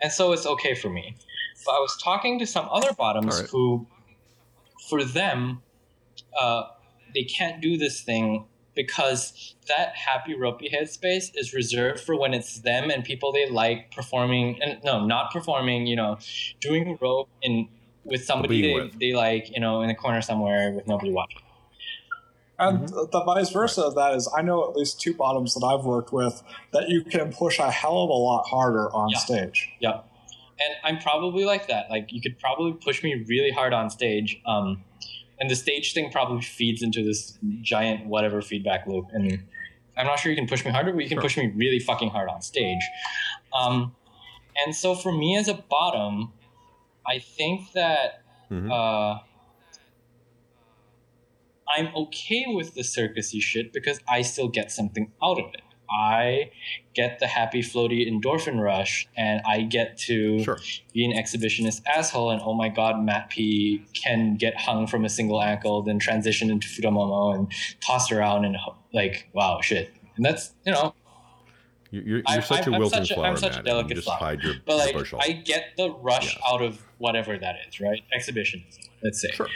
and 0.00 0.12
so 0.12 0.32
it's 0.32 0.46
okay 0.46 0.74
for 0.74 0.88
me. 0.88 1.16
But 1.64 1.72
I 1.72 1.78
was 1.78 1.96
talking 2.02 2.38
to 2.38 2.46
some 2.46 2.68
other 2.70 2.92
bottoms 2.92 3.40
right. 3.40 3.50
who, 3.50 3.86
for 4.88 5.04
them, 5.04 5.62
uh, 6.40 6.64
they 7.14 7.24
can't 7.24 7.60
do 7.60 7.76
this 7.76 8.02
thing 8.02 8.46
because 8.74 9.56
that 9.66 9.94
happy 9.96 10.36
ropey 10.36 10.70
headspace 10.72 11.32
is 11.34 11.52
reserved 11.52 11.98
for 11.98 12.16
when 12.16 12.32
it's 12.32 12.60
them 12.60 12.90
and 12.90 13.02
people 13.04 13.32
they 13.32 13.48
like 13.50 13.90
performing 13.90 14.62
and 14.62 14.78
no 14.84 15.04
not 15.04 15.32
performing 15.32 15.84
you 15.84 15.96
know 15.96 16.16
doing 16.60 16.96
rope 17.00 17.28
in 17.42 17.68
with 18.04 18.24
somebody 18.24 18.62
they, 18.62 18.74
with. 18.74 18.98
they 19.00 19.12
like 19.12 19.50
you 19.52 19.60
know 19.60 19.82
in 19.82 19.90
a 19.90 19.96
corner 19.96 20.22
somewhere 20.22 20.70
with 20.70 20.86
nobody 20.86 21.10
watching 21.10 21.42
And 22.58 22.80
Mm-hmm. 22.88 23.10
the 23.12 23.24
vice 23.24 23.50
versa 23.50 23.82
of 23.82 23.94
that 23.94 24.14
is, 24.14 24.28
I 24.36 24.42
know 24.42 24.68
at 24.68 24.74
least 24.76 25.00
two 25.00 25.14
bottoms 25.14 25.54
that 25.54 25.64
I've 25.64 25.84
worked 25.84 26.12
with 26.12 26.42
that 26.72 26.88
you 26.88 27.02
can 27.04 27.32
push 27.32 27.58
a 27.58 27.70
hell 27.70 28.02
of 28.02 28.10
a 28.10 28.12
lot 28.12 28.44
harder 28.48 28.92
on 28.92 29.10
Yeah. 29.10 29.18
stage. 29.18 29.68
Yep. 29.80 30.04
And 30.60 30.74
I'm 30.82 30.98
probably 31.00 31.44
like 31.44 31.68
that. 31.68 31.88
Like 31.88 32.12
you 32.12 32.20
could 32.20 32.38
probably 32.40 32.72
push 32.72 33.02
me 33.04 33.14
really 33.28 33.50
hard 33.52 33.72
on 33.72 33.90
stage. 33.90 34.40
Um, 34.44 34.82
and 35.38 35.48
the 35.48 35.54
stage 35.54 35.94
thing 35.94 36.10
probably 36.10 36.42
feeds 36.42 36.82
into 36.82 37.04
this 37.04 37.38
giant 37.62 38.06
whatever 38.06 38.42
feedback 38.42 38.88
loop. 38.88 39.06
And 39.12 39.38
I'm 39.96 40.06
not 40.06 40.18
sure 40.18 40.30
you 40.32 40.36
can 40.36 40.48
push 40.48 40.64
me 40.64 40.72
harder, 40.72 40.92
but 40.92 41.00
you 41.02 41.08
can 41.08 41.16
Sure. 41.16 41.22
push 41.22 41.36
me 41.36 41.52
really 41.54 41.78
fucking 41.78 42.10
hard 42.10 42.28
on 42.28 42.42
stage. 42.42 42.82
Um, 43.56 43.94
and 44.66 44.74
so 44.74 44.96
for 44.96 45.12
me 45.12 45.36
as 45.36 45.46
a 45.46 45.54
bottom, 45.54 46.32
I 47.06 47.20
think 47.20 47.70
that 47.72 48.22
Mhm. 48.50 48.70
uh, 48.72 49.20
I'm 51.76 51.88
okay 51.94 52.44
with 52.48 52.74
the 52.74 52.82
circusy 52.82 53.40
shit 53.40 53.72
because 53.72 54.00
I 54.08 54.22
still 54.22 54.48
get 54.48 54.70
something 54.72 55.12
out 55.22 55.38
of 55.38 55.46
it. 55.54 55.62
I 55.90 56.50
get 56.94 57.18
the 57.18 57.26
happy 57.26 57.62
floaty 57.62 58.06
endorphin 58.10 58.60
rush 58.60 59.08
and 59.16 59.40
I 59.46 59.62
get 59.62 59.96
to 60.00 60.42
Sure. 60.44 60.58
be 60.92 61.04
an 61.06 61.12
exhibitionist 61.12 61.80
asshole 61.86 62.30
and 62.30 62.42
oh 62.44 62.52
my 62.52 62.68
god 62.68 63.02
Matt 63.02 63.30
P 63.30 63.82
can 63.94 64.36
get 64.36 64.54
hung 64.60 64.86
from 64.86 65.06
a 65.06 65.08
single 65.08 65.40
ankle 65.42 65.80
then 65.82 65.98
transition 65.98 66.50
into 66.50 66.68
Futomomo 66.68 67.34
and 67.34 67.50
tossed 67.80 68.12
around 68.12 68.44
and 68.44 68.56
like 68.92 69.30
wow 69.32 69.60
shit 69.62 69.90
and 70.16 70.26
that's 70.26 70.52
you 70.66 70.72
know 70.72 70.94
You're, 71.90 72.02
you're, 72.02 72.22
I- 72.26 72.40
such 72.40 72.66
I'm- 72.66 72.74
a 72.74 72.78
wilting 72.78 73.06
flower, 73.06 73.24
I'm 73.26 73.36
such 73.38 73.56
a 73.56 73.62
delicate 73.62 73.94
just 73.94 74.04
flower. 74.08 74.18
hide 74.18 74.42
your, 74.42 74.54
but 74.66 74.76
like 74.76 74.92
bushel. 74.94 75.20
I 75.22 75.32
get 75.32 75.70
the 75.78 75.90
rush 75.90 76.34
Yes. 76.34 76.42
out 76.46 76.60
of 76.60 76.82
whatever 76.98 77.38
that 77.38 77.56
is 77.66 77.80
right 77.80 78.02
exhibitionism 78.14 78.82
let's 79.02 79.22
say 79.22 79.30
Sure. 79.32 79.48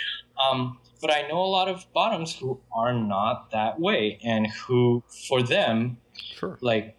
um, 0.50 0.78
but 1.03 1.12
I 1.12 1.26
know 1.28 1.40
a 1.40 1.50
lot 1.59 1.68
of 1.68 1.84
bottoms 1.92 2.34
who 2.38 2.61
are 2.72 2.94
not 2.94 3.50
that 3.50 3.78
way 3.80 4.18
and 4.24 4.46
who 4.46 5.03
for 5.28 5.42
them 5.42 5.98
Sure. 6.34 6.57
like 6.61 6.96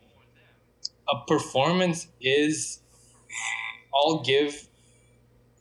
a 1.10 1.26
performance 1.26 2.08
is 2.22 2.82
all 3.93 4.22
give 4.22 4.68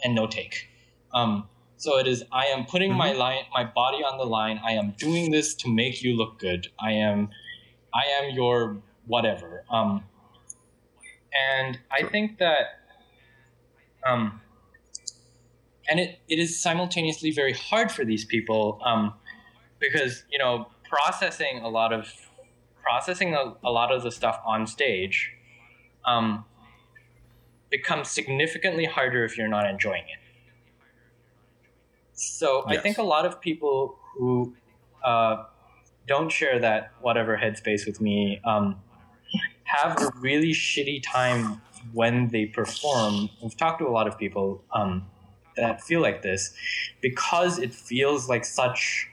and 0.05 0.15
no 0.15 0.27
take. 0.27 0.69
Um, 1.15 1.49
so 1.77 1.99
it 1.99 2.07
is. 2.07 2.25
I 2.33 2.47
am 2.47 2.67
putting 2.67 2.93
my 2.93 3.13
line, 3.13 3.45
my 3.53 3.65
body 3.65 4.03
on 4.05 4.19
the 4.19 4.25
line. 4.25 4.61
I 4.65 4.73
am 4.73 4.95
doing 4.99 5.31
this 5.31 5.55
to 5.57 5.69
make 5.69 6.03
you 6.03 6.17
look 6.17 6.39
good. 6.39 6.69
I 6.81 6.93
am, 6.93 7.31
I 7.95 8.05
am 8.21 8.31
your 8.31 8.79
whatever. 9.07 9.65
Um, 9.71 10.05
and 11.57 11.79
I 11.91 12.05
think 12.05 12.39
that, 12.39 12.67
um, 14.07 14.41
and 15.93 16.01
it, 16.01 16.19
it 16.27 16.39
is 16.39 16.59
simultaneously 16.59 17.31
very 17.31 17.53
hard 17.53 17.93
for 17.93 18.03
these 18.03 18.25
people 18.25 18.81
um, 18.83 19.13
because 19.79 20.25
you 20.31 20.39
know 20.39 20.67
processing 20.89 21.61
a 21.63 21.69
lot 21.69 21.93
of 21.93 22.11
processing 22.83 23.35
a, 23.35 23.53
a 23.63 23.71
lot 23.71 23.93
of 23.93 24.03
the 24.03 24.11
stuff 24.11 24.41
on 24.47 24.67
stage 24.67 25.31
um, 26.07 26.47
becomes 27.71 28.09
significantly 28.09 28.87
harder 28.87 29.23
if 29.27 29.37
you're 29.37 29.49
not 29.49 29.69
enjoying 29.69 30.05
it. 30.05 30.19
So 32.15 32.65
I 32.67 32.79
think 32.79 32.97
a 32.97 33.03
lot 33.03 33.27
of 33.27 33.39
people 33.39 33.99
who 34.17 34.55
uh, 35.05 35.45
don't 36.09 36.33
share 36.33 36.59
that 36.59 36.93
whatever 37.03 37.37
headspace 37.37 37.87
with 37.87 38.01
me 38.01 38.41
um, 38.45 38.81
have 39.65 40.01
a 40.01 40.11
really 40.21 40.53
shitty 40.53 41.03
time 41.03 41.61
when 41.93 42.29
they 42.29 42.47
perform. 42.47 43.29
We've 43.43 43.57
talked 43.57 43.81
to 43.81 43.87
a 43.87 43.91
lot 43.91 44.07
of 44.07 44.19
people 44.19 44.65
um, 44.73 45.07
that 45.57 45.83
feel 45.83 46.01
like 46.01 46.23
this 46.23 46.53
because 47.01 47.59
it 47.59 47.75
feels 47.75 48.29
like 48.29 48.45
such 48.45 49.09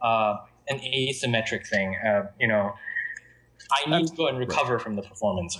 uh, 0.00 0.36
an 0.68 0.78
asymmetric 0.80 1.66
thing. 1.66 1.96
Uh, 1.96 2.26
you 2.40 2.48
know, 2.48 2.74
I 3.86 3.90
need 3.90 4.08
to 4.08 4.14
go 4.14 4.28
and 4.28 4.38
recover 4.38 4.78
from 4.78 4.96
the 4.96 5.02
performance 5.02 5.56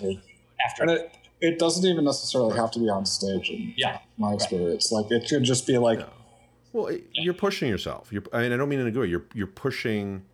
after. 0.64 0.82
And 0.82 0.90
it, 0.90 1.16
it 1.40 1.58
doesn't 1.58 1.84
even 1.84 2.04
necessarily 2.04 2.56
have 2.56 2.70
to 2.72 2.78
be 2.78 2.88
on 2.88 3.04
stage 3.06 3.50
in 3.50 3.74
Yeah. 3.76 3.98
my 4.18 4.32
experience. 4.34 4.92
Like 4.92 5.10
it 5.10 5.28
could 5.28 5.44
just 5.44 5.66
be 5.66 5.78
like 5.78 5.98
Yeah. 6.00 6.06
Well, 6.72 6.86
it- 6.86 7.04
you're 7.12 7.34
pushing 7.34 7.68
yourself. 7.68 8.12
You're, 8.12 8.22
I 8.32 8.42
mean, 8.42 8.52
I 8.52 8.56
don't 8.56 8.68
mean 8.68 8.80
in 8.80 8.86
a 8.86 8.90
good 8.90 9.00
way. 9.00 9.06
You're 9.08 9.24
you're 9.34 9.46
pushing. 9.46 10.24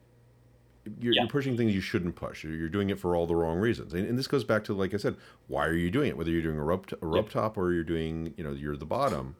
You're, 1.00 1.12
Yeah. 1.12 1.22
you're 1.22 1.28
pushing 1.30 1.56
things 1.56 1.74
you 1.74 1.80
shouldn't 1.82 2.14
push. 2.16 2.44
You're 2.44 2.54
you're 2.54 2.68
doing 2.70 2.88
it 2.90 2.98
for 2.98 3.14
all 3.14 3.26
the 3.26 3.34
wrong 3.36 3.58
reasons. 3.58 3.92
And, 3.92 4.06
and 4.06 4.18
this 4.18 4.26
goes 4.26 4.42
back 4.44 4.64
to, 4.64 4.72
like 4.74 4.94
I 4.94 4.96
said, 4.96 5.16
why 5.46 5.66
are 5.66 5.74
you 5.74 5.90
doing 5.90 6.08
it? 6.08 6.16
Whether 6.16 6.30
you're 6.30 6.42
doing 6.42 6.58
a 6.58 6.62
rope, 6.64 6.90
a 7.02 7.06
rope 7.06 7.28
top, 7.30 7.58
or 7.58 7.72
you're 7.74 7.84
doing, 7.84 8.32
you 8.38 8.44
know, 8.44 8.52
you're 8.52 8.76
the 8.76 8.86
bottom. 8.86 9.36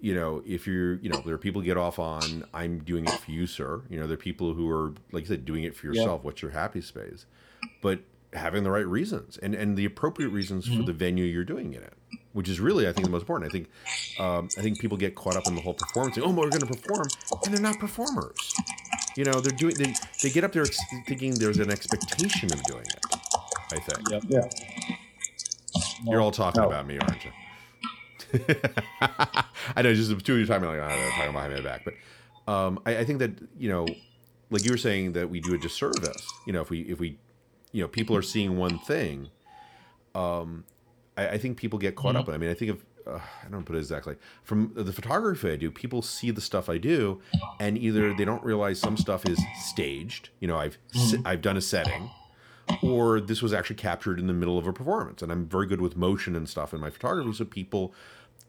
You 0.00 0.14
know, 0.14 0.42
if 0.46 0.66
you're, 0.66 0.94
you 0.96 1.08
know, 1.08 1.20
there 1.24 1.34
are 1.34 1.38
people 1.38 1.62
get 1.62 1.76
off 1.76 1.98
on, 1.98 2.44
I'm 2.52 2.80
doing 2.80 3.04
it 3.06 3.10
for 3.12 3.30
you, 3.30 3.46
sir. 3.46 3.82
You 3.88 3.98
know, 3.98 4.06
there 4.06 4.14
are 4.14 4.18
people 4.18 4.52
who 4.54 4.68
are, 4.70 4.92
like 5.12 5.24
I 5.24 5.26
said, 5.28 5.44
doing 5.44 5.64
it 5.64 5.74
for 5.74 5.86
Yeah. 5.86 6.00
yourself. 6.02 6.22
What's 6.22 6.42
your 6.42 6.50
happy 6.50 6.80
space? 6.82 7.24
But 7.80 8.00
having 8.32 8.62
the 8.64 8.70
right 8.70 8.86
reasons 8.86 9.38
and 9.38 9.54
and 9.54 9.76
the 9.78 9.86
appropriate 9.86 10.28
reasons 10.28 10.66
for 10.66 10.72
Mhm. 10.74 10.86
the 10.86 10.92
venue 10.92 11.24
you're 11.24 11.44
doing 11.44 11.72
it 11.72 11.82
in, 11.82 12.18
which 12.34 12.48
is 12.50 12.60
really, 12.60 12.86
I 12.86 12.92
think, 12.92 13.06
the 13.06 13.10
most 13.10 13.22
important. 13.22 13.50
I 13.50 13.52
think 13.52 13.68
um, 14.20 14.48
I 14.58 14.62
think 14.62 14.78
people 14.78 14.98
get 14.98 15.14
caught 15.14 15.36
up 15.36 15.46
in 15.46 15.54
the 15.54 15.62
whole 15.62 15.72
performance. 15.74 16.16
Like, 16.18 16.26
oh, 16.26 16.30
we're 16.32 16.50
going 16.50 16.60
to 16.60 16.66
perform, 16.66 17.06
and 17.46 17.54
they're 17.54 17.62
not 17.62 17.78
performers. 17.78 18.54
You 19.16 19.24
know, 19.24 19.40
they're 19.40 19.56
doing. 19.56 19.74
They, 19.76 19.94
they 20.22 20.28
get 20.30 20.44
up 20.44 20.52
there 20.52 20.62
ex- 20.64 20.78
thinking 21.06 21.34
there's 21.36 21.58
an 21.58 21.70
expectation 21.70 22.52
of 22.52 22.62
doing 22.64 22.84
it. 22.84 23.04
I 23.72 23.78
think 23.80 24.10
Yep. 24.10 24.22
yeah. 24.28 24.48
you're 26.04 26.20
all 26.20 26.30
talking 26.32 26.60
No. 26.60 26.68
about 26.68 26.86
me, 26.86 26.98
aren't 26.98 27.24
you? 27.24 27.30
I 29.74 29.82
know, 29.82 29.94
just 29.94 30.10
two 30.24 30.34
of 30.34 30.38
you 30.38 30.46
talking 30.46 30.66
like 30.68 30.78
oh, 30.78 30.88
they're 30.88 31.10
talking 31.10 31.32
behind 31.32 31.54
my 31.54 31.60
back, 31.60 31.84
but 31.84 31.94
um, 32.52 32.78
I, 32.86 32.98
I 32.98 33.04
think 33.04 33.18
that 33.20 33.32
you 33.58 33.68
know, 33.68 33.86
like 34.50 34.64
you 34.64 34.70
were 34.70 34.76
saying 34.76 35.12
that 35.14 35.28
we 35.30 35.40
do 35.40 35.54
a 35.54 35.58
disservice. 35.58 36.26
You 36.46 36.52
know, 36.52 36.60
if 36.60 36.70
we 36.70 36.80
if 36.82 37.00
we, 37.00 37.18
you 37.72 37.82
know, 37.82 37.88
people 37.88 38.14
are 38.16 38.22
seeing 38.22 38.56
one 38.56 38.78
thing. 38.78 39.30
Um, 40.14 40.64
I, 41.16 41.30
I 41.30 41.38
think 41.38 41.58
people 41.58 41.78
get 41.78 41.94
caught 41.96 42.14
Mhm. 42.14 42.18
up. 42.20 42.28
in. 42.28 42.34
I 42.34 42.38
mean, 42.38 42.50
I 42.50 42.54
think 42.54 42.70
of 42.70 42.84
uh, 43.06 43.20
I 43.44 43.48
don't 43.50 43.64
put 43.64 43.76
it 43.76 43.78
exactly 43.80 44.16
from 44.42 44.72
the 44.74 44.92
photography 44.92 45.52
I 45.52 45.56
do. 45.56 45.70
People 45.70 46.02
see 46.02 46.30
the 46.32 46.40
stuff 46.40 46.68
I 46.68 46.76
do, 46.78 47.20
and 47.60 47.78
either 47.78 48.12
they 48.14 48.24
don't 48.24 48.42
realize 48.42 48.80
some 48.80 48.96
stuff 48.96 49.24
is 49.26 49.38
staged. 49.64 50.30
You 50.40 50.48
know, 50.48 50.56
I've 50.58 50.78
se- 50.92 51.20
I've 51.24 51.40
done 51.40 51.56
a 51.56 51.60
setting, 51.60 52.10
or 52.82 53.20
this 53.20 53.42
was 53.42 53.52
actually 53.52 53.76
captured 53.76 54.18
in 54.18 54.26
the 54.26 54.32
middle 54.32 54.58
of 54.58 54.66
a 54.66 54.72
performance. 54.72 55.22
And 55.22 55.30
I'm 55.30 55.46
very 55.46 55.66
good 55.68 55.80
with 55.80 55.96
motion 55.96 56.34
and 56.34 56.48
stuff 56.48 56.74
in 56.74 56.80
my 56.80 56.90
photography, 56.90 57.32
so 57.34 57.44
people 57.44 57.94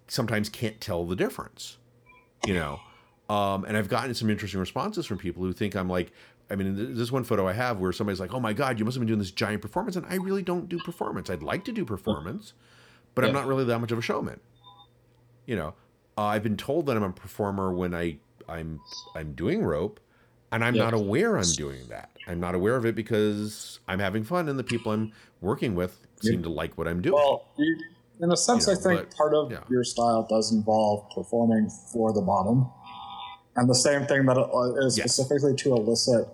sometimes 0.07 0.49
can't 0.49 0.79
tell 0.81 1.05
the 1.05 1.15
difference. 1.15 1.77
You 2.45 2.53
know, 2.53 2.79
um, 3.29 3.65
and 3.65 3.75
I've 3.75 3.89
gotten 3.89 4.13
some 4.13 4.29
interesting 4.29 4.59
responses 4.59 5.05
from 5.05 5.17
people 5.17 5.43
who 5.43 5.53
think 5.53 5.75
I'm 5.75 5.89
like. 5.89 6.11
I 6.49 6.55
mean, 6.55 6.95
this 6.95 7.11
one 7.11 7.25
photo 7.25 7.45
I 7.45 7.51
have 7.51 7.79
where 7.79 7.91
somebody's 7.91 8.21
like, 8.21 8.33
"Oh 8.33 8.39
my 8.39 8.53
God, 8.53 8.79
you 8.79 8.85
must 8.85 8.95
have 8.95 9.01
been 9.01 9.07
doing 9.09 9.19
this 9.19 9.31
giant 9.31 9.61
performance," 9.61 9.97
and 9.97 10.05
I 10.05 10.15
really 10.15 10.41
don't 10.41 10.69
do 10.69 10.79
performance. 10.79 11.29
I'd 11.29 11.43
like 11.43 11.65
to 11.65 11.73
do 11.73 11.83
performance, 11.83 12.53
but 13.15 13.25
I'm 13.25 13.33
not 13.33 13.47
really 13.47 13.65
that 13.65 13.79
much 13.79 13.91
of 13.91 13.97
a 13.97 14.01
showman. 14.01 14.39
You 15.45 15.57
know, 15.57 15.73
uh, 16.17 16.23
I've 16.23 16.43
been 16.43 16.55
told 16.55 16.85
that 16.85 16.95
I'm 16.95 17.03
a 17.03 17.11
performer 17.11 17.73
when 17.73 17.93
I 17.93 18.19
I'm 18.47 18.79
I'm 19.13 19.33
doing 19.33 19.61
rope, 19.61 19.99
and 20.53 20.63
I'm 20.63 20.75
Yeah. 20.75 20.83
not 20.83 20.93
aware 20.93 21.37
I'm 21.37 21.51
doing 21.51 21.85
that. 21.89 22.11
I'm 22.27 22.39
not 22.39 22.55
aware 22.55 22.77
of 22.77 22.85
it 22.85 22.95
because 22.95 23.81
I'm 23.89 23.99
having 23.99 24.23
fun, 24.23 24.47
and 24.47 24.57
the 24.57 24.63
people 24.63 24.93
I'm 24.93 25.11
working 25.41 25.75
with 25.75 25.99
seem 26.21 26.43
to 26.43 26.49
like 26.49 26.77
what 26.77 26.87
I'm 26.87 27.01
doing. 27.01 27.15
Well, 27.15 27.45
in 28.21 28.31
a 28.31 28.37
sense, 28.37 28.67
You 28.67 28.73
know, 28.73 28.79
I 28.79 28.83
think 28.83 29.09
but- 29.09 29.17
part 29.17 29.33
of 29.33 29.51
yeah. 29.51 29.59
your 29.69 29.83
style 29.83 30.25
does 30.29 30.51
involve 30.51 31.09
performing 31.13 31.69
for 31.93 32.13
the 32.13 32.21
bottom, 32.21 32.69
and 33.55 33.69
the 33.69 33.75
same 33.75 34.05
thing 34.07 34.25
that 34.25 34.37
is 34.37 34.97
uh, 34.97 35.01
Yes. 35.03 35.13
specifically 35.13 35.55
to 35.55 35.73
elicit 35.75 36.27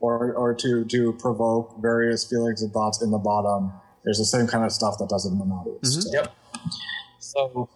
or 0.00 0.32
or 0.34 0.54
to 0.54 0.84
to 0.86 1.12
provoke 1.14 1.80
various 1.80 2.24
feelings 2.24 2.62
and 2.62 2.72
thoughts 2.72 3.00
in 3.02 3.10
the 3.10 3.18
bottom. 3.18 3.72
There's 4.04 4.18
the 4.18 4.24
same 4.24 4.46
kind 4.48 4.64
of 4.64 4.72
stuff 4.72 4.98
that 4.98 5.08
does 5.08 5.26
it 5.26 5.32
in 5.32 5.40
an 5.40 5.50
audience. 5.52 5.96
Mhm. 5.96 6.02
too. 6.02 6.10
Yep. 6.16 6.32
So 7.20 7.68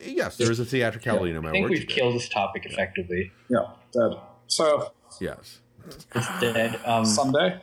yes, 0.00 0.36
there 0.36 0.50
is 0.50 0.58
a 0.60 0.64
theatricality 0.64 1.32
to 1.32 1.38
I 1.46 1.50
think 1.50 1.68
we've 1.68 1.80
you 1.80 1.86
do. 1.86 1.94
killed 1.94 2.14
this 2.14 2.28
topic 2.28 2.64
effectively. 2.66 3.32
Yeah, 3.48 3.66
dead. 3.92 4.18
So 4.46 4.92
Yes. 5.20 5.58
It's 5.86 6.40
dead. 6.40 6.80
Um, 6.84 7.04
Sunday, 7.04 7.60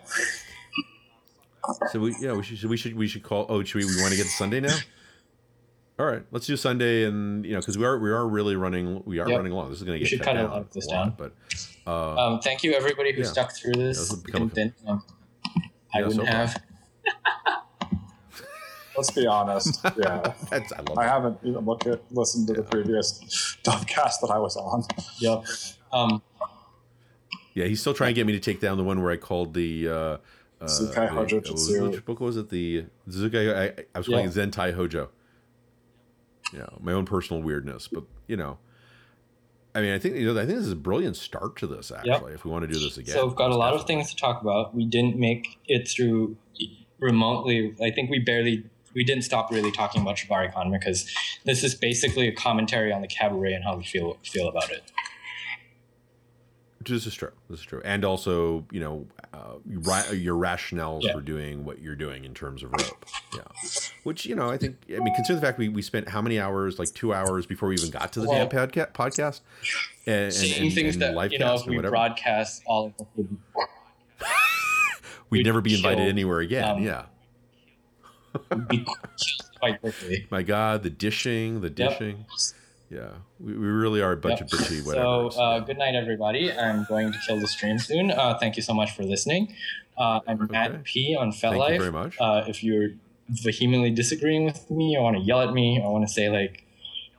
So 1.91 1.99
we 1.99 2.16
yeah 2.20 2.34
we 2.34 2.43
should 2.43 2.64
we 2.70 2.78
should 2.78 2.95
we 2.95 3.07
should 3.07 3.24
call. 3.24 3.45
Oh, 3.49 3.64
should 3.64 3.80
we? 3.80 3.86
We 3.86 4.01
want 4.01 4.11
to 4.11 4.18
get 4.18 4.24
to 4.26 4.32
Sunday 4.32 4.59
now. 4.59 4.76
All 5.99 6.05
right, 6.07 6.24
let's 6.32 6.47
do 6.47 6.57
Sunday, 6.57 7.03
and 7.05 7.45
you 7.45 7.53
know, 7.53 7.59
because 7.59 7.78
we 7.78 7.86
are 7.86 7.99
we 7.99 8.09
are 8.11 8.28
really 8.28 8.55
running 8.55 9.03
we 9.05 9.20
are 9.20 9.30
Yep. 9.30 9.38
running 9.38 9.53
long. 9.53 9.70
This 9.70 9.78
is 9.78 9.84
going 9.84 9.97
to 9.97 10.03
We 10.03 10.05
get 10.05 10.09
should 10.09 10.20
cut 10.20 10.36
cut 10.36 10.36
a 10.38 10.39
down 10.39 10.49
lot 10.51 10.61
of 10.61 10.74
this 10.74 10.88
lot, 10.88 11.18
down. 11.18 11.32
but 11.86 11.89
uh, 11.89 12.16
um, 12.18 12.39
thank 12.41 12.64
you 12.64 12.74
everybody 12.74 13.14
who 13.14 13.22
Yeah. 13.22 13.28
stuck 13.28 13.55
through 13.55 13.74
this. 13.74 14.09
This 14.09 14.24
will 14.34 14.47
Then, 14.47 14.74
um, 14.88 15.03
I 15.93 15.99
Yeah, 15.99 16.07
wouldn't 16.07 16.28
far. 16.28 16.36
have. 16.36 16.64
let's 18.97 19.11
be 19.11 19.28
honest. 19.28 19.80
Yeah, 19.97 20.34
that's 20.49 20.74
I 20.74 20.82
love 20.82 20.97
I 20.97 21.03
haven't 21.03 21.38
even 21.43 21.64
looked 21.66 21.88
at 21.88 22.01
listened 22.11 22.47
to 22.47 22.53
the 22.53 22.64
previous 22.64 23.20
Dovcast 23.64 24.20
that 24.22 24.32
I 24.34 24.39
was 24.39 24.57
on. 24.57 24.84
Yep. 25.20 25.45
Um, 25.91 26.22
Yeah, 27.53 27.66
he's 27.66 27.82
still 27.82 27.93
trying 27.93 28.09
to 28.09 28.20
get 28.20 28.26
me 28.26 28.34
to 28.34 28.39
take 28.39 28.59
down 28.59 28.78
the 28.78 28.84
one 28.84 29.01
where 29.01 29.11
I 29.11 29.18
called 29.18 29.53
the. 29.53 29.88
Uh, 29.88 30.18
uh, 30.64 30.68
Zukai 30.68 30.93
the- 30.95 31.07
Hojo 31.07 31.36
what 31.38 31.51
was- 31.51 31.68
Jitsu. 31.68 31.89
Which 31.91 32.05
book 32.05 32.20
was 32.20 32.38
it? 32.38 32.49
The 32.49 32.86
Zukai. 33.09 33.55
I, 33.55 33.84
I 33.93 33.97
was 33.99 34.07
calling 34.07 34.26
Yeah. 34.26 34.32
it 34.43 34.51
Zentai 34.51 34.74
Hojo. 34.74 35.09
Yeah, 36.53 36.68
my 36.80 36.91
own 36.91 37.05
personal 37.05 37.41
weirdness, 37.41 37.88
but 37.88 38.03
you 38.28 38.38
know, 38.38 38.59
I 39.74 39.82
mean, 39.82 39.91
I 39.93 39.97
think 39.99 40.16
you 40.18 40.32
know, 40.32 40.39
I 40.39 40.45
think 40.45 40.57
this 40.59 40.68
is 40.68 40.72
a 40.74 40.76
brilliant 40.76 41.16
start 41.18 41.55
to 41.57 41.68
this. 41.68 41.91
Actually, 41.91 42.34
if 42.34 42.45
we 42.45 42.51
want 42.51 42.61
to 42.68 42.72
do 42.72 42.80
this 42.80 42.97
again, 42.97 43.14
so 43.16 43.26
we've 43.26 43.36
got 43.36 43.49
a 43.51 43.55
lot 43.55 43.74
of 43.74 43.86
things 43.86 44.09
to 44.11 44.16
talk 44.16 44.41
about. 44.41 44.76
We 44.76 44.86
didn't 44.86 45.18
make 45.18 45.57
it 45.66 45.88
through 45.88 46.38
remotely. 46.99 47.76
I 47.82 47.89
think 47.91 48.09
we 48.09 48.20
barely. 48.20 48.66
We 48.93 49.03
didn't 49.03 49.24
stop 49.24 49.49
really 49.51 49.72
talking 49.72 50.03
about 50.03 50.18
ShibariCon 50.18 50.72
because 50.72 51.11
this 51.45 51.64
is 51.64 51.74
basically 51.74 52.28
a 52.28 52.32
commentary 52.32 52.93
on 52.93 53.01
the 53.01 53.07
cabaret 53.07 53.53
and 53.53 53.64
how 53.64 53.76
we 53.76 53.84
feel 53.84 54.18
feel 54.24 54.47
about 54.47 54.70
it. 54.70 54.84
This 56.86 57.05
is 57.07 57.13
true. 57.13 57.31
This 57.49 57.59
is 57.59 57.65
true, 57.65 57.81
and 57.86 58.03
also 58.03 58.65
you 58.71 58.79
know 58.79 59.05
uh, 59.34 59.53
ra- 59.65 60.09
your 60.11 60.36
rationales 60.36 61.03
Yeah. 61.03 61.13
for 61.13 61.21
doing 61.21 61.65
what 61.65 61.79
you're 61.81 61.95
doing 61.95 62.25
in 62.25 62.34
terms 62.34 62.63
of 62.63 62.71
rope. 62.71 63.05
Yeah, 63.36 63.41
which 64.03 64.25
you 64.25 64.36
know 64.36 64.49
I 64.49 64.57
think 64.57 64.77
I 64.89 64.99
mean 64.99 65.13
consider 65.15 65.36
the 65.39 65.45
fact 65.45 65.57
we, 65.59 65.69
we 65.69 65.81
spent 65.81 66.09
how 66.09 66.21
many 66.21 66.39
hours 66.39 66.79
like 66.79 66.93
two 66.93 67.13
hours 67.13 67.45
before 67.45 67.69
we 67.69 67.75
even 67.75 67.89
got 67.91 68.11
to 68.13 68.21
the 68.21 68.27
Well, 68.29 68.47
damn 68.47 68.69
podca- 68.69 68.91
podcast 68.91 69.41
and, 70.05 70.34
and, 70.34 70.63
and, 70.63 70.73
things 70.73 70.95
and 70.95 71.01
that 71.03 71.31
you 71.31 71.39
know, 71.39 71.55
if 71.55 71.65
we 71.65 71.75
whatever. 71.75 71.91
broadcast 71.91 72.63
all 72.65 72.88
of 72.88 72.93
the 72.97 73.05
We'd 75.29 75.39
we'd 75.39 75.45
never 75.45 75.61
be 75.61 75.75
invited 75.75 76.07
anywhere 76.07 76.39
again. 76.39 76.63
um, 76.69 76.84
yeah, 76.84 77.05
my 80.31 80.43
God, 80.43 80.84
the 80.84 80.89
dishing, 80.89 81.61
the 81.61 81.69
dishing. 81.69 82.25
Yeah, 82.89 83.09
we, 83.39 83.53
we 83.53 83.67
really 83.67 84.01
are 84.01 84.11
a 84.11 84.17
bunch 84.17 84.41
Yep. 84.41 84.53
of 84.53 84.59
bitchy 84.59 84.86
whatever. 84.86 85.31
So, 85.31 85.41
uh, 85.41 85.59
good 85.59 85.77
night, 85.77 85.95
everybody. 85.95 86.51
I'm 86.51 86.86
going 86.88 87.11
to 87.11 87.17
kill 87.25 87.39
the 87.39 87.47
stream 87.47 87.79
soon. 87.79 88.11
Uh, 88.11 88.38
thank 88.38 88.55
you 88.55 88.61
so 88.61 88.73
much 88.73 88.91
for 88.95 89.03
listening. 89.03 89.53
Uh, 89.97 90.19
I'm 90.27 90.41
Okay. 90.43 90.51
Matt 90.51 90.84
P 90.84 91.15
on 91.19 91.31
FetLife. 91.31 91.59
Thank 91.59 91.73
you 91.73 91.79
very 91.79 91.91
much. 91.91 92.17
Uh, 92.19 92.43
if 92.47 92.63
you're 92.63 92.89
vehemently 93.29 93.89
disagreeing 93.89 94.45
with 94.45 94.69
me, 94.69 94.95
I 94.97 95.01
want 95.01 95.17
to 95.17 95.23
yell 95.23 95.41
at 95.41 95.53
me, 95.53 95.81
I 95.84 95.88
want 95.88 96.07
to 96.07 96.13
say 96.13 96.29
like, 96.29 96.65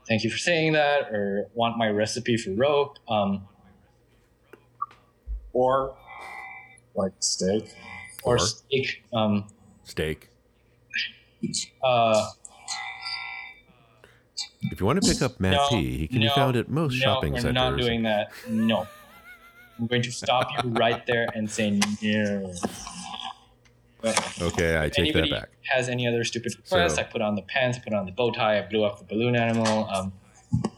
"Thank 0.07 0.23
you 0.23 0.31
for 0.31 0.39
saying 0.39 0.75
that," 0.75 1.11
or 1.11 1.49
want 1.55 1.77
my 1.79 1.89
recipe 1.89 2.37
for 2.37 2.51
rope, 2.53 2.99
um, 3.09 3.49
Or 5.53 5.97
like 6.95 7.13
steak. 7.21 7.69
or 8.23 8.35
Or- 8.37 8.39
steak, 8.39 9.03
um, 9.13 9.47
Steak. 9.85 10.29
uh, 11.83 12.31
If 14.71 14.81
you 14.81 14.87
want 14.87 15.03
to 15.03 15.09
pick 15.13 15.23
up 15.23 15.39
Matt 15.41 15.53
No, 15.55 15.69
P, 15.71 15.97
he 15.99 16.09
can 16.09 16.21
no, 16.21 16.27
be 16.27 16.35
found 16.35 16.57
at 16.57 16.69
most 16.69 16.95
no, 16.95 16.99
shopping 17.01 17.33
we're 17.35 17.41
centers. 17.41 17.55
not 17.55 17.77
doing 17.79 18.03
that. 18.05 18.31
No, 18.49 18.87
I'm 19.79 19.87
going 19.87 20.03
to 20.03 20.11
stop 20.13 20.49
you 20.65 20.71
right 20.73 21.05
there 21.07 21.29
and 21.35 21.51
say 21.51 21.81
no. 22.03 22.55
But 24.01 24.43
Okay, 24.43 24.79
I 24.79 24.89
take 24.89 25.15
that 25.15 25.31
back. 25.31 25.49
has 25.73 25.89
any 25.89 26.07
other 26.07 26.25
stupid 26.25 26.55
requests, 26.57 26.95
So- 26.97 27.01
I 27.01 27.05
put 27.05 27.23
on 27.23 27.35
the 27.37 27.43
pants, 27.43 27.79
put 27.79 27.93
on 27.95 28.07
the 28.07 28.13
bow 28.13 28.31
tie, 28.31 28.59
I 28.59 28.63
blew 28.63 28.85
up 28.85 28.99
the 28.99 29.05
balloon 29.05 29.37
animal. 29.37 29.89
Um, 29.89 30.13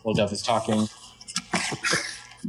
Will 0.04 0.14
Dove 0.14 0.32
is 0.32 0.42
talking. 0.42 0.88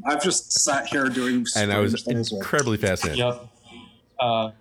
I've 0.05 0.21
just 0.23 0.51
sat 0.51 0.87
here 0.87 1.09
doing 1.09 1.45
And 1.55 1.73
I 1.73 1.79
was 1.79 1.93
strange 1.99 2.05
things 2.05 2.31
incredibly 2.31 2.77
fascinated. 2.77 3.17
Yep. 3.19 3.47
Uh, 4.19 4.51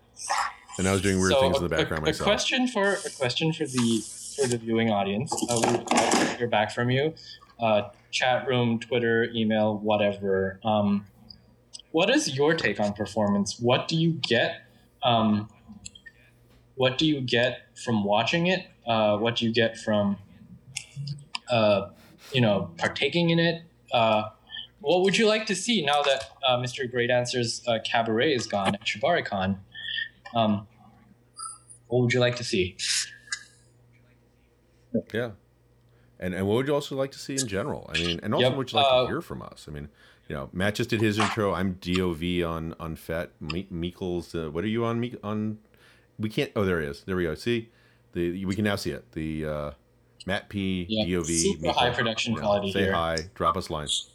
And 0.79 0.89
I 0.89 0.93
was 0.93 1.03
doing 1.03 1.19
weird 1.21 1.33
so 1.33 1.41
things 1.41 1.57
in 1.59 1.63
the 1.63 1.69
background 1.69 2.03
a, 2.05 2.07
a 2.07 2.11
myself. 2.11 2.27
question 2.27 2.67
for 2.69 2.95
a 2.95 3.11
question 3.19 3.53
for 3.53 3.67
the 3.67 4.03
for 4.37 4.47
the 4.47 4.59
viewing 4.59 4.91
audience. 4.91 5.33
Uh, 5.49 5.61
we 5.65 5.73
would 5.73 5.93
like 5.93 6.11
to 6.11 6.37
hear 6.37 6.47
back 6.47 6.71
from 6.71 6.91
you. 6.91 7.15
Uh, 7.59 7.89
chat 8.11 8.47
room, 8.47 8.79
Twitter, 8.79 9.29
email, 9.35 9.79
whatever. 9.79 10.61
Um, 10.63 11.07
what 11.93 12.11
is 12.11 12.37
your 12.37 12.55
take 12.55 12.79
on 12.79 12.93
performance? 12.93 13.59
What 13.59 13.89
do 13.89 13.97
you 13.97 14.13
get? 14.13 14.63
Um, 15.03 15.49
what 16.75 16.99
do 16.99 17.07
you 17.07 17.21
get 17.23 17.79
from 17.83 18.05
watching 18.05 18.49
it? 18.49 18.67
Uh, 18.87 19.17
what 19.17 19.37
do 19.37 19.47
you 19.47 19.53
get 19.53 19.79
from 19.79 20.19
uh, 21.51 21.89
you 22.33 22.41
know 22.41 22.71
partaking 22.77 23.31
in 23.31 23.39
it? 23.39 23.63
Uh, 23.93 24.25
what 24.81 25.03
would 25.03 25.17
you 25.17 25.27
like 25.27 25.47
to 25.47 25.55
see 25.55 25.85
now 25.85 26.03
that 26.03 26.31
uh, 26.47 26.59
Mr. 26.59 26.89
Great 26.91 27.11
Answers 27.11 27.67
Cabaret 27.85 28.35
is 28.35 28.47
gone 28.47 28.75
at 28.75 28.85
ShibariCon? 28.85 29.59
Um, 30.35 30.67
what 31.87 32.03
would 32.03 32.13
you 32.13 32.21
like 32.21 32.37
to 32.37 32.45
see? 32.45 32.77
Yeah. 35.13 35.31
And 36.19 36.35
and 36.35 36.47
what 36.47 36.55
would 36.57 36.67
you 36.67 36.75
also 36.75 36.97
like 36.97 37.11
to 37.13 37.19
see 37.19 37.35
in 37.35 37.47
general? 37.47 37.91
I 37.95 37.99
mean, 37.99 38.21
and 38.23 38.33
also 38.33 38.43
Yep, 38.45 38.53
what 38.53 38.59
would 38.59 38.73
you 38.73 38.77
like 38.79 38.87
uh, 38.91 39.01
to 39.03 39.07
hear 39.09 39.21
from 39.21 39.43
us? 39.43 39.67
I 39.69 39.73
mean, 39.73 39.89
you 40.29 40.35
know, 40.35 40.49
Matt 40.53 40.77
just 40.77 40.89
did 40.91 41.01
his 41.03 41.19
intro. 41.19 41.53
I'm 41.53 41.75
Dov 41.75 42.23
on 42.45 42.75
on 42.81 42.97
Fat 42.97 43.31
Me- 43.41 43.69
Meekles. 43.73 44.35
Uh, 44.35 44.51
what 44.51 44.65
are 44.65 44.69
you 44.69 44.85
on? 44.85 44.99
Me- 44.99 45.17
on 45.23 45.59
we 46.19 46.31
can't. 46.31 46.51
Oh, 46.57 46.65
there 46.65 46.81
he 46.81 46.87
is. 46.87 47.03
There 47.05 47.17
we 47.17 47.25
go. 47.25 47.35
See, 47.35 47.69
the 48.13 48.45
we 48.47 48.55
can 48.55 48.65
now 48.65 48.77
see 48.77 48.93
it. 48.93 49.13
The 49.13 49.45
uh, 49.45 49.71
Matt 50.25 50.49
P. 50.49 50.87
Yeah, 50.89 51.19
Dov. 51.19 51.27
super 51.27 51.73
high 51.73 51.91
production 51.91 52.33
know, 52.35 52.41
quality 52.41 52.73
Say 52.73 52.85
here. 52.85 52.93
hi. 52.95 53.17
Drop 53.35 53.57
us 53.59 53.69
lines. 53.69 54.09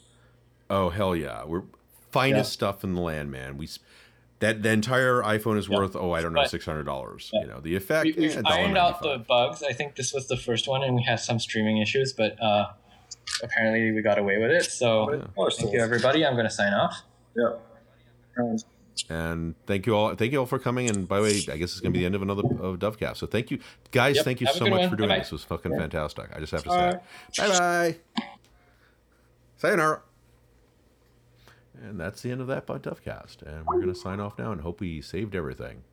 Oh 0.72 0.90
hell 0.90 1.16
yeah! 1.16 1.46
We're 1.46 1.64
finest 2.10 2.52
stuff 2.52 2.84
in 2.84 2.96
the 2.96 3.02
land, 3.02 3.30
man. 3.30 3.58
We. 3.58 3.70
S- 4.42 4.48
That 4.48 4.64
the 4.64 4.70
entire 4.72 5.22
iPhone 5.22 5.58
is 5.58 5.68
Yeah. 5.68 5.78
worth 5.78 5.96
oh 5.96 6.12
I 6.14 6.22
don't 6.22 6.34
know 6.34 6.46
six 6.46 6.66
hundred 6.66 6.84
dollars. 6.86 7.30
Yeah. 7.34 7.42
You 7.42 7.48
know 7.48 7.60
the 7.60 7.76
effect. 7.76 8.06
We, 8.06 8.14
we've 8.14 8.38
eh, 8.38 8.42
ironed 8.46 8.78
out 8.78 9.02
the 9.02 9.18
bugs. 9.28 9.64
I 9.64 9.74
think 9.74 9.96
this 9.96 10.14
was 10.14 10.28
the 10.28 10.38
first 10.38 10.68
one, 10.68 10.84
and 10.84 10.96
we 10.96 11.04
had 11.04 11.20
some 11.20 11.39
streaming 11.39 11.78
issues, 11.78 12.14
but 12.14 12.42
uh, 12.42 12.68
apparently 13.44 13.92
we 13.92 14.02
got 14.02 14.18
away 14.18 14.38
with 14.38 14.52
it. 14.52 14.66
So 14.66 15.14
Yeah. 15.14 15.28
Or 15.36 15.52
thank 15.52 15.72
you, 15.74 15.80
everybody. 15.80 16.26
I'm 16.26 16.34
going 16.34 16.46
to 16.48 16.52
sign 16.52 16.74
off. 16.74 17.04
Yeah. 17.36 17.54
And 19.10 19.56
thank 19.66 19.86
you 19.86 19.96
all. 19.96 20.16
Thank 20.16 20.32
you 20.32 20.39
all 20.39 20.46
for 20.46 20.60
coming. 20.60 20.89
And 20.89 21.08
by 21.08 21.18
the 21.18 21.24
way, 21.24 21.30
I 21.52 21.58
guess 21.58 21.72
it's 21.72 21.80
going 21.80 21.92
to 21.94 21.98
be 21.98 22.00
the 22.00 22.06
end 22.06 22.16
of 22.16 22.22
another 22.22 22.44
of 22.60 22.78
Dovcast. 22.80 23.18
So 23.18 23.26
thank 23.28 23.50
you, 23.52 23.60
guys. 23.92 24.18
Yep, 24.18 24.26
Thank 24.26 24.42
you 24.42 24.48
have 24.48 24.56
so 24.56 24.66
much 24.66 24.80
one. 24.82 24.89
for 24.89 24.96
doing 24.96 25.10
Bye-bye. 25.10 25.20
this. 25.20 25.28
It 25.28 25.34
was 25.34 25.44
fucking 25.44 25.76
fantastic. 25.78 26.30
I 26.36 26.39
just 26.39 26.52
have 26.52 26.64
to 26.64 26.70
Bye. 26.70 27.00
say, 27.32 27.48
bye 27.48 27.60
bye. 27.60 28.24
Sayonara. 29.58 30.02
And 31.84 32.00
that's 32.00 32.22
the 32.22 32.32
end 32.32 32.42
of 32.42 32.48
that 32.48 32.66
Bud 32.66 32.84
Dovcast. 32.84 33.42
And 33.42 33.66
we're 33.66 33.82
going 33.82 33.94
to 33.94 34.00
sign 34.00 34.20
off 34.20 34.38
now 34.38 34.52
and 34.52 34.62
hope 34.62 34.80
we 34.80 35.02
saved 35.02 35.36
everything. 35.36 35.84